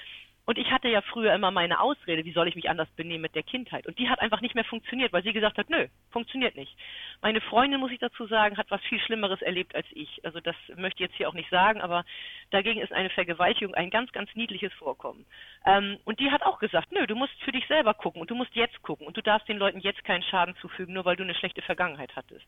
und 0.47 0.57
ich 0.57 0.71
hatte 0.71 0.87
ja 0.87 1.01
früher 1.01 1.33
immer 1.33 1.51
meine 1.51 1.81
Ausrede, 1.81 2.23
wie 2.23 2.31
soll 2.31 2.47
ich 2.47 2.55
mich 2.55 2.69
anders 2.69 2.87
benehmen 2.91 3.21
mit 3.21 3.35
der 3.35 3.43
Kindheit? 3.43 3.85
Und 3.85 3.99
die 3.99 4.07
hat 4.07 4.21
einfach 4.21 4.39
nicht 4.39 4.55
mehr 4.55 4.63
funktioniert, 4.63 5.11
weil 5.11 5.21
sie 5.21 5.33
gesagt 5.33 5.57
hat, 5.57 5.69
nö, 5.69 5.87
funktioniert 6.09 6.55
nicht. 6.55 6.73
Meine 7.21 7.41
Freundin, 7.41 7.81
muss 7.81 7.91
ich 7.91 7.99
dazu 7.99 8.25
sagen, 8.27 8.55
hat 8.55 8.71
was 8.71 8.81
viel 8.83 9.01
Schlimmeres 9.01 9.41
erlebt 9.41 9.75
als 9.75 9.85
ich. 9.91 10.23
Also 10.23 10.39
das 10.39 10.55
möchte 10.77 11.03
ich 11.03 11.09
jetzt 11.09 11.17
hier 11.17 11.27
auch 11.27 11.33
nicht 11.33 11.49
sagen, 11.49 11.81
aber 11.81 12.05
dagegen 12.51 12.79
ist 12.79 12.93
eine 12.93 13.09
Vergewaltigung 13.09 13.75
ein 13.75 13.89
ganz, 13.89 14.09
ganz 14.13 14.33
niedliches 14.35 14.71
Vorkommen. 14.75 15.25
Ähm, 15.65 15.97
und 16.05 16.21
die 16.21 16.31
hat 16.31 16.43
auch 16.43 16.59
gesagt, 16.59 16.93
nö, 16.93 17.05
du 17.05 17.15
musst 17.15 17.33
für 17.43 17.51
dich 17.51 17.67
selber 17.67 17.93
gucken 17.93 18.21
und 18.21 18.31
du 18.31 18.35
musst 18.35 18.55
jetzt 18.55 18.81
gucken 18.83 19.05
und 19.05 19.17
du 19.17 19.21
darfst 19.21 19.49
den 19.49 19.57
Leuten 19.57 19.81
jetzt 19.81 20.05
keinen 20.05 20.23
Schaden 20.23 20.55
zufügen, 20.61 20.93
nur 20.93 21.03
weil 21.03 21.17
du 21.17 21.23
eine 21.23 21.35
schlechte 21.35 21.61
Vergangenheit 21.61 22.15
hattest. 22.15 22.45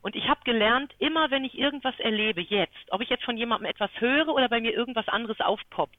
Und 0.00 0.14
ich 0.14 0.28
habe 0.28 0.40
gelernt, 0.44 0.94
immer 1.00 1.32
wenn 1.32 1.44
ich 1.44 1.58
irgendwas 1.58 1.98
erlebe, 1.98 2.40
jetzt, 2.40 2.86
ob 2.90 3.00
ich 3.00 3.08
jetzt 3.08 3.24
von 3.24 3.36
jemandem 3.36 3.68
etwas 3.68 3.90
höre 3.98 4.28
oder 4.28 4.48
bei 4.48 4.60
mir 4.60 4.72
irgendwas 4.72 5.08
anderes 5.08 5.40
aufpoppt, 5.40 5.98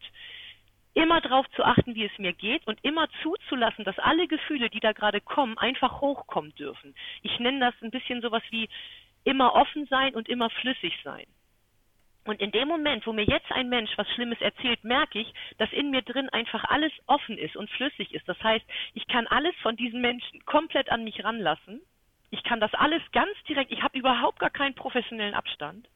immer 0.98 1.22
darauf 1.22 1.48
zu 1.52 1.64
achten, 1.64 1.94
wie 1.94 2.06
es 2.06 2.18
mir 2.18 2.34
geht 2.34 2.66
und 2.66 2.84
immer 2.84 3.08
zuzulassen, 3.22 3.86
dass 3.86 4.00
alle 4.00 4.28
Gefühle, 4.28 4.70
die 4.70 4.80
da 4.80 4.94
gerade 4.94 5.22
kommen, 5.22 5.58
einfach 5.58 6.02
hochkommen 6.02 6.54
dürfen. 6.56 6.96
Ich 7.22 7.40
nenne 7.40 7.60
das 7.60 7.76
ein 7.82 7.92
bisschen 7.92 8.22
sowas 8.22 8.42
wie 8.50 8.68
immer 9.24 9.54
offen 9.54 9.86
sein 9.88 10.16
und 10.16 10.28
immer 10.28 10.50
flüssig 10.50 10.98
sein. 11.04 11.26
Und 12.26 12.42
in 12.42 12.52
dem 12.52 12.68
Moment, 12.68 13.06
wo 13.06 13.14
mir 13.14 13.26
jetzt 13.26 13.52
ein 13.52 13.70
Mensch 13.70 13.92
was 13.96 14.10
Schlimmes 14.14 14.42
erzählt, 14.42 14.84
merke 14.84 15.20
ich, 15.20 15.32
dass 15.60 15.72
in 15.72 15.92
mir 15.92 16.02
drin 16.02 16.30
einfach 16.30 16.64
alles 16.66 16.92
offen 17.06 17.38
ist 17.38 17.56
und 17.56 17.70
flüssig 17.70 18.14
ist. 18.14 18.28
Das 18.28 18.42
heißt, 18.44 18.66
ich 18.96 19.08
kann 19.08 19.28
alles 19.28 19.56
von 19.62 19.78
diesen 19.78 20.02
Menschen 20.02 20.44
komplett 20.46 20.90
an 20.90 21.04
mich 21.04 21.24
ranlassen. 21.24 21.80
Ich 22.32 22.44
kann 22.44 22.60
das 22.60 22.74
alles 22.74 23.02
ganz 23.14 23.32
direkt, 23.48 23.72
ich 23.72 23.84
habe 23.84 23.98
überhaupt 23.98 24.40
gar 24.40 24.50
keinen 24.50 24.76
professionellen 24.76 25.36
Abstand, 25.36 25.88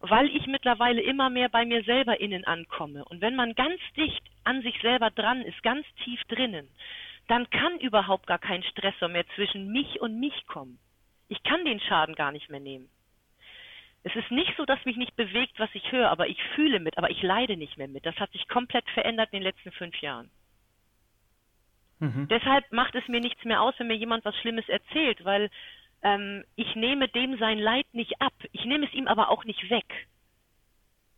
weil 0.00 0.28
ich 0.34 0.46
mittlerweile 0.46 1.00
immer 1.00 1.30
mehr 1.30 1.48
bei 1.48 1.64
mir 1.64 1.82
selber 1.84 2.20
innen 2.20 2.44
ankomme. 2.44 3.04
Und 3.04 3.20
wenn 3.20 3.34
man 3.34 3.54
ganz 3.54 3.80
dicht 3.96 4.22
an 4.44 4.62
sich 4.62 4.80
selber 4.80 5.10
dran 5.10 5.42
ist, 5.42 5.62
ganz 5.62 5.86
tief 6.04 6.22
drinnen, 6.28 6.68
dann 7.26 7.48
kann 7.50 7.78
überhaupt 7.80 8.26
gar 8.26 8.38
kein 8.38 8.62
Stressor 8.62 9.08
mehr 9.08 9.26
zwischen 9.34 9.68
mich 9.70 10.00
und 10.00 10.18
mich 10.18 10.46
kommen. 10.46 10.78
Ich 11.28 11.42
kann 11.42 11.64
den 11.64 11.80
Schaden 11.80 12.14
gar 12.14 12.32
nicht 12.32 12.48
mehr 12.48 12.60
nehmen. 12.60 12.88
Es 14.04 14.14
ist 14.14 14.30
nicht 14.30 14.54
so, 14.56 14.64
dass 14.64 14.82
mich 14.84 14.96
nicht 14.96 15.16
bewegt, 15.16 15.58
was 15.58 15.68
ich 15.74 15.92
höre, 15.92 16.08
aber 16.08 16.28
ich 16.28 16.42
fühle 16.54 16.80
mit, 16.80 16.96
aber 16.96 17.10
ich 17.10 17.22
leide 17.22 17.56
nicht 17.56 17.76
mehr 17.76 17.88
mit. 17.88 18.06
Das 18.06 18.16
hat 18.16 18.30
sich 18.32 18.48
komplett 18.48 18.88
verändert 18.90 19.28
in 19.32 19.40
den 19.40 19.42
letzten 19.42 19.72
fünf 19.72 20.00
Jahren. 20.00 20.30
Mhm. 21.98 22.28
Deshalb 22.28 22.70
macht 22.72 22.94
es 22.94 23.06
mir 23.08 23.20
nichts 23.20 23.44
mehr 23.44 23.60
aus, 23.60 23.74
wenn 23.78 23.88
mir 23.88 23.96
jemand 23.96 24.24
was 24.24 24.36
Schlimmes 24.36 24.68
erzählt, 24.68 25.24
weil 25.24 25.50
ähm, 26.02 26.44
ich 26.56 26.74
nehme 26.74 27.08
dem 27.08 27.38
sein 27.38 27.58
Leid 27.58 27.86
nicht 27.92 28.20
ab. 28.20 28.32
Ich 28.52 28.64
nehme 28.64 28.86
es 28.86 28.92
ihm 28.92 29.08
aber 29.08 29.30
auch 29.30 29.44
nicht 29.44 29.68
weg. 29.70 30.08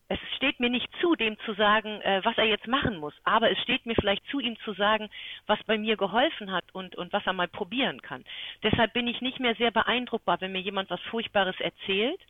Es 0.09 0.19
steht 0.37 0.59
mir 0.59 0.71
nicht 0.71 0.89
zu, 1.01 1.15
dem 1.15 1.39
zu 1.47 1.55
sagen, 1.55 2.01
äh, 2.01 2.21
was 2.25 2.37
er 2.37 2.45
jetzt 2.47 2.67
machen 2.67 2.97
muss, 2.97 3.15
aber 3.23 3.51
es 3.53 3.59
steht 3.61 3.87
mir 3.87 3.95
vielleicht 3.95 4.27
zu, 4.27 4.41
ihm 4.41 4.59
zu 4.65 4.73
sagen, 4.73 5.09
was 5.47 5.63
bei 5.65 5.79
mir 5.79 5.97
geholfen 5.97 6.51
hat 6.51 6.65
und, 6.73 6.97
und 6.97 7.13
was 7.13 7.25
er 7.27 7.33
mal 7.33 7.47
probieren 7.47 8.03
kann. 8.03 8.25
Deshalb 8.65 8.93
bin 8.93 9.07
ich 9.07 9.21
nicht 9.21 9.39
mehr 9.39 9.55
sehr 9.55 9.71
beeindruckbar, 9.71 10.41
wenn 10.41 10.51
mir 10.51 10.63
jemand 10.63 10.91
was 10.91 11.01
Furchtbares 11.03 11.55
erzählt, 11.61 12.21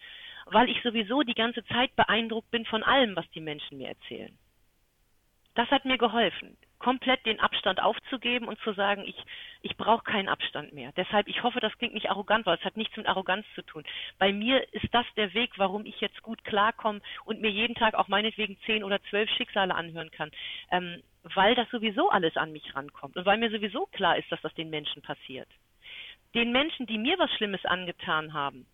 weil 0.44 0.68
ich 0.68 0.82
sowieso 0.82 1.22
die 1.22 1.34
ganze 1.34 1.64
Zeit 1.66 1.96
beeindruckt 1.96 2.50
bin 2.50 2.66
von 2.66 2.82
allem, 2.82 3.16
was 3.16 3.30
die 3.30 3.40
Menschen 3.40 3.78
mir 3.78 3.88
erzählen. 3.88 4.36
Das 5.54 5.70
hat 5.70 5.86
mir 5.86 5.96
geholfen, 5.96 6.58
komplett 6.80 7.24
den 7.24 7.38
Abstand 7.38 7.80
aufzugeben 7.80 8.48
und 8.48 8.58
zu 8.60 8.72
sagen, 8.72 9.04
ich, 9.06 9.16
ich 9.62 9.76
brauche 9.76 10.02
keinen 10.02 10.28
Abstand 10.28 10.72
mehr. 10.72 10.90
Deshalb, 10.96 11.28
ich 11.28 11.44
hoffe, 11.44 11.60
das 11.60 11.76
klingt 11.78 11.94
nicht 11.94 12.10
arrogant, 12.10 12.46
weil 12.46 12.58
es 12.58 12.64
hat 12.64 12.76
nichts 12.76 12.96
mit 12.96 13.06
Arroganz 13.06 13.46
zu 13.54 13.62
tun. 13.62 13.84
Bei 14.18 14.32
mir 14.32 14.60
ist 14.72 14.92
das 14.92 15.06
der 15.16 15.32
Weg, 15.34 15.52
warum 15.58 15.86
ich 15.86 16.00
jetzt 16.00 16.22
gut 16.22 16.42
klarkomme 16.42 17.00
und 17.24 17.40
mir 17.40 17.50
jeden 17.50 17.76
Tag 17.76 17.94
auch 17.94 18.08
meinetwegen 18.08 18.58
zehn 18.66 18.82
oder 18.82 19.00
zwölf 19.04 19.30
Schicksale 19.30 19.74
anhören 19.74 20.10
kann. 20.10 20.32
Ähm, 20.72 21.02
weil 21.22 21.54
das 21.54 21.68
sowieso 21.70 22.08
alles 22.08 22.36
an 22.36 22.50
mich 22.52 22.74
rankommt 22.74 23.16
und 23.16 23.26
weil 23.26 23.36
mir 23.38 23.50
sowieso 23.50 23.86
klar 23.86 24.16
ist, 24.16 24.32
dass 24.32 24.40
das 24.40 24.54
den 24.54 24.70
Menschen 24.70 25.02
passiert. 25.02 25.48
Den 26.34 26.50
Menschen, 26.50 26.86
die 26.86 26.98
mir 26.98 27.18
was 27.18 27.30
Schlimmes 27.32 27.64
angetan 27.64 28.32
haben, 28.32 28.66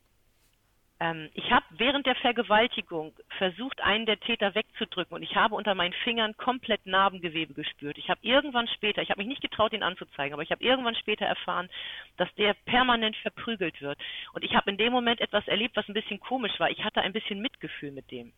ähm, 0.99 1.29
ich 1.35 1.51
habe 1.51 1.65
während 1.71 2.07
der 2.07 2.15
Vergewaltigung 2.15 3.13
versucht, 3.37 3.81
einen 3.83 4.07
der 4.07 4.19
Täter 4.19 4.55
wegzudrücken 4.55 5.15
und 5.15 5.23
ich 5.23 5.37
habe 5.37 5.55
unter 5.55 5.75
meinen 5.75 5.93
Fingern 6.05 6.37
komplett 6.37 6.87
Narbengewebe 6.87 7.53
gespürt. 7.53 7.99
Ich 7.99 8.09
habe 8.09 8.21
irgendwann 8.23 8.67
später, 8.69 9.03
ich 9.03 9.11
habe 9.11 9.21
mich 9.21 9.29
nicht 9.29 9.43
getraut, 9.43 9.75
ihn 9.75 9.83
anzuzeigen, 9.83 10.33
aber 10.33 10.43
ich 10.43 10.51
habe 10.51 10.65
irgendwann 10.65 10.95
später 10.95 11.27
erfahren, 11.27 11.69
dass 12.17 12.33
der 12.37 12.55
permanent 12.65 13.17
verprügelt 13.17 13.81
wird. 13.83 13.99
Und 14.33 14.43
ich 14.43 14.55
habe 14.55 14.71
in 14.71 14.79
dem 14.79 14.93
Moment 14.93 15.21
etwas 15.21 15.47
erlebt, 15.49 15.77
was 15.77 15.87
ein 15.89 15.95
bisschen 15.95 16.19
komisch 16.19 16.59
war. 16.59 16.71
Ich 16.71 16.83
hatte 16.83 17.03
ein 17.03 17.13
bisschen 17.13 17.41
Mitgefühl 17.41 17.93
mit 17.93 18.11
dem. 18.11 18.33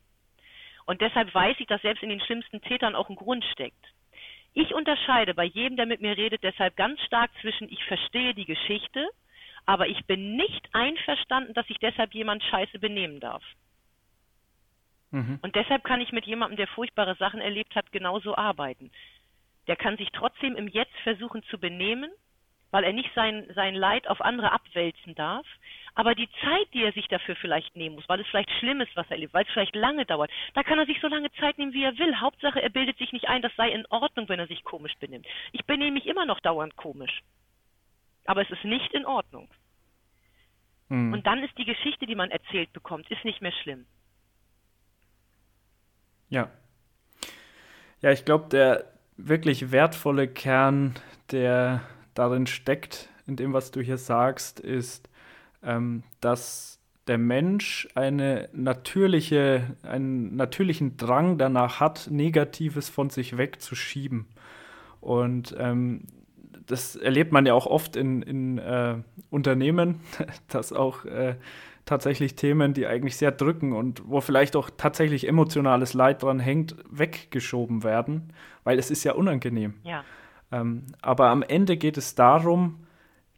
Und 0.84 1.00
deshalb 1.00 1.32
weiß 1.32 1.56
ich, 1.60 1.66
dass 1.66 1.82
selbst 1.82 2.02
in 2.02 2.08
den 2.08 2.20
schlimmsten 2.20 2.60
Tätern 2.62 2.96
auch 2.96 3.08
ein 3.08 3.16
Grund 3.16 3.44
steckt. 3.52 3.86
Ich 4.54 4.74
unterscheide 4.74 5.34
bei 5.34 5.44
jedem, 5.44 5.76
der 5.76 5.86
mit 5.86 6.00
mir 6.00 6.16
redet, 6.16 6.42
deshalb 6.42 6.74
ganz 6.76 7.00
stark 7.02 7.30
zwischen 7.40 7.68
ich 7.68 7.84
verstehe 7.84 8.34
die 8.34 8.46
Geschichte 8.46 9.08
aber 9.66 9.88
ich 9.88 10.04
bin 10.06 10.36
nicht 10.36 10.68
einverstanden, 10.72 11.54
dass 11.54 11.66
sich 11.66 11.78
deshalb 11.78 12.14
jemand 12.14 12.42
scheiße 12.44 12.78
benehmen 12.78 13.20
darf. 13.20 13.42
Mhm. 15.10 15.38
Und 15.42 15.54
deshalb 15.54 15.84
kann 15.84 16.00
ich 16.00 16.12
mit 16.12 16.26
jemandem, 16.26 16.56
der 16.56 16.68
furchtbare 16.68 17.14
Sachen 17.16 17.40
erlebt 17.40 17.74
hat, 17.74 17.90
genauso 17.92 18.36
arbeiten. 18.36 18.90
Der 19.66 19.76
kann 19.76 19.96
sich 19.96 20.10
trotzdem 20.12 20.56
im 20.56 20.68
Jetzt 20.68 20.96
versuchen 21.02 21.42
zu 21.44 21.58
benehmen, 21.58 22.10
weil 22.70 22.84
er 22.84 22.92
nicht 22.92 23.10
sein, 23.14 23.46
sein 23.54 23.74
Leid 23.74 24.08
auf 24.08 24.20
andere 24.20 24.52
abwälzen 24.52 25.14
darf. 25.14 25.46
Aber 25.94 26.14
die 26.14 26.28
Zeit, 26.42 26.72
die 26.74 26.84
er 26.84 26.92
sich 26.92 27.08
dafür 27.08 27.34
vielleicht 27.36 27.74
nehmen 27.74 27.96
muss, 27.96 28.08
weil 28.08 28.20
es 28.20 28.26
vielleicht 28.28 28.50
schlimm 28.52 28.80
ist, 28.80 28.94
was 28.94 29.06
er 29.06 29.12
erlebt, 29.12 29.34
weil 29.34 29.44
es 29.44 29.50
vielleicht 29.50 29.74
lange 29.74 30.04
dauert, 30.04 30.30
da 30.54 30.62
kann 30.62 30.78
er 30.78 30.86
sich 30.86 31.00
so 31.00 31.08
lange 31.08 31.30
Zeit 31.32 31.58
nehmen, 31.58 31.72
wie 31.72 31.82
er 31.82 31.98
will. 31.98 32.20
Hauptsache, 32.20 32.62
er 32.62 32.70
bildet 32.70 32.98
sich 32.98 33.12
nicht 33.12 33.28
ein, 33.28 33.42
das 33.42 33.54
sei 33.56 33.70
in 33.70 33.86
Ordnung, 33.86 34.28
wenn 34.28 34.38
er 34.38 34.46
sich 34.46 34.62
komisch 34.64 34.94
benimmt. 35.00 35.26
Ich 35.52 35.64
benehme 35.64 35.92
mich 35.92 36.06
immer 36.06 36.26
noch 36.26 36.40
dauernd 36.40 36.76
komisch. 36.76 37.22
Aber 38.28 38.42
es 38.42 38.50
ist 38.50 38.62
nicht 38.62 38.92
in 38.92 39.06
Ordnung. 39.06 39.48
Mhm. 40.90 41.14
Und 41.14 41.26
dann 41.26 41.42
ist 41.42 41.56
die 41.56 41.64
Geschichte, 41.64 42.04
die 42.04 42.14
man 42.14 42.30
erzählt 42.30 42.70
bekommt, 42.74 43.10
ist 43.10 43.24
nicht 43.24 43.40
mehr 43.40 43.52
schlimm. 43.52 43.86
Ja. 46.28 46.50
Ja, 48.02 48.12
ich 48.12 48.26
glaube, 48.26 48.50
der 48.50 48.84
wirklich 49.16 49.72
wertvolle 49.72 50.28
Kern, 50.28 50.94
der 51.30 51.80
darin 52.12 52.46
steckt, 52.46 53.08
in 53.26 53.36
dem, 53.36 53.54
was 53.54 53.70
du 53.70 53.80
hier 53.80 53.96
sagst, 53.96 54.60
ist, 54.60 55.08
ähm, 55.62 56.02
dass 56.20 56.82
der 57.06 57.16
Mensch 57.16 57.88
eine 57.94 58.50
natürliche, 58.52 59.74
einen 59.82 60.36
natürlichen 60.36 60.98
Drang 60.98 61.38
danach 61.38 61.80
hat, 61.80 62.08
Negatives 62.10 62.90
von 62.90 63.08
sich 63.08 63.38
wegzuschieben. 63.38 64.26
Und 65.00 65.56
ähm, 65.58 66.02
das 66.68 66.96
erlebt 66.96 67.32
man 67.32 67.46
ja 67.46 67.54
auch 67.54 67.66
oft 67.66 67.96
in, 67.96 68.22
in 68.22 68.58
äh, 68.58 68.96
Unternehmen, 69.30 70.00
dass 70.48 70.72
auch 70.72 71.04
äh, 71.04 71.34
tatsächlich 71.84 72.36
Themen, 72.36 72.74
die 72.74 72.86
eigentlich 72.86 73.16
sehr 73.16 73.32
drücken 73.32 73.72
und 73.72 74.02
wo 74.06 74.20
vielleicht 74.20 74.54
auch 74.54 74.70
tatsächlich 74.76 75.26
emotionales 75.26 75.94
Leid 75.94 76.22
dran 76.22 76.38
hängt, 76.38 76.76
weggeschoben 76.90 77.82
werden, 77.82 78.32
weil 78.62 78.78
es 78.78 78.90
ist 78.90 79.04
ja 79.04 79.14
unangenehm. 79.14 79.74
Ja. 79.82 80.04
Ähm, 80.52 80.86
aber 81.00 81.30
am 81.30 81.42
Ende 81.42 81.76
geht 81.76 81.96
es 81.96 82.14
darum, 82.14 82.80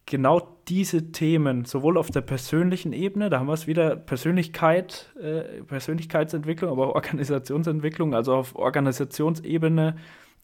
genau 0.07 0.57
diese 0.69 1.13
Themen, 1.13 1.65
sowohl 1.65 1.97
auf 1.97 2.11
der 2.11 2.21
persönlichen 2.23 2.93
Ebene, 2.93 3.31
da 3.31 3.39
haben 3.39 3.47
wir 3.47 3.55
es 3.55 3.69
wieder, 3.69 3.95
Persönlichkeit, 3.97 5.13
äh, 5.21 5.63
Persönlichkeitsentwicklung, 5.63 6.71
aber 6.71 6.89
auch 6.89 6.95
Organisationsentwicklung, 6.97 8.15
also 8.15 8.35
auf 8.35 8.57
Organisationsebene, 8.57 9.97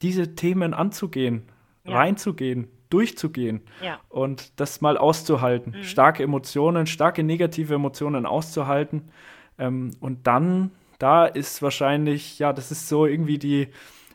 diese 0.02 0.36
Themen 0.36 0.74
anzugehen, 0.74 1.42
ja. 1.84 1.96
reinzugehen, 1.96 2.68
durchzugehen 2.90 3.62
ja. 3.82 4.00
und 4.08 4.58
das 4.60 4.80
mal 4.80 4.96
auszuhalten. 4.96 5.74
Mhm. 5.76 5.82
Starke 5.82 6.22
Emotionen, 6.22 6.86
starke 6.86 7.22
negative 7.22 7.74
Emotionen 7.74 8.26
auszuhalten. 8.26 9.10
Ähm, 9.58 9.92
und 10.00 10.26
dann, 10.26 10.70
da 10.98 11.26
ist 11.26 11.62
wahrscheinlich, 11.62 12.38
ja, 12.38 12.52
das 12.52 12.70
ist 12.70 12.88
so 12.88 13.06
irgendwie 13.06 13.38
die, 13.38 13.68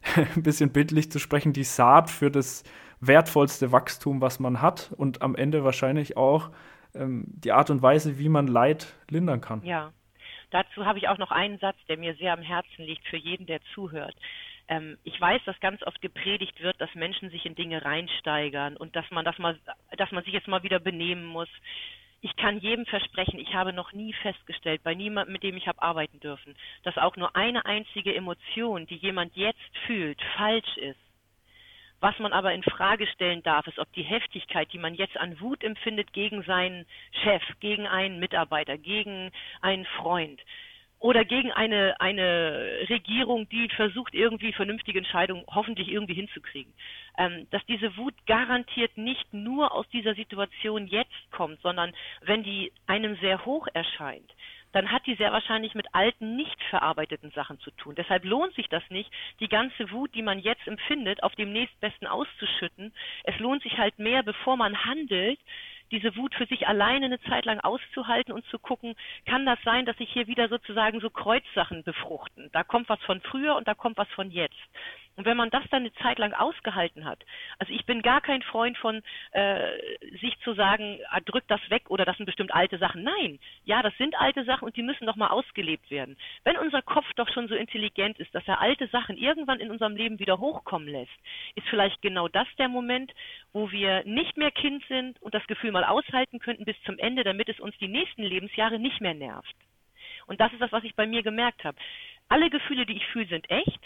ein 0.36 0.44
bisschen 0.44 0.72
bildlich 0.72 1.12
zu 1.12 1.20
sprechen, 1.20 1.54
die 1.54 1.64
Saat 1.64 2.10
für 2.10 2.32
das 2.32 2.64
wertvollste 3.00 3.72
Wachstum, 3.72 4.22
was 4.22 4.40
man 4.40 4.62
hat 4.62 4.92
und 4.96 5.22
am 5.22 5.36
Ende 5.36 5.64
wahrscheinlich 5.64 6.18
auch 6.18 6.50
ähm, 6.94 7.26
die 7.28 7.52
Art 7.52 7.70
und 7.70 7.82
Weise, 7.82 8.20
wie 8.20 8.30
man 8.30 8.48
Leid 8.48 8.94
lindern 9.10 9.42
kann. 9.42 9.64
Ja. 9.64 9.92
Dazu 10.52 10.86
habe 10.86 11.00
ich 11.00 11.08
auch 11.08 11.18
noch 11.18 11.32
einen 11.32 11.60
Satz, 11.60 11.78
der 11.88 11.98
mir 11.98 12.14
sehr 12.16 12.34
am 12.34 12.42
Herzen 12.42 12.84
liegt 12.84 13.08
für 13.08 13.18
jeden, 13.18 13.46
der 13.46 13.62
zuhört. 13.74 14.14
Ähm, 14.72 14.98
ich 15.04 15.20
weiß, 15.20 15.42
dass 15.46 15.60
ganz 15.60 15.84
oft 15.84 16.02
gepredigt 16.02 16.62
wird, 16.62 16.80
dass 16.80 16.96
Menschen 16.96 17.30
sich 17.30 17.46
in 17.46 17.56
Dinge 17.56 17.84
reinsteigern 17.84 18.78
und 18.78 18.96
dass 18.96 19.12
man 19.12 19.26
das 19.26 19.38
mal, 19.38 19.60
dass 19.98 20.12
man 20.12 20.24
sich 20.24 20.34
jetzt 20.34 20.48
mal 20.48 20.64
wieder 20.64 20.80
benehmen 20.80 21.26
muss. 21.26 21.50
Ich 22.22 22.36
kann 22.38 22.60
jedem 22.60 22.86
versprechen, 22.86 23.38
ich 23.40 23.54
habe 23.54 23.74
noch 23.74 23.92
nie 23.92 24.14
festgestellt, 24.14 24.82
bei 24.84 24.94
niemandem, 24.94 25.34
mit 25.34 25.44
dem 25.44 25.58
ich 25.58 25.68
habe 25.68 25.82
arbeiten 25.82 26.20
dürfen, 26.22 26.56
dass 26.84 26.98
auch 26.98 27.18
nur 27.18 27.36
eine 27.36 27.66
einzige 27.66 28.16
Emotion, 28.16 28.88
die 28.88 28.96
jemand 28.96 29.36
jetzt 29.36 29.78
fühlt, 29.86 30.22
falsch 30.38 30.78
ist. 30.78 31.00
Was 32.00 32.18
man 32.20 32.32
aber 32.32 32.54
in 32.54 32.64
Frage 32.64 33.08
stellen 33.08 33.44
darf, 33.44 33.68
ist, 33.68 33.78
ob 33.78 33.92
die 33.94 34.04
Heftigkeit, 34.04 34.72
die 34.72 34.80
man 34.80 34.96
jetzt 34.96 35.18
an 35.18 35.40
Wut 35.42 35.64
empfindet 35.64 36.14
gegen 36.14 36.44
seinen 36.44 36.86
Chef, 37.24 37.44
gegen 37.60 37.88
einen 37.88 38.20
Mitarbeiter, 38.20 38.78
gegen 38.78 39.32
einen 39.62 39.86
Freund, 39.86 40.42
oder 41.02 41.26
gegen 41.26 41.52
eine, 41.52 42.00
eine 42.00 42.86
Regierung, 42.88 43.50
die 43.50 43.68
versucht, 43.70 44.14
irgendwie 44.14 44.54
vernünftige 44.54 45.00
Entscheidungen 45.00 45.44
hoffentlich 45.48 45.90
irgendwie 45.90 46.14
hinzukriegen. 46.14 46.72
Ähm, 47.18 47.48
dass 47.50 47.66
diese 47.66 47.98
Wut 47.98 48.14
garantiert 48.28 48.96
nicht 48.98 49.34
nur 49.34 49.74
aus 49.74 49.90
dieser 49.90 50.14
Situation 50.14 50.86
jetzt 50.86 51.32
kommt, 51.32 51.60
sondern 51.62 51.92
wenn 52.22 52.44
die 52.44 52.72
einem 52.86 53.18
sehr 53.18 53.44
hoch 53.46 53.68
erscheint, 53.74 54.32
dann 54.74 54.92
hat 54.92 55.06
die 55.08 55.16
sehr 55.16 55.34
wahrscheinlich 55.34 55.74
mit 55.74 55.88
alten, 55.94 56.36
nicht 56.36 56.62
verarbeiteten 56.70 57.32
Sachen 57.32 57.60
zu 57.60 57.72
tun. 57.72 57.96
Deshalb 57.96 58.24
lohnt 58.24 58.54
sich 58.54 58.70
das 58.70 58.84
nicht, 58.90 59.12
die 59.40 59.50
ganze 59.50 59.92
Wut, 59.92 60.14
die 60.14 60.22
man 60.22 60.40
jetzt 60.40 60.66
empfindet, 60.68 61.24
auf 61.24 61.36
dem 61.36 61.52
nächstbesten 61.52 62.08
auszuschütten. 62.08 62.94
Es 63.24 63.38
lohnt 63.40 63.64
sich 63.64 63.78
halt 63.78 63.98
mehr, 63.98 64.22
bevor 64.24 64.56
man 64.56 64.86
handelt, 64.86 65.40
diese 65.92 66.16
Wut 66.16 66.34
für 66.36 66.46
sich 66.46 66.68
alleine 66.68 67.06
eine 67.06 67.22
Zeit 67.22 67.46
lang 67.46 67.60
auszuhalten 67.60 68.32
und 68.34 68.46
zu 68.46 68.60
gucken, 68.60 68.96
kann 69.26 69.46
das 69.46 69.60
sein, 69.64 69.86
dass 69.86 69.98
sich 69.98 70.12
hier 70.12 70.28
wieder 70.28 70.48
sozusagen 70.48 71.00
so 71.00 71.10
Kreuzsachen 71.10 71.84
befruchten. 71.84 72.50
Da 72.54 72.64
kommt 72.64 72.90
was 72.90 73.02
von 73.02 73.22
früher 73.22 73.56
und 73.56 73.68
da 73.68 73.74
kommt 73.74 73.98
was 73.98 74.10
von 74.10 74.32
jetzt. 74.32 74.56
Und 75.22 75.26
wenn 75.26 75.38
man 75.38 75.52
das 75.52 75.64
dann 75.70 75.84
eine 75.84 75.94
Zeit 76.02 76.18
lang 76.18 76.34
ausgehalten 76.34 77.06
hat, 77.06 77.24
also 77.60 77.72
ich 77.72 77.86
bin 77.86 78.02
gar 78.02 78.22
kein 78.22 78.42
Freund 78.42 78.76
von 78.80 79.04
äh, 79.34 79.78
sich 80.20 80.36
zu 80.44 80.56
sagen, 80.56 80.98
ah, 81.12 81.20
drück 81.20 81.44
das 81.48 81.62
weg 81.70 81.92
oder 81.92 82.06
das 82.06 82.18
sind 82.18 82.26
bestimmt 82.26 82.52
alte 82.52 82.80
Sachen. 82.80 83.04
Nein, 83.04 83.38
ja, 83.64 83.84
das 83.84 83.96
sind 84.00 84.20
alte 84.20 84.44
Sachen 84.46 84.66
und 84.66 84.76
die 84.76 84.82
müssen 84.82 85.06
doch 85.06 85.16
mal 85.16 85.28
ausgelebt 85.28 85.92
werden. 85.92 86.18
Wenn 86.44 86.58
unser 86.58 86.82
Kopf 86.82 87.06
doch 87.18 87.30
schon 87.32 87.48
so 87.48 87.54
intelligent 87.54 88.18
ist, 88.18 88.34
dass 88.34 88.48
er 88.48 88.62
alte 88.62 88.88
Sachen 88.88 89.16
irgendwann 89.16 89.60
in 89.60 89.70
unserem 89.70 89.96
Leben 89.96 90.18
wieder 90.18 90.40
hochkommen 90.40 90.88
lässt, 90.88 91.12
ist 91.54 91.68
vielleicht 91.70 92.02
genau 92.02 92.28
das 92.28 92.48
der 92.58 92.68
Moment, 92.68 93.14
wo 93.54 93.70
wir 93.70 94.04
nicht 94.06 94.38
mehr 94.38 94.50
Kind 94.50 94.84
sind 94.88 95.22
und 95.22 95.36
das 95.36 95.46
Gefühl 95.46 95.72
mal 95.72 95.84
aushalten 95.84 96.40
könnten 96.40 96.66
bis 96.66 96.82
zum 96.84 96.98
Ende, 96.98 97.24
damit 97.24 97.48
es 97.48 97.60
uns 97.60 97.78
die 97.78 97.90
nächsten 97.90 98.24
Lebensjahre 98.24 98.80
nicht 98.80 99.02
mehr 99.02 99.14
nervt. 99.14 99.56
Und 100.26 100.42
das 100.42 100.52
ist 100.52 100.62
das, 100.64 100.72
was 100.72 100.84
ich 100.84 100.96
bei 100.96 101.06
mir 101.06 101.22
gemerkt 101.22 101.64
habe. 101.64 101.78
Alle 102.28 102.50
Gefühle, 102.50 102.88
die 102.88 102.98
ich 102.98 103.06
fühle, 103.06 103.28
sind 103.28 103.48
echt. 103.52 103.82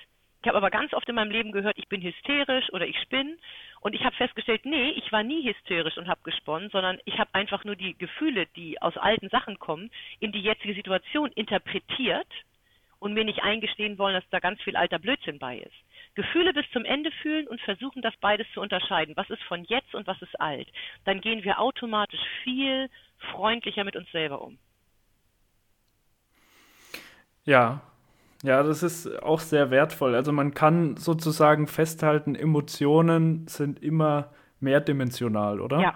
Ich 0.46 0.48
habe 0.48 0.60
aber 0.60 0.70
ganz 0.70 0.94
oft 0.94 1.10
in 1.10 1.16
meinem 1.16 1.32
Leben 1.32 1.52
gehört, 1.52 1.76
ich 1.80 1.88
bin 1.88 2.04
hysterisch 2.04 2.72
oder 2.72 2.86
ich 2.86 3.00
spinne. 3.02 3.36
Und 3.80 3.96
ich 3.96 4.04
habe 4.06 4.16
festgestellt, 4.16 4.64
nee, 4.64 4.92
ich 4.92 5.12
war 5.12 5.24
nie 5.24 5.44
hysterisch 5.44 5.98
und 5.98 6.08
habe 6.08 6.22
gesponnen, 6.24 6.70
sondern 6.70 7.00
ich 7.06 7.18
habe 7.18 7.34
einfach 7.34 7.64
nur 7.64 7.76
die 7.76 7.98
Gefühle, 7.98 8.46
die 8.56 8.80
aus 8.80 8.96
alten 8.96 9.30
Sachen 9.30 9.58
kommen, 9.58 9.90
in 10.20 10.32
die 10.32 10.42
jetzige 10.42 10.76
Situation 10.76 11.32
interpretiert 11.32 12.28
und 13.00 13.16
mir 13.16 13.24
nicht 13.26 13.42
eingestehen 13.42 13.98
wollen, 13.98 14.14
dass 14.14 14.30
da 14.30 14.40
ganz 14.40 14.62
viel 14.62 14.76
alter 14.76 15.00
Blödsinn 15.00 15.40
bei 15.40 15.58
ist. 15.58 15.74
Gefühle 16.14 16.54
bis 16.54 16.70
zum 16.70 16.86
Ende 16.86 17.10
fühlen 17.24 17.48
und 17.48 17.60
versuchen, 17.62 18.04
das 18.04 18.16
beides 18.18 18.46
zu 18.54 18.62
unterscheiden. 18.62 19.18
Was 19.18 19.32
ist 19.32 19.42
von 19.46 19.64
jetzt 19.64 19.96
und 19.96 20.06
was 20.06 20.22
ist 20.22 20.40
alt? 20.40 20.68
Dann 21.06 21.22
gehen 21.22 21.44
wir 21.44 21.60
automatisch 21.60 22.22
viel 22.44 22.88
freundlicher 23.32 23.84
mit 23.84 23.96
uns 23.96 24.12
selber 24.12 24.44
um. 24.44 24.60
Ja, 27.46 27.82
ja, 28.46 28.64
das 28.64 28.84
ist 28.84 29.22
auch 29.24 29.40
sehr 29.40 29.72
wertvoll. 29.72 30.16
Also 30.16 30.32
man 30.32 30.54
kann 30.54 30.98
sozusagen 30.98 31.68
festhalten, 31.68 32.36
Emotionen 32.36 33.48
sind 33.48 33.82
immer 33.82 34.32
mehrdimensional, 34.60 35.60
oder? 35.60 35.80
Ja. 35.80 35.96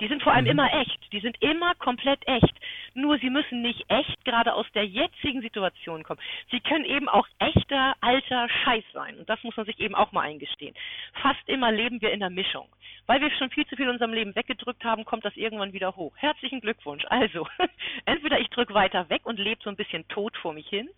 Die 0.00 0.08
sind 0.08 0.22
vor 0.22 0.32
allem 0.32 0.46
mhm. 0.46 0.52
immer 0.52 0.74
echt. 0.80 0.98
Die 1.12 1.20
sind 1.20 1.40
immer 1.40 1.74
komplett 1.76 2.26
echt. 2.26 2.54
Nur 2.94 3.18
sie 3.18 3.30
müssen 3.30 3.62
nicht 3.62 3.84
echt 3.88 4.24
gerade 4.24 4.52
aus 4.52 4.66
der 4.74 4.84
jetzigen 4.84 5.40
Situation 5.42 6.02
kommen. 6.02 6.20
Sie 6.50 6.58
können 6.60 6.84
eben 6.84 7.08
auch 7.08 7.26
echter, 7.38 7.94
alter 8.00 8.48
Scheiß 8.48 8.84
sein. 8.92 9.16
Und 9.18 9.28
das 9.28 9.42
muss 9.44 9.56
man 9.56 9.64
sich 9.64 9.78
eben 9.78 9.94
auch 9.94 10.10
mal 10.10 10.22
eingestehen. 10.22 10.74
Fast 11.22 11.48
immer 11.48 11.70
leben 11.70 12.00
wir 12.00 12.10
in 12.10 12.18
der 12.20 12.30
Mischung. 12.30 12.66
Weil 13.06 13.20
wir 13.20 13.30
schon 13.30 13.50
viel 13.50 13.66
zu 13.66 13.76
viel 13.76 13.86
in 13.86 13.92
unserem 13.92 14.12
Leben 14.12 14.34
weggedrückt 14.34 14.82
haben, 14.84 15.04
kommt 15.04 15.24
das 15.24 15.36
irgendwann 15.36 15.72
wieder 15.72 15.94
hoch. 15.94 16.12
Herzlichen 16.16 16.60
Glückwunsch. 16.60 17.04
Also, 17.08 17.46
entweder 18.04 18.40
ich 18.40 18.48
drücke 18.50 18.74
weiter 18.74 19.08
weg 19.08 19.22
und 19.24 19.38
lebe 19.38 19.60
so 19.62 19.70
ein 19.70 19.76
bisschen 19.76 20.06
tot 20.08 20.36
vor 20.36 20.52
mich 20.52 20.68
hin, 20.68 20.88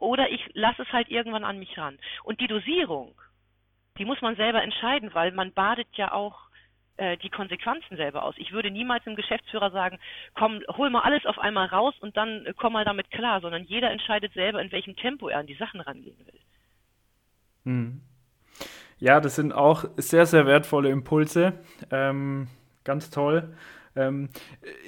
oder 0.00 0.30
ich 0.30 0.44
lasse 0.54 0.82
es 0.82 0.92
halt 0.92 1.08
irgendwann 1.08 1.44
an 1.44 1.58
mich 1.58 1.76
ran. 1.78 1.98
Und 2.24 2.40
die 2.40 2.48
Dosierung, 2.48 3.14
die 3.98 4.04
muss 4.04 4.20
man 4.20 4.36
selber 4.36 4.62
entscheiden, 4.62 5.14
weil 5.14 5.32
man 5.32 5.52
badet 5.52 5.88
ja 5.92 6.12
auch 6.12 6.50
äh, 6.96 7.16
die 7.18 7.30
Konsequenzen 7.30 7.96
selber 7.96 8.24
aus. 8.24 8.34
Ich 8.38 8.52
würde 8.52 8.70
niemals 8.70 9.04
dem 9.04 9.16
Geschäftsführer 9.16 9.70
sagen, 9.70 9.98
komm, 10.34 10.60
hol 10.68 10.90
mal 10.90 11.02
alles 11.02 11.24
auf 11.26 11.38
einmal 11.38 11.66
raus 11.66 11.94
und 12.00 12.16
dann 12.16 12.46
äh, 12.46 12.54
komm 12.56 12.74
mal 12.74 12.84
damit 12.84 13.10
klar, 13.10 13.40
sondern 13.40 13.64
jeder 13.64 13.90
entscheidet 13.90 14.32
selber, 14.34 14.60
in 14.60 14.72
welchem 14.72 14.96
Tempo 14.96 15.28
er 15.28 15.38
an 15.38 15.46
die 15.46 15.54
Sachen 15.54 15.80
rangehen 15.80 16.18
will. 16.26 16.40
Hm. 17.64 18.00
Ja, 18.98 19.20
das 19.20 19.36
sind 19.36 19.54
auch 19.54 19.84
sehr, 19.96 20.26
sehr 20.26 20.46
wertvolle 20.46 20.90
Impulse. 20.90 21.54
Ähm, 21.90 22.48
ganz 22.84 23.10
toll. 23.10 23.54
Ähm, 24.00 24.28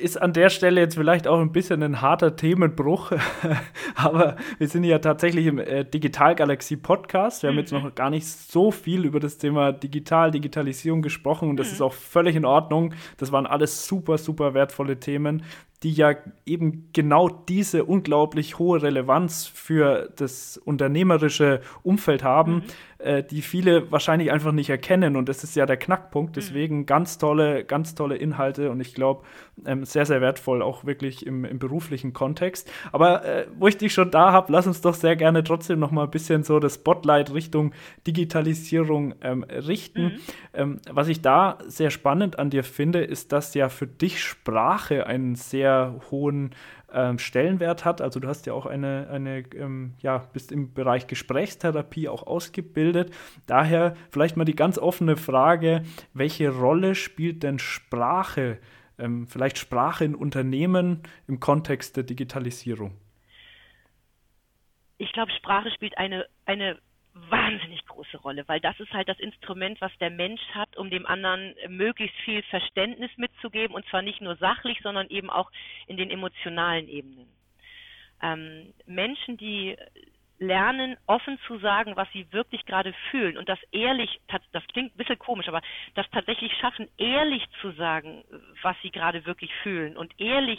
ist 0.00 0.20
an 0.20 0.32
der 0.32 0.48
Stelle 0.48 0.80
jetzt 0.80 0.94
vielleicht 0.94 1.26
auch 1.26 1.40
ein 1.40 1.52
bisschen 1.52 1.82
ein 1.82 2.00
harter 2.00 2.36
Themenbruch, 2.36 3.12
aber 3.94 4.36
wir 4.58 4.68
sind 4.68 4.84
ja 4.84 4.98
tatsächlich 4.98 5.46
im 5.46 5.58
äh, 5.58 5.84
Digitalgalaxie 5.84 6.76
Podcast. 6.76 7.42
Wir 7.42 7.50
haben 7.50 7.58
jetzt 7.58 7.72
mhm. 7.72 7.82
noch 7.82 7.94
gar 7.94 8.10
nicht 8.10 8.26
so 8.26 8.70
viel 8.70 9.04
über 9.04 9.20
das 9.20 9.38
Thema 9.38 9.72
Digital, 9.72 10.30
Digitalisierung 10.30 11.02
gesprochen 11.02 11.50
und 11.50 11.56
das 11.56 11.68
mhm. 11.68 11.72
ist 11.74 11.80
auch 11.82 11.92
völlig 11.92 12.36
in 12.36 12.44
Ordnung. 12.44 12.94
Das 13.18 13.32
waren 13.32 13.46
alles 13.46 13.86
super, 13.86 14.18
super 14.18 14.54
wertvolle 14.54 14.98
Themen, 14.98 15.42
die 15.83 15.93
ja 15.93 16.14
eben 16.47 16.89
genau 16.93 17.28
diese 17.28 17.85
unglaublich 17.85 18.59
hohe 18.59 18.83
Relevanz 18.83 19.47
für 19.47 20.12
das 20.16 20.57
unternehmerische 20.57 21.61
Umfeld 21.83 22.22
haben. 22.22 22.55
Mhm 22.55 22.62
äh, 23.03 23.24
die 23.24 23.43
viele 23.43 23.91
wahrscheinlich 23.91 24.30
einfach 24.30 24.53
nicht 24.53 24.70
erkennen. 24.70 25.16
Und 25.16 25.28
das 25.28 25.43
ist 25.43 25.57
ja 25.57 25.66
der 25.66 25.76
Knackpunkt. 25.76 26.30
Mhm. 26.30 26.35
Deswegen 26.35 26.87
ganz 26.87 27.18
tolle, 27.18 27.64
ganz 27.64 27.95
tolle 27.95 28.16
Inhalte 28.16 28.70
und 28.70 28.80
ich 28.80 28.95
glaube, 28.95 29.24
ähm, 29.66 29.84
sehr, 29.84 30.06
sehr 30.06 30.20
wertvoll, 30.20 30.62
auch 30.62 30.84
wirklich 30.84 31.26
im, 31.26 31.44
im 31.44 31.58
beruflichen 31.58 32.12
Kontext. 32.12 32.70
Aber 32.92 33.24
äh, 33.24 33.46
wo 33.58 33.68
ich 33.68 33.76
dich 33.76 33.92
schon 33.92 34.10
da 34.10 34.32
habe, 34.32 34.52
lass 34.52 34.66
uns 34.66 34.80
doch 34.80 34.94
sehr 34.94 35.16
gerne 35.16 35.44
trotzdem 35.44 35.78
noch 35.78 35.90
mal 35.90 36.04
ein 36.04 36.10
bisschen 36.10 36.42
so 36.42 36.58
das 36.58 36.74
Spotlight 36.76 37.32
Richtung 37.32 37.72
Digitalisierung 38.06 39.14
ähm, 39.22 39.44
richten. 39.44 40.04
Mhm. 40.04 40.18
Ähm, 40.54 40.80
was 40.90 41.08
ich 41.08 41.22
da 41.22 41.58
sehr 41.66 41.90
spannend 41.90 42.38
an 42.38 42.50
dir 42.50 42.64
finde, 42.64 43.00
ist, 43.00 43.32
dass 43.32 43.54
ja 43.54 43.68
für 43.68 43.86
dich 43.86 44.22
Sprache 44.22 45.06
einen 45.06 45.34
sehr 45.34 46.00
hohen 46.10 46.54
ähm, 46.92 47.18
Stellenwert 47.18 47.84
hat. 47.84 48.00
Also 48.00 48.20
du 48.20 48.28
hast 48.28 48.46
ja 48.46 48.52
auch 48.52 48.66
eine, 48.66 49.08
eine 49.10 49.44
ähm, 49.54 49.94
ja, 50.00 50.18
bist 50.32 50.52
im 50.52 50.72
Bereich 50.72 51.06
Gesprächstherapie 51.06 52.08
auch 52.08 52.26
ausgebildet. 52.26 53.12
Daher 53.46 53.94
vielleicht 54.10 54.36
mal 54.36 54.44
die 54.44 54.56
ganz 54.56 54.78
offene 54.78 55.16
Frage, 55.16 55.82
welche 56.12 56.50
Rolle 56.50 56.94
spielt 56.94 57.42
denn 57.42 57.58
Sprache, 57.58 58.58
ähm, 59.03 59.26
vielleicht 59.26 59.59
Sprache 59.59 60.05
in 60.05 60.14
Unternehmen 60.14 61.03
im 61.26 61.40
Kontext 61.40 61.96
der 61.96 62.05
Digitalisierung? 62.05 62.96
Ich 64.98 65.12
glaube, 65.12 65.32
Sprache 65.32 65.70
spielt 65.72 65.98
eine, 65.98 66.26
eine 66.46 66.78
wahnsinnig 67.14 67.84
große 67.86 68.16
Rolle, 68.18 68.44
weil 68.46 68.61
das 68.61 68.78
ist 68.80 68.92
halt 68.92 69.09
das 69.09 69.18
Instrument, 69.18 69.80
was 69.80 69.92
der 69.98 70.11
Mensch 70.11 70.40
hat, 70.55 70.76
um 70.76 70.90
dem 70.90 71.07
anderen 71.07 71.55
möglichst 71.68 72.16
viel 72.24 72.42
Verständnis 72.44 73.11
mitzugeben 73.16 73.74
und 73.74 73.84
zwar 73.86 74.03
nicht 74.03 74.20
nur 74.20 74.36
sachlich, 74.36 74.78
sondern 74.82 75.09
eben 75.09 75.28
auch 75.28 75.50
in 75.86 75.96
den 75.96 76.11
emotionalen 76.11 76.88
Ebenen. 76.88 77.28
Ähm, 78.22 78.72
Menschen, 78.86 79.36
die 79.36 79.76
lernen, 80.43 80.97
offen 81.07 81.38
zu 81.47 81.59
sagen, 81.59 81.97
was 81.97 82.11
sie 82.12 82.26
wirklich 82.32 82.66
gerade 82.66 82.93
fühlen. 83.11 83.38
Und 83.38 83.49
das 83.49 83.59
ehrlich, 83.70 84.20
das 84.53 84.66
klingt 84.72 84.95
ein 84.95 84.99
bisschen 84.99 85.18
komisch, 85.18 85.49
aber 85.49 85.62
das 85.95 86.09
tatsächlich 86.11 86.53
schaffen, 86.61 86.88
ehrlich 86.99 87.45
zu 87.61 87.70
sagen, 87.72 88.24
was 88.61 88.76
sie 88.82 88.90
gerade 88.90 89.24
wirklich 89.24 89.53
fühlen 89.62 89.97
und 89.97 90.12
ehrlich 90.20 90.59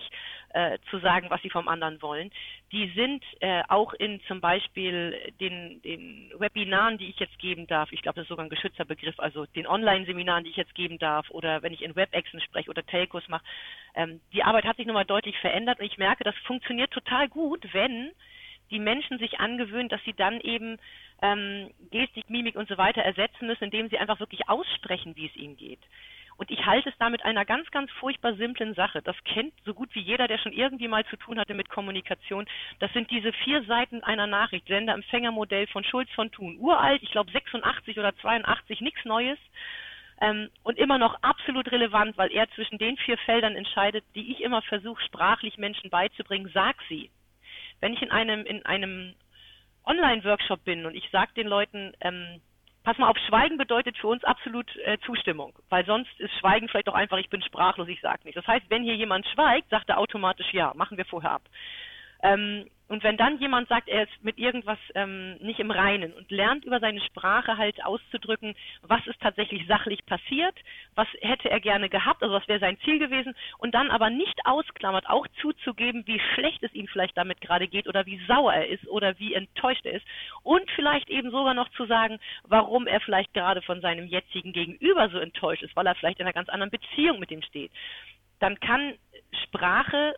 äh, 0.54 0.80
zu 0.90 1.00
sagen, 1.00 1.30
was 1.30 1.42
sie 1.42 1.50
vom 1.50 1.68
anderen 1.68 2.02
wollen, 2.02 2.32
die 2.72 2.92
sind 2.96 3.24
äh, 3.42 3.64
auch 3.68 3.94
in 3.94 4.22
zum 4.28 4.40
Beispiel 4.40 5.34
den, 5.40 5.82
den 5.82 6.32
Webinaren, 6.38 6.98
die 6.98 7.10
ich 7.10 7.20
jetzt 7.20 7.38
geben 7.38 7.68
darf, 7.68 7.92
ich 7.92 8.02
glaube, 8.02 8.16
das 8.16 8.24
ist 8.24 8.30
sogar 8.30 8.46
ein 8.46 8.50
geschützter 8.50 8.86
Begriff, 8.86 9.20
also 9.20 9.46
den 9.48 9.68
Online-Seminaren, 9.68 10.44
die 10.44 10.52
ich 10.52 10.58
jetzt 10.58 10.76
geben 10.76 10.98
darf 10.98 11.30
oder 11.30 11.62
wenn 11.62 11.74
ich 11.74 11.82
in 11.82 11.96
WebExen 11.96 12.40
spreche 12.42 12.70
oder 12.70 12.86
Telcos 12.86 13.28
mache, 13.28 13.44
ähm, 13.96 14.22
die 14.32 14.44
Arbeit 14.44 14.66
hat 14.66 14.78
sich 14.78 14.86
nochmal 14.86 15.06
deutlich 15.06 15.38
verändert 15.40 15.80
und 15.80 15.86
ich 15.86 15.98
merke, 15.98 16.24
das 16.24 16.36
funktioniert 16.46 16.92
total 16.92 17.28
gut, 17.28 17.68
wenn 17.74 18.12
die 18.74 18.80
Menschen 18.80 19.20
sich 19.20 19.40
angewöhnen, 19.40 19.88
dass 19.88 20.04
sie 20.04 20.14
dann 20.14 20.42
eben 20.42 20.78
ähm, 21.22 21.70
Gestik, 21.92 22.30
Mimik 22.30 22.56
und 22.56 22.68
so 22.68 22.78
weiter 22.78 23.02
ersetzen 23.02 23.48
müssen, 23.48 23.66
indem 23.66 23.88
sie 23.90 24.00
einfach 24.00 24.20
wirklich 24.20 24.50
aussprechen, 24.50 25.16
wie 25.16 25.28
es 25.28 25.36
ihnen 25.36 25.56
geht. 25.56 25.80
Und 26.38 26.50
ich 26.50 26.66
halte 26.66 26.90
es 26.90 26.96
damit 26.98 27.24
einer 27.24 27.46
ganz, 27.46 27.70
ganz 27.70 27.92
furchtbar 27.92 28.34
simplen 28.34 28.74
Sache. 28.74 29.04
Das 29.04 29.16
kennt 29.24 29.54
so 29.66 29.76
gut 29.76 29.90
wie 29.94 30.02
jeder, 30.02 30.28
der 30.28 30.40
schon 30.40 30.52
irgendwie 30.52 30.88
mal 30.88 31.06
zu 31.06 31.16
tun 31.16 31.40
hatte 31.40 31.54
mit 31.54 31.70
Kommunikation. 31.70 32.48
Das 32.80 32.92
sind 32.94 33.12
diese 33.12 33.32
vier 33.32 33.64
Seiten 33.66 34.04
einer 34.04 34.26
Nachricht. 34.26 34.68
Sender-Empfänger-Modell 34.68 35.68
von 35.68 35.84
Schulz 35.84 36.10
von 36.16 36.32
Thun. 36.32 36.58
Uralt, 36.60 37.04
ich 37.04 37.12
glaube 37.12 37.32
86 37.32 38.00
oder 38.00 38.16
82, 38.18 38.82
nichts 38.82 39.06
Neues. 39.06 39.38
Ähm, 40.22 40.50
und 40.64 40.80
immer 40.80 40.98
noch 40.98 41.22
absolut 41.22 41.72
relevant, 41.72 42.18
weil 42.18 42.32
er 42.32 42.50
zwischen 42.52 42.80
den 42.80 42.98
vier 42.98 43.18
Feldern 43.20 43.56
entscheidet, 43.56 44.04
die 44.16 44.32
ich 44.32 44.42
immer 44.42 44.64
versuche, 44.64 45.04
sprachlich 45.04 45.58
Menschen 45.58 45.92
beizubringen. 45.92 46.50
Sag 46.54 46.78
sie 46.90 47.12
wenn 47.82 47.94
ich 47.94 48.02
in 48.02 48.12
einem, 48.12 48.46
in 48.46 48.66
einem 48.66 49.14
Online-Workshop 49.86 50.64
bin 50.64 50.86
und 50.86 50.96
ich 50.96 51.10
sage 51.12 51.34
den 51.36 51.48
Leuten, 51.48 51.94
ähm, 52.02 52.42
pass 52.84 52.98
mal 52.98 53.10
auf, 53.10 53.18
Schweigen 53.28 53.58
bedeutet 53.58 53.98
für 53.98 54.08
uns 54.08 54.24
absolut 54.24 54.74
äh, 54.78 54.98
Zustimmung, 55.06 55.54
weil 55.70 55.86
sonst 55.86 56.20
ist 56.20 56.34
Schweigen 56.40 56.68
vielleicht 56.70 56.90
auch 56.90 56.94
einfach, 56.94 57.18
ich 57.18 57.30
bin 57.30 57.42
sprachlos, 57.42 57.88
ich 57.88 58.02
sage 58.02 58.22
nichts. 58.24 58.36
Das 58.36 58.48
heißt, 58.48 58.70
wenn 58.70 58.84
hier 58.84 58.96
jemand 58.96 59.28
schweigt, 59.28 59.70
sagt 59.70 59.90
er 59.90 59.98
automatisch 59.98 60.54
ja, 60.54 60.74
machen 60.76 60.98
wir 60.98 61.06
vorher 61.06 61.32
ab. 61.32 61.44
Ähm, 62.22 62.70
und 62.94 63.04
wenn 63.04 63.18
dann 63.18 63.40
jemand 63.40 63.68
sagt, 63.70 63.88
er 63.88 64.04
ist 64.04 64.24
mit 64.24 64.38
irgendwas 64.38 64.78
ähm, 64.94 65.38
nicht 65.38 65.60
im 65.60 65.72
Reinen 65.72 66.14
und 66.14 66.30
lernt 66.30 66.64
über 66.64 66.80
seine 66.80 67.02
Sprache 67.02 67.58
halt 67.58 67.84
auszudrücken, 67.84 68.54
was 68.84 69.06
ist 69.08 69.20
tatsächlich 69.20 69.66
sachlich 69.66 70.06
passiert, 70.06 70.54
was 70.94 71.08
hätte 71.22 71.50
er 71.50 71.60
gerne 71.60 71.90
gehabt, 71.90 72.22
also 72.22 72.36
was 72.36 72.48
wäre 72.48 72.60
sein 72.60 72.78
Ziel 72.82 73.00
gewesen, 73.00 73.34
und 73.58 73.74
dann 73.74 73.90
aber 73.90 74.12
nicht 74.12 74.40
ausklammert, 74.46 75.10
auch 75.10 75.26
zuzugeben, 75.42 76.06
wie 76.06 76.22
schlecht 76.36 76.62
es 76.62 76.72
ihm 76.76 76.88
vielleicht 76.88 77.18
damit 77.18 77.42
gerade 77.42 77.68
geht 77.68 77.88
oder 77.88 78.06
wie 78.06 78.24
sauer 78.28 78.54
er 78.54 78.68
ist 78.68 78.88
oder 78.88 79.18
wie 79.18 79.34
enttäuscht 79.34 79.88
er 79.88 79.94
ist. 79.94 80.06
Und 80.44 80.70
vielleicht 80.76 81.10
eben 81.10 81.32
sogar 81.32 81.56
noch 81.56 81.70
zu 81.70 81.88
sagen, 81.88 82.20
warum 82.44 82.86
er 82.86 83.00
vielleicht 83.00 83.34
gerade 83.34 83.64
von 83.64 83.82
seinem 83.82 84.06
jetzigen 84.06 84.54
Gegenüber 84.54 85.10
so 85.10 85.18
enttäuscht 85.18 85.64
ist, 85.64 85.76
weil 85.76 85.88
er 85.88 85.96
vielleicht 85.96 86.20
in 86.20 86.28
einer 86.28 86.34
ganz 86.34 86.48
anderen 86.48 86.70
Beziehung 86.70 87.18
mit 87.18 87.32
ihm 87.32 87.42
steht, 87.42 87.72
dann 88.38 88.60
kann 88.60 88.94
Sprache 89.46 90.14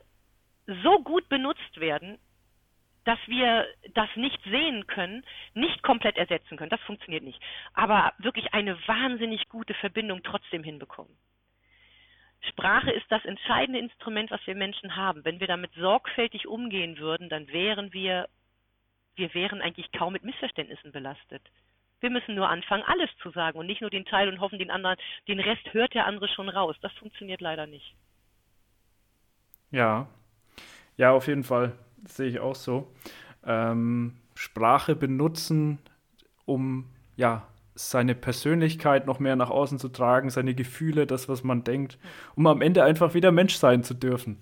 so 0.84 1.00
gut 1.00 1.30
benutzt 1.30 1.80
werden, 1.80 2.18
dass 3.06 3.20
wir 3.28 3.68
das 3.94 4.10
nicht 4.16 4.40
sehen 4.44 4.86
können, 4.88 5.24
nicht 5.54 5.82
komplett 5.84 6.18
ersetzen 6.18 6.58
können. 6.58 6.72
Das 6.72 6.82
funktioniert 6.82 7.24
nicht. 7.24 7.40
Aber 7.74 8.14
wirklich 8.18 8.54
eine 8.54 8.76
wahnsinnig 8.88 9.48
gute 9.48 9.74
Verbindung 9.76 10.22
trotzdem 10.24 10.64
hinbekommen. 10.64 11.16
Sprache 12.50 12.92
ist 12.92 13.06
das 13.10 13.24
entscheidende 13.26 13.80
Instrument, 13.80 14.32
was 14.32 14.46
wir 14.46 14.56
Menschen 14.56 14.96
haben. 14.96 15.24
Wenn 15.24 15.40
wir 15.40 15.48
damit 15.48 15.72
sorgfältig 15.76 16.48
umgehen 16.48 16.98
würden, 16.98 17.30
dann 17.30 17.48
wären 17.48 17.94
wir, 17.94 18.28
wir 19.16 19.34
wären 19.34 19.62
eigentlich 19.62 19.92
kaum 19.92 20.14
mit 20.14 20.24
Missverständnissen 20.24 20.92
belastet. 20.92 21.42
Wir 22.02 22.10
müssen 22.10 22.36
nur 22.36 22.50
anfangen, 22.50 22.84
alles 22.84 23.10
zu 23.22 23.32
sagen 23.32 23.58
und 23.58 23.66
nicht 23.68 23.82
nur 23.82 23.90
den 23.90 24.06
Teil 24.06 24.30
und 24.30 24.40
hoffen, 24.40 24.60
den 24.60 24.70
anderen, 24.70 24.98
den 25.28 25.40
Rest 25.40 25.74
hört 25.74 25.94
der 25.94 26.06
andere 26.06 26.28
schon 26.28 26.50
raus. 26.50 26.76
Das 26.82 26.92
funktioniert 26.94 27.42
leider 27.42 27.66
nicht. 27.66 27.96
Ja, 29.72 30.08
ja, 30.98 31.12
auf 31.12 31.28
jeden 31.28 31.44
Fall. 31.44 31.74
Das 32.04 32.18
sehe 32.18 32.28
ich 32.28 32.40
auch 32.40 32.56
so. 32.56 32.88
Ähm, 33.46 34.14
Sprache 34.36 34.96
benutzen, 34.96 35.80
um 36.46 36.86
ja 37.16 37.48
seine 37.76 38.16
Persönlichkeit 38.16 39.06
noch 39.06 39.20
mehr 39.20 39.36
nach 39.36 39.50
außen 39.50 39.80
zu 39.80 39.90
tragen, 39.90 40.30
seine 40.30 40.56
Gefühle, 40.56 41.06
das, 41.06 41.28
was 41.28 41.44
man 41.44 41.64
denkt, 41.64 41.98
um 42.36 42.48
am 42.48 42.62
Ende 42.62 42.84
einfach 42.84 43.14
wieder 43.14 43.32
Mensch 43.32 43.56
sein 43.56 43.84
zu 43.84 43.94
dürfen. 43.94 44.38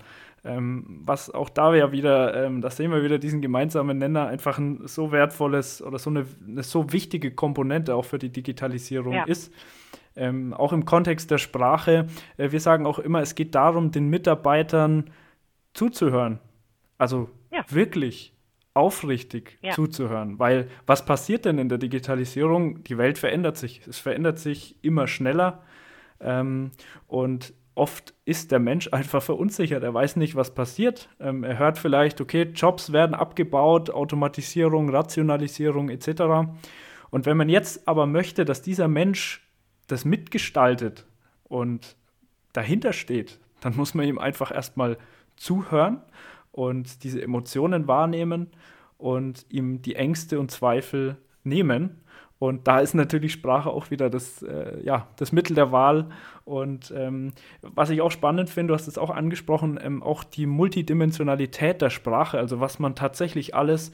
Ähm, 0.45 1.01
was 1.05 1.29
auch 1.31 1.49
da 1.49 1.73
ja 1.73 1.91
wieder, 1.91 2.45
ähm, 2.45 2.61
da 2.61 2.69
sehen 2.69 2.91
wir 2.91 3.01
wieder 3.03 3.17
diesen 3.17 3.41
gemeinsamen 3.41 3.97
Nenner, 3.97 4.27
einfach 4.27 4.57
ein 4.59 4.85
so 4.85 5.11
wertvolles 5.11 5.81
oder 5.81 5.97
so 5.97 6.09
eine, 6.09 6.25
eine 6.47 6.63
so 6.63 6.91
wichtige 6.91 7.31
Komponente 7.31 7.95
auch 7.95 8.05
für 8.05 8.19
die 8.19 8.29
Digitalisierung 8.29 9.13
ja. 9.13 9.23
ist. 9.23 9.53
Ähm, 10.15 10.53
auch 10.53 10.73
im 10.73 10.85
Kontext 10.85 11.31
der 11.31 11.39
Sprache. 11.39 12.07
Äh, 12.37 12.51
wir 12.51 12.59
sagen 12.59 12.85
auch 12.85 12.99
immer, 12.99 13.21
es 13.21 13.35
geht 13.35 13.55
darum, 13.55 13.91
den 13.91 14.09
Mitarbeitern 14.09 15.09
zuzuhören. 15.73 16.39
Also 17.03 17.29
ja. 17.51 17.65
wirklich 17.67 18.33
aufrichtig 18.73 19.57
ja. 19.61 19.73
zuzuhören. 19.73 20.39
Weil 20.39 20.69
was 20.85 21.05
passiert 21.05 21.43
denn 21.43 21.57
in 21.57 21.67
der 21.67 21.77
Digitalisierung? 21.77 22.81
Die 22.85 22.97
Welt 22.97 23.17
verändert 23.17 23.57
sich. 23.57 23.85
Es 23.85 23.99
verändert 23.99 24.39
sich 24.39 24.77
immer 24.81 25.07
schneller. 25.07 25.63
Ähm, 26.21 26.71
und 27.07 27.53
oft 27.75 28.13
ist 28.23 28.53
der 28.53 28.59
Mensch 28.59 28.87
einfach 28.93 29.21
verunsichert. 29.21 29.83
Er 29.83 29.93
weiß 29.93 30.15
nicht, 30.15 30.37
was 30.37 30.55
passiert. 30.55 31.09
Ähm, 31.19 31.43
er 31.43 31.59
hört 31.59 31.77
vielleicht, 31.77 32.21
okay, 32.21 32.43
Jobs 32.43 32.93
werden 32.93 33.15
abgebaut, 33.15 33.89
Automatisierung, 33.89 34.89
Rationalisierung 34.89 35.89
etc. 35.89 36.07
Und 37.09 37.25
wenn 37.25 37.35
man 37.35 37.49
jetzt 37.49 37.85
aber 37.85 38.05
möchte, 38.05 38.45
dass 38.45 38.61
dieser 38.61 38.87
Mensch 38.87 39.45
das 39.87 40.05
mitgestaltet 40.05 41.05
und 41.43 41.97
dahinter 42.53 42.93
steht, 42.93 43.41
dann 43.59 43.75
muss 43.75 43.93
man 43.93 44.07
ihm 44.07 44.19
einfach 44.19 44.55
erstmal 44.55 44.97
zuhören 45.35 46.01
und 46.53 47.03
diese 47.03 47.21
Emotionen 47.21 47.87
wahrnehmen 47.87 48.47
und 48.97 49.45
ihm 49.49 49.81
die 49.81 49.95
Ängste 49.95 50.39
und 50.39 50.51
Zweifel 50.51 51.17
nehmen. 51.43 51.99
Und 52.39 52.67
da 52.67 52.79
ist 52.79 52.93
natürlich 52.93 53.33
Sprache 53.33 53.69
auch 53.69 53.89
wieder 53.89 54.09
das, 54.09 54.43
äh, 54.43 54.81
ja, 54.83 55.07
das 55.15 55.31
Mittel 55.31 55.55
der 55.55 55.71
Wahl. 55.71 56.09
Und 56.45 56.93
ähm, 56.95 57.33
was 57.61 57.89
ich 57.89 58.01
auch 58.01 58.11
spannend 58.11 58.49
finde, 58.49 58.71
du 58.71 58.75
hast 58.75 58.87
es 58.87 58.97
auch 58.97 59.09
angesprochen, 59.09 59.79
ähm, 59.81 60.03
auch 60.03 60.23
die 60.23 60.45
Multidimensionalität 60.45 61.81
der 61.81 61.89
Sprache, 61.89 62.37
also 62.37 62.59
was 62.59 62.79
man 62.79 62.95
tatsächlich 62.95 63.55
alles 63.55 63.91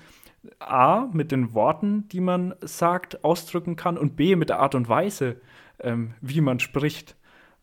A 0.60 1.07
mit 1.14 1.32
den 1.32 1.53
Worten, 1.53 2.07
die 2.10 2.22
man 2.22 2.55
sagt, 2.62 3.24
ausdrücken 3.24 3.76
kann 3.76 3.97
und 3.97 4.16
B 4.16 4.36
mit 4.36 4.49
der 4.49 4.60
Art 4.60 4.76
und 4.76 4.89
Weise, 4.89 5.38
ähm, 5.80 6.14
wie 6.22 6.41
man 6.41 6.60
spricht. 6.60 7.16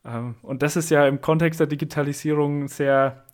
Ähm, 0.05 0.37
und 0.43 0.63
das 0.63 0.77
ist 0.77 0.91
ja 0.91 1.07
im 1.07 1.21
Kontext 1.21 1.61
der 1.61 1.67
Digitalisierung 1.67 2.69
sehr 2.69 3.26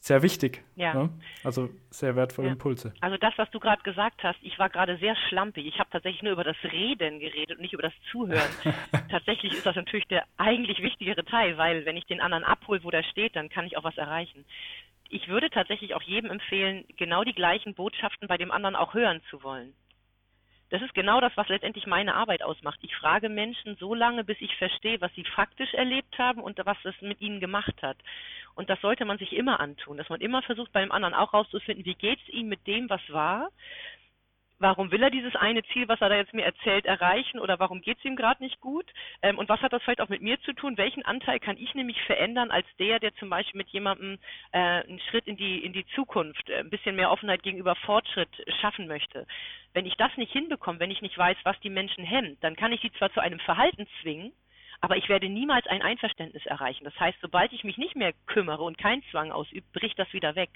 sehr 0.00 0.22
wichtig. 0.22 0.64
Ja. 0.76 0.94
Ne? 0.94 1.10
Also 1.44 1.68
sehr 1.90 2.16
wertvolle 2.16 2.48
ja. 2.48 2.52
Impulse. 2.52 2.94
Also 3.00 3.18
das, 3.18 3.34
was 3.36 3.50
du 3.50 3.60
gerade 3.60 3.82
gesagt 3.82 4.22
hast, 4.24 4.38
ich 4.40 4.58
war 4.58 4.70
gerade 4.70 4.96
sehr 4.96 5.14
schlampig. 5.28 5.66
Ich 5.66 5.78
habe 5.78 5.90
tatsächlich 5.90 6.22
nur 6.22 6.32
über 6.32 6.44
das 6.44 6.56
Reden 6.64 7.20
geredet 7.20 7.58
und 7.58 7.60
nicht 7.60 7.74
über 7.74 7.82
das 7.82 7.92
Zuhören. 8.10 8.50
tatsächlich 9.10 9.52
ist 9.52 9.66
das 9.66 9.76
natürlich 9.76 10.06
der 10.08 10.24
eigentlich 10.38 10.82
wichtigere 10.82 11.22
Teil, 11.24 11.58
weil 11.58 11.84
wenn 11.84 11.98
ich 11.98 12.06
den 12.06 12.22
anderen 12.22 12.44
abhole, 12.44 12.82
wo 12.82 12.90
der 12.90 13.02
steht, 13.02 13.36
dann 13.36 13.50
kann 13.50 13.66
ich 13.66 13.76
auch 13.76 13.84
was 13.84 13.98
erreichen. 13.98 14.46
Ich 15.10 15.28
würde 15.28 15.50
tatsächlich 15.50 15.94
auch 15.94 16.02
jedem 16.02 16.30
empfehlen, 16.30 16.84
genau 16.96 17.22
die 17.22 17.34
gleichen 17.34 17.74
Botschaften 17.74 18.26
bei 18.26 18.38
dem 18.38 18.50
anderen 18.50 18.76
auch 18.76 18.94
hören 18.94 19.20
zu 19.28 19.42
wollen. 19.42 19.74
Das 20.70 20.82
ist 20.82 20.94
genau 20.94 21.20
das, 21.20 21.32
was 21.36 21.48
letztendlich 21.48 21.86
meine 21.86 22.14
Arbeit 22.14 22.42
ausmacht. 22.42 22.78
Ich 22.82 22.94
frage 22.94 23.28
Menschen 23.28 23.76
so 23.76 23.92
lange, 23.92 24.22
bis 24.22 24.40
ich 24.40 24.54
verstehe, 24.56 25.00
was 25.00 25.12
sie 25.14 25.24
faktisch 25.24 25.74
erlebt 25.74 26.16
haben 26.16 26.40
und 26.40 26.58
was 26.64 26.78
es 26.84 26.94
mit 27.00 27.20
ihnen 27.20 27.40
gemacht 27.40 27.82
hat. 27.82 27.96
Und 28.54 28.70
das 28.70 28.80
sollte 28.80 29.04
man 29.04 29.18
sich 29.18 29.32
immer 29.32 29.58
antun, 29.58 29.96
dass 29.96 30.08
man 30.08 30.20
immer 30.20 30.42
versucht, 30.42 30.72
beim 30.72 30.92
anderen 30.92 31.14
auch 31.14 31.34
rauszufinden, 31.34 31.84
wie 31.84 31.94
geht 31.94 32.20
es 32.22 32.28
ihm 32.32 32.48
mit 32.48 32.66
dem, 32.68 32.88
was 32.88 33.00
war, 33.08 33.50
warum 34.60 34.90
will 34.92 35.02
er 35.02 35.10
dieses 35.10 35.34
eine 35.34 35.62
Ziel, 35.72 35.88
was 35.88 36.00
er 36.00 36.10
da 36.10 36.16
jetzt 36.16 36.34
mir 36.34 36.44
erzählt, 36.44 36.84
erreichen 36.84 37.40
oder 37.40 37.58
warum 37.58 37.80
geht 37.80 37.98
es 37.98 38.04
ihm 38.04 38.14
gerade 38.14 38.42
nicht 38.42 38.60
gut? 38.60 38.86
Ähm, 39.22 39.38
und 39.38 39.48
was 39.48 39.60
hat 39.60 39.72
das 39.72 39.82
vielleicht 39.82 40.00
auch 40.00 40.08
mit 40.08 40.22
mir 40.22 40.40
zu 40.42 40.52
tun? 40.52 40.76
Welchen 40.76 41.04
Anteil 41.04 41.40
kann 41.40 41.56
ich 41.56 41.74
nämlich 41.74 42.00
verändern 42.02 42.50
als 42.50 42.66
der, 42.78 43.00
der 43.00 43.14
zum 43.16 43.30
Beispiel 43.30 43.58
mit 43.58 43.70
jemandem 43.70 44.18
äh, 44.52 44.58
einen 44.58 45.00
Schritt 45.10 45.26
in 45.26 45.36
die, 45.36 45.64
in 45.64 45.72
die 45.72 45.86
Zukunft, 45.94 46.48
äh, 46.50 46.58
ein 46.58 46.70
bisschen 46.70 46.94
mehr 46.94 47.10
Offenheit 47.10 47.42
gegenüber 47.42 47.74
Fortschritt 47.74 48.30
schaffen 48.60 48.86
möchte? 48.86 49.26
Wenn 49.72 49.86
ich 49.86 49.96
das 49.96 50.14
nicht 50.16 50.32
hinbekomme, 50.32 50.78
wenn 50.78 50.90
ich 50.90 51.02
nicht 51.02 51.16
weiß, 51.16 51.38
was 51.44 51.58
die 51.60 51.70
Menschen 51.70 52.04
hemmt, 52.04 52.44
dann 52.44 52.54
kann 52.54 52.72
ich 52.72 52.82
sie 52.82 52.92
zwar 52.92 53.12
zu 53.12 53.20
einem 53.20 53.40
Verhalten 53.40 53.86
zwingen, 54.02 54.32
aber 54.82 54.96
ich 54.96 55.08
werde 55.08 55.28
niemals 55.28 55.66
ein 55.66 55.82
Einverständnis 55.82 56.44
erreichen. 56.46 56.84
Das 56.84 56.98
heißt, 56.98 57.18
sobald 57.20 57.52
ich 57.52 57.64
mich 57.64 57.76
nicht 57.76 57.96
mehr 57.96 58.12
kümmere 58.26 58.62
und 58.62 58.78
keinen 58.78 59.02
Zwang 59.10 59.30
ausübe, 59.30 59.66
bricht 59.72 59.98
das 59.98 60.12
wieder 60.12 60.34
weg. 60.36 60.50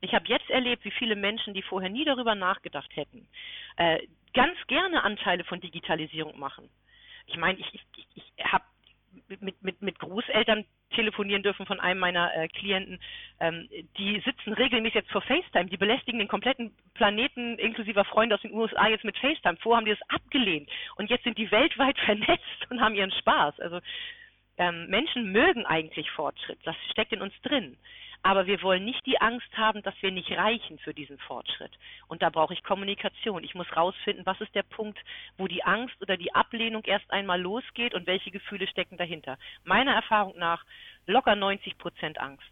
Ich 0.00 0.14
habe 0.14 0.28
jetzt 0.28 0.48
erlebt, 0.50 0.84
wie 0.84 0.90
viele 0.90 1.16
Menschen, 1.16 1.54
die 1.54 1.62
vorher 1.62 1.90
nie 1.90 2.04
darüber 2.04 2.34
nachgedacht 2.34 2.94
hätten, 2.94 3.26
äh, 3.76 3.98
ganz 4.34 4.56
gerne 4.66 5.02
Anteile 5.02 5.44
von 5.44 5.60
Digitalisierung 5.60 6.38
machen. 6.38 6.68
Ich 7.26 7.36
meine, 7.36 7.58
ich, 7.58 7.74
ich, 7.74 8.06
ich 8.14 8.44
habe 8.44 8.64
mit, 9.40 9.62
mit, 9.62 9.82
mit 9.82 9.98
Großeltern 9.98 10.64
telefonieren 10.90 11.42
dürfen 11.42 11.66
von 11.66 11.80
einem 11.80 12.00
meiner 12.00 12.34
äh, 12.34 12.48
Klienten. 12.48 12.98
Ähm, 13.40 13.68
die 13.98 14.20
sitzen 14.20 14.52
regelmäßig 14.52 14.94
jetzt 14.94 15.10
vor 15.10 15.22
FaceTime. 15.22 15.66
Die 15.66 15.76
belästigen 15.76 16.18
den 16.18 16.28
kompletten 16.28 16.74
Planeten 16.94 17.58
inklusive 17.58 18.04
Freunde 18.04 18.34
aus 18.34 18.42
den 18.42 18.54
USA 18.54 18.88
jetzt 18.88 19.04
mit 19.04 19.18
FaceTime. 19.18 19.58
Vorher 19.58 19.78
haben 19.78 19.84
die 19.84 19.96
das 19.96 20.10
abgelehnt. 20.10 20.68
Und 20.96 21.10
jetzt 21.10 21.24
sind 21.24 21.38
die 21.38 21.50
weltweit 21.50 21.98
vernetzt 22.04 22.70
und 22.70 22.80
haben 22.80 22.94
ihren 22.94 23.12
Spaß. 23.12 23.60
Also 23.60 23.80
ähm, 24.56 24.86
Menschen 24.88 25.30
mögen 25.32 25.66
eigentlich 25.66 26.10
Fortschritt. 26.10 26.58
Das 26.64 26.76
steckt 26.90 27.12
in 27.12 27.22
uns 27.22 27.34
drin. 27.42 27.76
Aber 28.22 28.46
wir 28.46 28.62
wollen 28.62 28.84
nicht 28.84 29.04
die 29.06 29.20
Angst 29.20 29.48
haben, 29.56 29.82
dass 29.82 29.94
wir 30.00 30.10
nicht 30.10 30.30
reichen 30.32 30.78
für 30.78 30.92
diesen 30.92 31.18
Fortschritt. 31.18 31.70
Und 32.08 32.20
da 32.20 32.30
brauche 32.30 32.52
ich 32.52 32.64
Kommunikation. 32.64 33.44
Ich 33.44 33.54
muss 33.54 33.74
rausfinden, 33.74 34.26
was 34.26 34.40
ist 34.40 34.54
der 34.54 34.64
Punkt, 34.64 34.98
wo 35.36 35.46
die 35.46 35.64
Angst 35.64 35.94
oder 36.00 36.16
die 36.16 36.34
Ablehnung 36.34 36.82
erst 36.84 37.10
einmal 37.10 37.40
losgeht 37.40 37.94
und 37.94 38.06
welche 38.06 38.30
Gefühle 38.30 38.66
stecken 38.66 38.96
dahinter. 38.96 39.38
Meiner 39.64 39.94
Erfahrung 39.94 40.36
nach 40.36 40.64
locker 41.06 41.36
90 41.36 41.78
Prozent 41.78 42.20
Angst. 42.20 42.50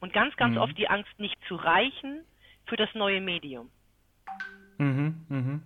Und 0.00 0.12
ganz, 0.12 0.34
ganz 0.36 0.56
mhm. 0.56 0.62
oft 0.62 0.76
die 0.76 0.88
Angst, 0.88 1.12
nicht 1.18 1.36
zu 1.46 1.54
reichen 1.54 2.24
für 2.66 2.76
das 2.76 2.92
neue 2.94 3.20
Medium. 3.20 3.70
Mhm, 4.78 5.26
mhm. 5.28 5.62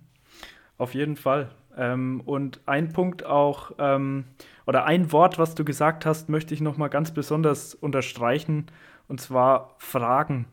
Auf 0.77 0.93
jeden 0.93 1.15
Fall. 1.15 1.49
Ähm, 1.75 2.21
und 2.25 2.61
ein 2.67 2.93
Punkt 2.93 3.25
auch, 3.25 3.71
ähm, 3.79 4.25
oder 4.65 4.85
ein 4.85 5.11
Wort, 5.11 5.39
was 5.39 5.55
du 5.55 5.63
gesagt 5.63 6.05
hast, 6.05 6.29
möchte 6.29 6.53
ich 6.53 6.61
nochmal 6.61 6.89
ganz 6.89 7.13
besonders 7.13 7.73
unterstreichen 7.73 8.67
und 9.07 9.21
zwar 9.21 9.75
Fragen. 9.77 10.45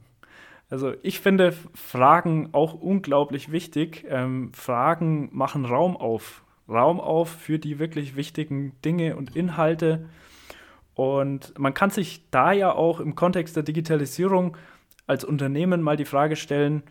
Also 0.70 0.94
ich 1.02 1.20
finde 1.20 1.52
Fragen 1.74 2.48
auch 2.52 2.74
unglaublich 2.74 3.52
wichtig. 3.52 4.04
Ähm, 4.08 4.52
Fragen 4.52 5.28
machen 5.32 5.64
Raum 5.64 5.96
auf. 5.96 6.42
Raum 6.68 7.00
auf 7.00 7.28
für 7.28 7.58
die 7.58 7.78
wirklich 7.78 8.16
wichtigen 8.16 8.72
Dinge 8.84 9.16
und 9.16 9.36
Inhalte. 9.36 10.08
Und 10.94 11.58
man 11.58 11.74
kann 11.74 11.90
sich 11.90 12.30
da 12.30 12.52
ja 12.52 12.72
auch 12.72 13.00
im 13.00 13.14
Kontext 13.14 13.56
der 13.56 13.62
Digitalisierung 13.62 14.56
als 15.06 15.24
Unternehmen 15.24 15.82
mal 15.82 15.96
die 15.96 16.04
Frage 16.04 16.36
stellen, 16.36 16.82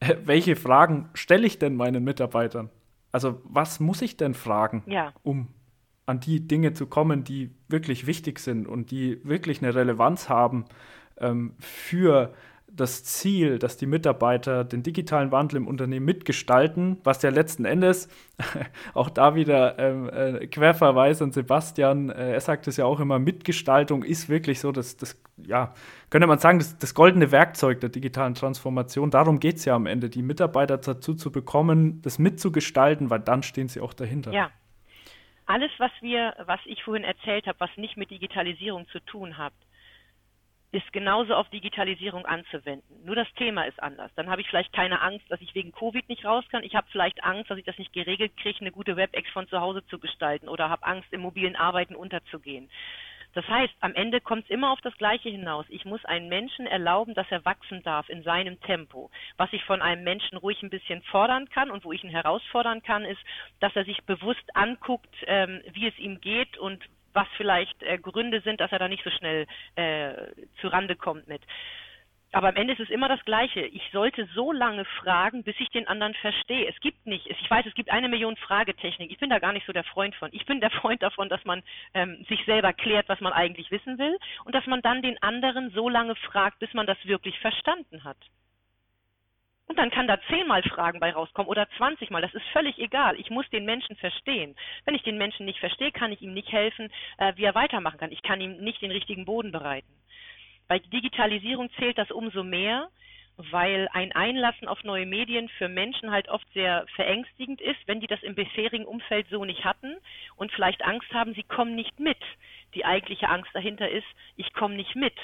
welche 0.24 0.56
Fragen 0.56 1.08
stelle 1.14 1.46
ich 1.46 1.58
denn 1.58 1.76
meinen 1.76 2.04
Mitarbeitern? 2.04 2.70
Also 3.12 3.40
was 3.44 3.80
muss 3.80 4.02
ich 4.02 4.16
denn 4.16 4.34
fragen, 4.34 4.82
ja. 4.86 5.12
um 5.22 5.48
an 6.06 6.20
die 6.20 6.46
Dinge 6.46 6.74
zu 6.74 6.86
kommen, 6.86 7.24
die 7.24 7.50
wirklich 7.68 8.06
wichtig 8.06 8.38
sind 8.38 8.66
und 8.66 8.90
die 8.90 9.24
wirklich 9.24 9.62
eine 9.62 9.74
Relevanz 9.74 10.28
haben 10.28 10.66
ähm, 11.18 11.54
für 11.58 12.32
das 12.74 13.04
Ziel, 13.04 13.58
dass 13.58 13.76
die 13.76 13.86
Mitarbeiter 13.86 14.64
den 14.64 14.82
digitalen 14.82 15.30
Wandel 15.30 15.58
im 15.58 15.68
Unternehmen 15.68 16.04
mitgestalten, 16.04 16.98
was 17.04 17.22
ja 17.22 17.30
letzten 17.30 17.64
Endes 17.64 18.08
auch 18.94 19.10
da 19.10 19.36
wieder 19.36 19.78
ähm, 19.78 20.10
äh, 20.10 20.46
Querverweis 20.48 21.22
an 21.22 21.30
Sebastian, 21.30 22.10
äh, 22.10 22.32
er 22.32 22.40
sagt 22.40 22.66
es 22.66 22.76
ja 22.76 22.84
auch 22.84 22.98
immer, 22.98 23.18
Mitgestaltung 23.18 24.02
ist 24.02 24.28
wirklich 24.28 24.58
so, 24.58 24.72
das, 24.72 24.96
das 24.96 25.20
ja, 25.36 25.72
könnte 26.10 26.26
man 26.26 26.38
sagen, 26.38 26.58
das, 26.58 26.76
das 26.76 26.94
goldene 26.94 27.30
Werkzeug 27.30 27.80
der 27.80 27.90
digitalen 27.90 28.34
Transformation. 28.34 29.10
Darum 29.10 29.38
geht 29.38 29.56
es 29.56 29.64
ja 29.64 29.76
am 29.76 29.86
Ende, 29.86 30.10
die 30.10 30.22
Mitarbeiter 30.22 30.78
dazu 30.78 31.14
zu 31.14 31.30
bekommen, 31.30 32.02
das 32.02 32.18
mitzugestalten, 32.18 33.08
weil 33.08 33.20
dann 33.20 33.44
stehen 33.44 33.68
sie 33.68 33.80
auch 33.80 33.94
dahinter. 33.94 34.32
Ja. 34.32 34.50
Alles, 35.46 35.70
was 35.78 35.92
wir, 36.00 36.34
was 36.46 36.60
ich 36.64 36.82
vorhin 36.82 37.04
erzählt 37.04 37.46
habe, 37.46 37.60
was 37.60 37.70
nicht 37.76 37.96
mit 37.96 38.10
Digitalisierung 38.10 38.88
zu 38.88 38.98
tun 39.00 39.36
hat, 39.36 39.52
ist 40.74 40.92
genauso 40.92 41.34
auf 41.34 41.48
Digitalisierung 41.50 42.26
anzuwenden. 42.26 43.04
Nur 43.04 43.14
das 43.14 43.32
Thema 43.34 43.62
ist 43.62 43.80
anders. 43.80 44.10
Dann 44.16 44.28
habe 44.28 44.40
ich 44.40 44.48
vielleicht 44.48 44.72
keine 44.72 45.00
Angst, 45.00 45.24
dass 45.28 45.40
ich 45.40 45.54
wegen 45.54 45.70
Covid 45.70 46.08
nicht 46.08 46.24
raus 46.24 46.44
kann. 46.50 46.64
Ich 46.64 46.74
habe 46.74 46.88
vielleicht 46.90 47.22
Angst, 47.22 47.48
dass 47.48 47.58
ich 47.58 47.64
das 47.64 47.78
nicht 47.78 47.92
geregelt 47.92 48.36
kriege, 48.36 48.60
eine 48.60 48.72
gute 48.72 48.96
WebEx 48.96 49.30
von 49.30 49.46
zu 49.46 49.60
Hause 49.60 49.86
zu 49.86 50.00
gestalten 50.00 50.48
oder 50.48 50.68
habe 50.68 50.84
Angst, 50.84 51.12
im 51.12 51.20
mobilen 51.20 51.54
Arbeiten 51.54 51.94
unterzugehen. 51.94 52.68
Das 53.34 53.46
heißt, 53.48 53.74
am 53.80 53.94
Ende 53.94 54.20
kommt 54.20 54.44
es 54.44 54.50
immer 54.50 54.70
auf 54.70 54.80
das 54.80 54.96
Gleiche 54.96 55.28
hinaus. 55.28 55.66
Ich 55.68 55.84
muss 55.84 56.04
einem 56.04 56.28
Menschen 56.28 56.66
erlauben, 56.66 57.14
dass 57.14 57.26
er 57.30 57.44
wachsen 57.44 57.82
darf 57.82 58.08
in 58.08 58.22
seinem 58.22 58.60
Tempo. 58.60 59.10
Was 59.36 59.52
ich 59.52 59.64
von 59.64 59.82
einem 59.82 60.04
Menschen 60.04 60.38
ruhig 60.38 60.62
ein 60.62 60.70
bisschen 60.70 61.02
fordern 61.02 61.48
kann 61.48 61.70
und 61.70 61.84
wo 61.84 61.92
ich 61.92 62.04
ihn 62.04 62.10
herausfordern 62.10 62.82
kann, 62.82 63.04
ist, 63.04 63.20
dass 63.60 63.74
er 63.74 63.84
sich 63.84 64.02
bewusst 64.04 64.44
anguckt, 64.54 65.14
ähm, 65.26 65.62
wie 65.72 65.88
es 65.88 65.98
ihm 65.98 66.20
geht 66.20 66.58
und 66.58 66.80
was 67.14 67.26
vielleicht 67.36 67.82
äh, 67.82 67.98
Gründe 67.98 68.40
sind, 68.42 68.60
dass 68.60 68.72
er 68.72 68.78
da 68.78 68.88
nicht 68.88 69.04
so 69.04 69.10
schnell 69.10 69.46
äh, 69.76 70.12
zu 70.60 70.68
Rande 70.68 70.96
kommt 70.96 71.26
mit. 71.28 71.40
Aber 72.34 72.48
am 72.48 72.56
Ende 72.56 72.72
ist 72.72 72.80
es 72.80 72.90
immer 72.90 73.08
das 73.08 73.24
Gleiche. 73.24 73.60
Ich 73.60 73.82
sollte 73.92 74.28
so 74.34 74.50
lange 74.50 74.84
fragen, 74.84 75.44
bis 75.44 75.54
ich 75.60 75.68
den 75.68 75.86
anderen 75.86 76.14
verstehe. 76.14 76.68
Es 76.68 76.78
gibt 76.80 77.06
nicht, 77.06 77.28
ich 77.28 77.48
weiß, 77.48 77.64
es 77.64 77.74
gibt 77.74 77.90
eine 77.90 78.08
Million 78.08 78.36
Fragetechnik. 78.36 79.12
Ich 79.12 79.18
bin 79.18 79.30
da 79.30 79.38
gar 79.38 79.52
nicht 79.52 79.66
so 79.66 79.72
der 79.72 79.84
Freund 79.84 80.16
von. 80.16 80.30
Ich 80.32 80.44
bin 80.44 80.60
der 80.60 80.70
Freund 80.70 81.00
davon, 81.00 81.28
dass 81.28 81.44
man 81.44 81.62
ähm, 81.94 82.24
sich 82.28 82.44
selber 82.44 82.72
klärt, 82.72 83.08
was 83.08 83.20
man 83.20 83.32
eigentlich 83.32 83.70
wissen 83.70 83.98
will 83.98 84.18
und 84.44 84.52
dass 84.52 84.66
man 84.66 84.82
dann 84.82 85.00
den 85.00 85.22
anderen 85.22 85.70
so 85.70 85.88
lange 85.88 86.16
fragt, 86.16 86.58
bis 86.58 86.74
man 86.74 86.88
das 86.88 86.98
wirklich 87.04 87.38
verstanden 87.38 88.02
hat. 88.02 88.18
Und 89.66 89.78
dann 89.78 89.90
kann 89.90 90.06
da 90.06 90.20
zehnmal 90.28 90.62
Fragen 90.62 91.00
bei 91.00 91.12
rauskommen 91.12 91.48
oder 91.48 91.68
zwanzigmal. 91.76 92.20
Das 92.20 92.34
ist 92.34 92.46
völlig 92.52 92.78
egal. 92.78 93.18
Ich 93.18 93.30
muss 93.30 93.48
den 93.50 93.64
Menschen 93.64 93.96
verstehen. 93.96 94.54
Wenn 94.84 94.94
ich 94.94 95.02
den 95.02 95.16
Menschen 95.16 95.46
nicht 95.46 95.58
verstehe, 95.58 95.90
kann 95.90 96.12
ich 96.12 96.20
ihm 96.20 96.34
nicht 96.34 96.52
helfen, 96.52 96.92
äh, 97.16 97.32
wie 97.36 97.44
er 97.44 97.54
weitermachen 97.54 97.98
kann. 97.98 98.12
Ich 98.12 98.22
kann 98.22 98.40
ihm 98.40 98.58
nicht 98.58 98.82
den 98.82 98.90
richtigen 98.90 99.24
Boden 99.24 99.52
bereiten. 99.52 99.88
Bei 100.68 100.78
Digitalisierung 100.78 101.70
zählt 101.78 101.98
das 101.98 102.10
umso 102.10 102.42
mehr, 102.42 102.88
weil 103.36 103.88
ein 103.92 104.12
Einlassen 104.12 104.68
auf 104.68 104.84
neue 104.84 105.06
Medien 105.06 105.48
für 105.48 105.68
Menschen 105.68 106.10
halt 106.10 106.28
oft 106.28 106.46
sehr 106.52 106.86
verängstigend 106.94 107.60
ist, 107.60 107.80
wenn 107.86 108.00
die 108.00 108.06
das 108.06 108.22
im 108.22 108.34
bisherigen 108.34 108.84
Umfeld 108.84 109.26
so 109.30 109.44
nicht 109.44 109.64
hatten 109.64 109.96
und 110.36 110.52
vielleicht 110.52 110.84
Angst 110.84 111.12
haben, 111.12 111.34
sie 111.34 111.42
kommen 111.42 111.74
nicht 111.74 111.98
mit. 111.98 112.18
Die 112.74 112.84
eigentliche 112.84 113.28
Angst 113.28 113.50
dahinter 113.54 113.88
ist, 113.88 114.06
ich 114.36 114.52
komme 114.52 114.76
nicht 114.76 114.94
mit 114.94 115.14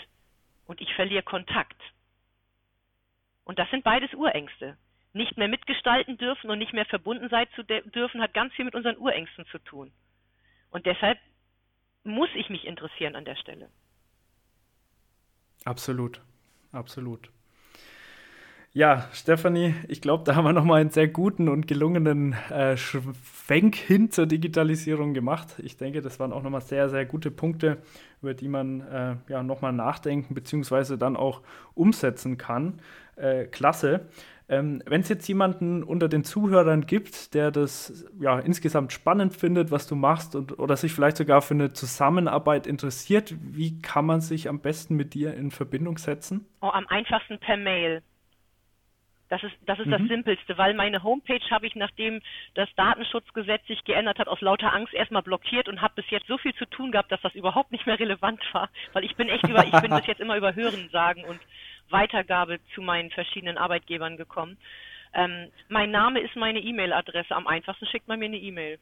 und 0.67 0.81
ich 0.81 0.93
verliere 0.95 1.23
Kontakt. 1.23 1.81
Und 3.51 3.59
das 3.59 3.69
sind 3.71 3.83
beides 3.83 4.15
Urängste. 4.15 4.79
Nicht 5.13 5.37
mehr 5.37 5.49
mitgestalten 5.49 6.17
dürfen 6.17 6.51
und 6.51 6.61
nicht 6.61 6.73
mehr 6.73 6.87
verbunden 6.87 7.29
sein 7.31 7.49
zu 7.57 7.65
dürfen, 7.65 8.23
hat 8.23 8.33
ganz 8.33 8.55
viel 8.55 8.65
mit 8.65 8.77
unseren 8.77 8.97
Urängsten 8.97 9.45
zu 9.47 9.59
tun. 9.59 9.91
Und 10.71 10.87
deshalb 10.87 11.19
muss 12.05 12.29
ich 12.37 12.49
mich 12.49 12.65
interessieren 12.65 13.17
an 13.17 13.25
der 13.25 13.35
Stelle. 13.35 13.69
Absolut, 15.65 16.21
absolut. 16.71 17.29
Ja, 18.73 19.09
Stefanie, 19.13 19.75
ich 19.89 20.01
glaube, 20.01 20.23
da 20.23 20.37
haben 20.37 20.45
wir 20.45 20.53
nochmal 20.53 20.81
einen 20.81 20.91
sehr 20.91 21.09
guten 21.09 21.49
und 21.49 21.67
gelungenen 21.67 22.35
äh, 22.51 22.77
Schwenk 22.77 23.75
hin 23.75 24.13
zur 24.13 24.27
Digitalisierung 24.27 25.13
gemacht. 25.13 25.57
Ich 25.59 25.77
denke, 25.77 26.03
das 26.03 26.21
waren 26.21 26.33
auch 26.33 26.45
nochmal 26.45 26.61
sehr, 26.61 26.89
sehr 26.89 27.05
gute 27.05 27.33
Punkte, 27.33 27.79
über 28.23 28.33
die 28.33 28.47
man 28.47 28.81
äh, 28.83 29.17
ja 29.29 29.43
nochmal 29.43 29.73
nachdenken 29.73 30.35
bzw. 30.35 30.97
dann 30.97 31.17
auch 31.17 31.43
umsetzen 31.75 32.39
kann. 32.39 32.81
Äh, 33.17 33.47
klasse. 33.47 34.07
Ähm, 34.49 34.85
Wenn 34.87 35.01
es 35.01 35.09
jetzt 35.09 35.27
jemanden 35.27 35.83
unter 35.83 36.09
den 36.09 36.23
Zuhörern 36.23 36.87
gibt, 36.87 37.35
der 37.35 37.51
das 37.51 38.07
ja 38.21 38.39
insgesamt 38.39 38.93
spannend 38.93 39.35
findet, 39.35 39.73
was 39.73 39.89
du 39.89 39.97
machst 39.97 40.37
und, 40.37 40.61
oder 40.61 40.77
sich 40.77 40.93
vielleicht 40.93 41.17
sogar 41.17 41.43
für 41.43 41.55
eine 41.55 41.73
Zusammenarbeit 41.73 42.69
interessiert, 42.69 43.35
wie 43.41 43.83
kann 43.83 44.07
man 44.07 44.21
sich 44.21 44.49
am 44.49 44.61
besten 44.61 44.95
mit 44.95 45.15
dir 45.15 45.35
in 45.35 45.51
Verbindung 45.51 45.99
setzen? 45.99 46.47
Oh, 46.61 46.69
am 46.69 46.87
einfachsten 46.87 47.37
per 47.41 47.57
Mail. 47.57 48.03
Das 49.31 49.43
ist, 49.45 49.53
das, 49.65 49.79
ist 49.79 49.87
mhm. 49.87 49.91
das 49.93 50.03
Simpelste, 50.03 50.59
weil 50.59 50.75
meine 50.75 51.05
Homepage 51.05 51.41
habe 51.51 51.65
ich, 51.65 51.77
nachdem 51.77 52.21
das 52.55 52.69
Datenschutzgesetz 52.75 53.65
sich 53.69 53.85
geändert 53.85 54.19
hat, 54.19 54.27
aus 54.27 54.41
lauter 54.41 54.75
Angst 54.75 54.93
erstmal 54.93 55.23
blockiert 55.23 55.69
und 55.69 55.81
habe 55.81 55.95
bis 55.95 56.11
jetzt 56.11 56.27
so 56.27 56.37
viel 56.37 56.53
zu 56.55 56.67
tun 56.67 56.91
gehabt, 56.91 57.13
dass 57.13 57.23
das 57.23 57.35
überhaupt 57.37 57.71
nicht 57.71 57.87
mehr 57.87 57.99
relevant 57.99 58.43
war. 58.53 58.69
Weil 58.93 59.05
ich 59.05 59.15
bin 59.15 59.29
echt 59.29 59.47
über, 59.47 59.65
ich 59.65 59.81
bin 59.81 59.91
bis 59.91 60.07
jetzt 60.07 60.21
immer 60.21 60.37
über 60.37 60.57
Hören 60.57 60.89
sagen 60.91 61.25
und 61.25 61.39
Weitergabe 61.91 62.59
zu 62.75 62.83
meinen 62.83 63.11
verschiedenen 63.11 63.57
Arbeitgebern 63.57 64.17
gekommen. 64.17 64.59
Ähm, 65.15 65.49
mein 65.69 65.93
Name 65.93 66.21
ist 66.21 66.35
meine 66.35 66.59
E-Mail-Adresse. 66.59 67.35
Am 67.35 67.47
einfachsten 67.47 67.87
schickt 67.87 68.09
man 68.09 68.19
mir 68.19 68.27
eine 68.27 68.39
E-Mail. 68.39 68.79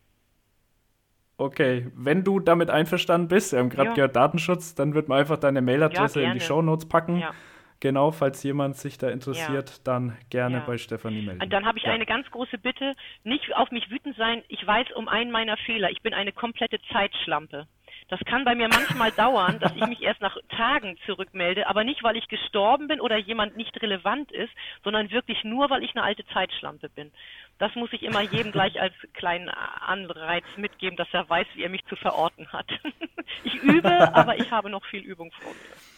Okay, 1.37 1.91
wenn 1.95 2.25
du 2.25 2.41
damit 2.41 2.71
einverstanden 2.71 3.29
bist, 3.29 3.53
wir 3.53 3.61
haben 3.61 3.69
gerade 3.69 3.91
ja. 3.91 3.95
gehört 3.95 4.17
Datenschutz, 4.17 4.75
dann 4.75 4.95
wird 4.95 5.09
man 5.09 5.21
einfach 5.21 5.37
deine 5.37 5.61
Mailadresse 5.61 6.23
ja, 6.23 6.29
in 6.29 6.35
die 6.35 6.41
Show 6.41 6.63
Notes 6.63 6.89
packen. 6.89 7.19
Ja. 7.19 7.33
Genau, 7.81 8.11
falls 8.11 8.43
jemand 8.43 8.77
sich 8.77 8.99
da 8.99 9.09
interessiert, 9.09 9.71
ja. 9.71 9.77
dann 9.85 10.17
gerne 10.31 10.59
ja. 10.59 10.65
bei 10.67 10.79
Stefanie 10.79 11.23
melden. 11.23 11.43
Und 11.43 11.53
dann 11.53 11.65
habe 11.65 11.79
ich 11.79 11.85
ja. 11.85 11.93
eine 11.93 12.07
ganz 12.07 12.29
große 12.31 12.59
Bitte, 12.59 12.97
nicht 13.23 13.55
auf 13.55 13.71
mich 13.71 13.89
wütend 13.89 14.17
sein. 14.17 14.43
Ich 14.49 14.67
weiß 14.67 14.89
um 14.97 15.07
einen 15.07 15.31
meiner 15.31 15.57
Fehler. 15.59 15.91
Ich 15.91 16.03
bin 16.03 16.13
eine 16.13 16.33
komplette 16.33 16.81
Zeitschlampe. 16.93 17.69
Das 18.09 18.19
kann 18.25 18.45
bei 18.45 18.55
mir 18.55 18.69
manchmal 18.69 19.13
dauern, 19.17 19.61
dass 19.61 19.77
ich 19.77 19.87
mich 19.87 20.03
erst 20.03 20.21
nach 20.21 20.37
Tagen 20.49 20.97
zurückmelde, 21.07 21.69
aber 21.69 21.85
nicht, 21.85 22.03
weil 22.03 22.17
ich 22.17 22.27
gestorben 22.29 22.89
bin 22.89 23.01
oder 23.01 23.17
jemand 23.17 23.57
nicht 23.57 23.81
relevant 23.81 24.33
ist, 24.33 24.53
sondern 24.83 25.11
wirklich 25.11 25.45
nur, 25.45 25.71
weil 25.71 25.85
ich 25.85 25.95
eine 25.95 26.05
alte 26.05 26.27
Zeitschlampe 26.27 26.89
bin. 26.89 27.13
Das 27.59 27.75
muss 27.77 27.93
ich 27.93 28.03
immer 28.03 28.23
jedem 28.23 28.51
gleich 28.51 28.81
als 28.81 28.95
kleinen 29.13 29.49
Anreiz 29.49 30.45
mitgeben, 30.57 30.97
dass 30.97 31.09
er 31.13 31.29
weiß, 31.29 31.47
wie 31.55 31.63
er 31.63 31.69
mich 31.71 31.85
zu 31.87 31.95
verorten 31.97 32.49
hat. 32.53 32.67
ich 33.45 33.55
übe, 33.57 34.15
aber 34.15 34.37
ich 34.37 34.51
habe 34.51 34.69
noch 34.69 34.85
viel 34.87 35.03
Übung 35.03 35.31
vor 35.31 35.53
mir. 35.53 35.98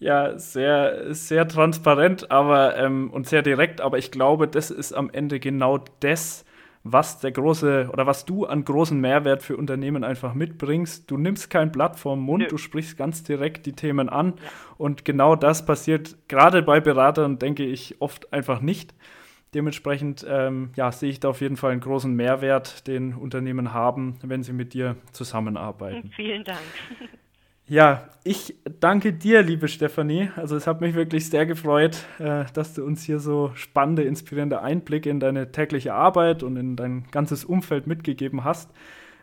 Ja, 0.00 0.38
sehr, 0.38 1.14
sehr 1.14 1.46
transparent 1.46 2.30
aber, 2.30 2.76
ähm, 2.78 3.10
und 3.10 3.28
sehr 3.28 3.42
direkt, 3.42 3.82
aber 3.82 3.98
ich 3.98 4.10
glaube, 4.10 4.48
das 4.48 4.70
ist 4.70 4.94
am 4.94 5.10
Ende 5.10 5.38
genau 5.38 5.78
das, 6.00 6.46
was 6.82 7.20
der 7.20 7.32
große 7.32 7.90
oder 7.92 8.06
was 8.06 8.24
du 8.24 8.46
an 8.46 8.64
großen 8.64 8.98
Mehrwert 8.98 9.42
für 9.42 9.58
Unternehmen 9.58 10.02
einfach 10.02 10.32
mitbringst. 10.32 11.10
Du 11.10 11.18
nimmst 11.18 11.50
kein 11.50 11.70
Blatt 11.70 11.98
vorm 11.98 12.20
Mund, 12.20 12.44
Nö. 12.44 12.48
du 12.48 12.56
sprichst 12.56 12.96
ganz 12.96 13.24
direkt 13.24 13.66
die 13.66 13.74
Themen 13.74 14.08
an 14.08 14.34
ja. 14.36 14.50
und 14.78 15.04
genau 15.04 15.36
das 15.36 15.66
passiert 15.66 16.16
gerade 16.28 16.62
bei 16.62 16.80
Beratern, 16.80 17.38
denke 17.38 17.66
ich, 17.66 18.00
oft 18.00 18.32
einfach 18.32 18.62
nicht. 18.62 18.94
Dementsprechend 19.52 20.24
ähm, 20.26 20.70
ja, 20.76 20.92
sehe 20.92 21.10
ich 21.10 21.20
da 21.20 21.28
auf 21.28 21.42
jeden 21.42 21.58
Fall 21.58 21.72
einen 21.72 21.80
großen 21.82 22.14
Mehrwert, 22.14 22.86
den 22.86 23.14
Unternehmen 23.14 23.74
haben, 23.74 24.16
wenn 24.22 24.42
sie 24.42 24.54
mit 24.54 24.72
dir 24.72 24.96
zusammenarbeiten. 25.12 26.10
Vielen 26.16 26.44
Dank. 26.44 26.60
Ja, 27.70 28.08
ich 28.24 28.56
danke 28.80 29.12
dir, 29.12 29.42
liebe 29.42 29.68
Stefanie. 29.68 30.30
Also 30.34 30.56
es 30.56 30.66
hat 30.66 30.80
mich 30.80 30.96
wirklich 30.96 31.30
sehr 31.30 31.46
gefreut, 31.46 31.98
äh, 32.18 32.44
dass 32.52 32.74
du 32.74 32.84
uns 32.84 33.04
hier 33.04 33.20
so 33.20 33.52
spannende, 33.54 34.02
inspirierende 34.02 34.60
Einblicke 34.60 35.08
in 35.08 35.20
deine 35.20 35.52
tägliche 35.52 35.94
Arbeit 35.94 36.42
und 36.42 36.56
in 36.56 36.74
dein 36.74 37.04
ganzes 37.12 37.44
Umfeld 37.44 37.86
mitgegeben 37.86 38.42
hast. 38.42 38.72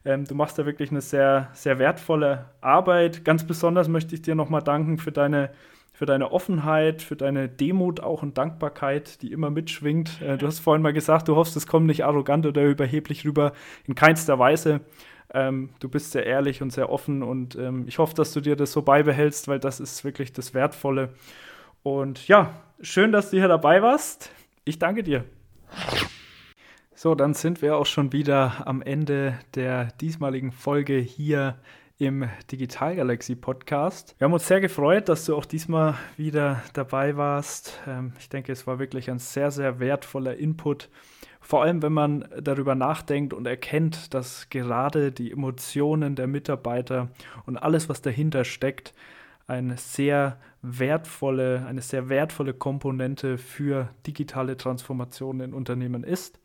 Ähm, 0.05 0.23
du 0.23 0.33
machst 0.33 0.57
da 0.57 0.65
wirklich 0.65 0.91
eine 0.91 1.01
sehr, 1.01 1.49
sehr 1.51 1.77
wertvolle 1.77 2.45
Arbeit. 2.61 3.25
Ganz 3.25 3.45
besonders 3.45 3.89
möchte 3.89 4.15
ich 4.15 4.21
dir 4.21 4.33
nochmal 4.33 4.63
danken 4.63 4.97
für 4.97 5.11
deine, 5.11 5.49
für 5.91 6.05
deine 6.05 6.31
Offenheit, 6.31 7.01
für 7.01 7.17
deine 7.17 7.49
Demut 7.49 7.99
auch 7.99 8.23
und 8.23 8.37
Dankbarkeit, 8.37 9.21
die 9.23 9.33
immer 9.33 9.49
mitschwingt. 9.49 10.21
Äh, 10.21 10.37
du 10.37 10.47
hast 10.47 10.59
vorhin 10.59 10.81
mal 10.81 10.93
gesagt, 10.93 11.27
du 11.27 11.35
hoffst, 11.35 11.57
es 11.57 11.67
kommt 11.67 11.87
nicht 11.87 12.05
arrogant 12.05 12.45
oder 12.45 12.63
überheblich 12.63 13.25
rüber. 13.25 13.51
In 13.87 13.95
keinster 13.95 14.39
Weise. 14.39 14.79
Ähm, 15.33 15.69
du 15.79 15.89
bist 15.89 16.11
sehr 16.11 16.25
ehrlich 16.25 16.61
und 16.61 16.71
sehr 16.71 16.89
offen 16.89 17.23
und 17.23 17.55
ähm, 17.55 17.85
ich 17.87 17.99
hoffe, 17.99 18.15
dass 18.15 18.33
du 18.33 18.41
dir 18.41 18.55
das 18.55 18.71
so 18.71 18.81
beibehältst, 18.81 19.47
weil 19.47 19.59
das 19.59 19.79
ist 19.79 20.03
wirklich 20.03 20.33
das 20.33 20.53
Wertvolle. 20.53 21.09
Und 21.83 22.27
ja, 22.27 22.53
schön, 22.81 23.11
dass 23.11 23.31
du 23.31 23.37
hier 23.37 23.47
dabei 23.47 23.81
warst. 23.81 24.31
Ich 24.65 24.79
danke 24.79 25.03
dir. 25.03 25.25
So, 26.93 27.13
dann 27.13 27.33
sind 27.33 27.61
wir 27.61 27.77
auch 27.77 27.85
schon 27.85 28.11
wieder 28.11 28.65
am 28.65 28.81
Ende 28.81 29.37
der 29.53 29.85
diesmaligen 30.01 30.51
Folge 30.51 30.97
hier 30.97 31.59
im 31.99 32.29
Digital 32.51 32.95
Galaxy 32.95 33.35
Podcast. 33.35 34.15
Wir 34.17 34.25
haben 34.25 34.33
uns 34.33 34.47
sehr 34.47 34.61
gefreut, 34.61 35.09
dass 35.09 35.25
du 35.25 35.35
auch 35.35 35.45
diesmal 35.45 35.95
wieder 36.15 36.63
dabei 36.73 37.17
warst. 37.17 37.79
Ähm, 37.87 38.13
ich 38.19 38.29
denke, 38.29 38.51
es 38.51 38.67
war 38.67 38.79
wirklich 38.79 39.09
ein 39.09 39.19
sehr, 39.19 39.51
sehr 39.51 39.79
wertvoller 39.79 40.37
Input 40.37 40.89
vor 41.47 41.63
allem, 41.63 41.81
wenn 41.81 41.93
man 41.93 42.27
darüber 42.41 42.75
nachdenkt 42.75 43.33
und 43.33 43.47
erkennt, 43.47 44.13
dass 44.13 44.49
gerade 44.49 45.13
die 45.13 45.31
Emotionen 45.31 46.17
der 46.17 46.27
Mitarbeiter 46.27 47.07
und 47.45 47.55
alles, 47.55 47.87
was 47.87 48.01
dahinter 48.01 48.43
steckt, 48.43 48.93
eine 49.47 49.77
sehr 49.77 50.41
wertvolle, 50.61 51.65
eine 51.65 51.81
sehr 51.81 52.09
wertvolle 52.09 52.53
Komponente 52.53 53.37
für 53.37 53.87
digitale 54.05 54.57
Transformation 54.57 55.39
in 55.39 55.53
Unternehmen 55.53 56.03
ist. 56.03 56.37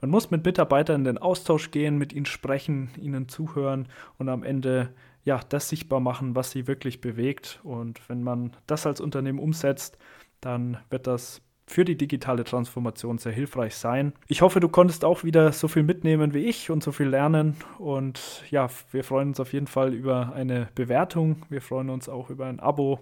Man 0.00 0.10
muss 0.10 0.32
mit 0.32 0.44
Mitarbeitern 0.44 1.02
in 1.02 1.04
den 1.04 1.18
Austausch 1.18 1.70
gehen, 1.70 1.96
mit 1.96 2.12
ihnen 2.12 2.26
sprechen, 2.26 2.90
ihnen 3.00 3.28
zuhören 3.28 3.86
und 4.16 4.28
am 4.28 4.42
Ende 4.42 4.92
ja 5.22 5.38
das 5.50 5.68
sichtbar 5.68 6.00
machen, 6.00 6.34
was 6.34 6.50
sie 6.50 6.66
wirklich 6.66 7.00
bewegt. 7.00 7.60
Und 7.62 8.00
wenn 8.08 8.24
man 8.24 8.56
das 8.66 8.86
als 8.86 9.00
Unternehmen 9.00 9.38
umsetzt, 9.38 9.98
dann 10.40 10.78
wird 10.90 11.06
das 11.06 11.42
für 11.68 11.84
die 11.84 11.96
digitale 11.96 12.44
Transformation 12.44 13.18
sehr 13.18 13.32
hilfreich 13.32 13.76
sein. 13.76 14.12
Ich 14.26 14.42
hoffe, 14.42 14.58
du 14.58 14.68
konntest 14.68 15.04
auch 15.04 15.22
wieder 15.22 15.52
so 15.52 15.68
viel 15.68 15.82
mitnehmen 15.82 16.34
wie 16.34 16.46
ich 16.46 16.70
und 16.70 16.82
so 16.82 16.92
viel 16.92 17.08
lernen. 17.08 17.56
Und 17.78 18.42
ja, 18.50 18.68
wir 18.90 19.04
freuen 19.04 19.28
uns 19.28 19.40
auf 19.40 19.52
jeden 19.52 19.66
Fall 19.66 19.92
über 19.92 20.32
eine 20.34 20.68
Bewertung. 20.74 21.42
Wir 21.50 21.60
freuen 21.60 21.90
uns 21.90 22.08
auch 22.08 22.30
über 22.30 22.46
ein 22.46 22.58
Abo. 22.58 23.00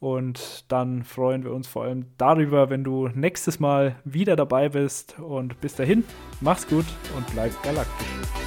Und 0.00 0.64
dann 0.66 1.04
freuen 1.04 1.44
wir 1.44 1.52
uns 1.52 1.68
vor 1.68 1.84
allem 1.84 2.06
darüber, 2.18 2.70
wenn 2.70 2.82
du 2.82 3.08
nächstes 3.14 3.60
Mal 3.60 3.94
wieder 4.04 4.34
dabei 4.34 4.68
bist. 4.68 5.16
Und 5.20 5.60
bis 5.60 5.76
dahin, 5.76 6.02
mach's 6.40 6.66
gut 6.66 6.86
und 7.16 7.24
bleib 7.32 7.52
galaktisch. 7.62 8.41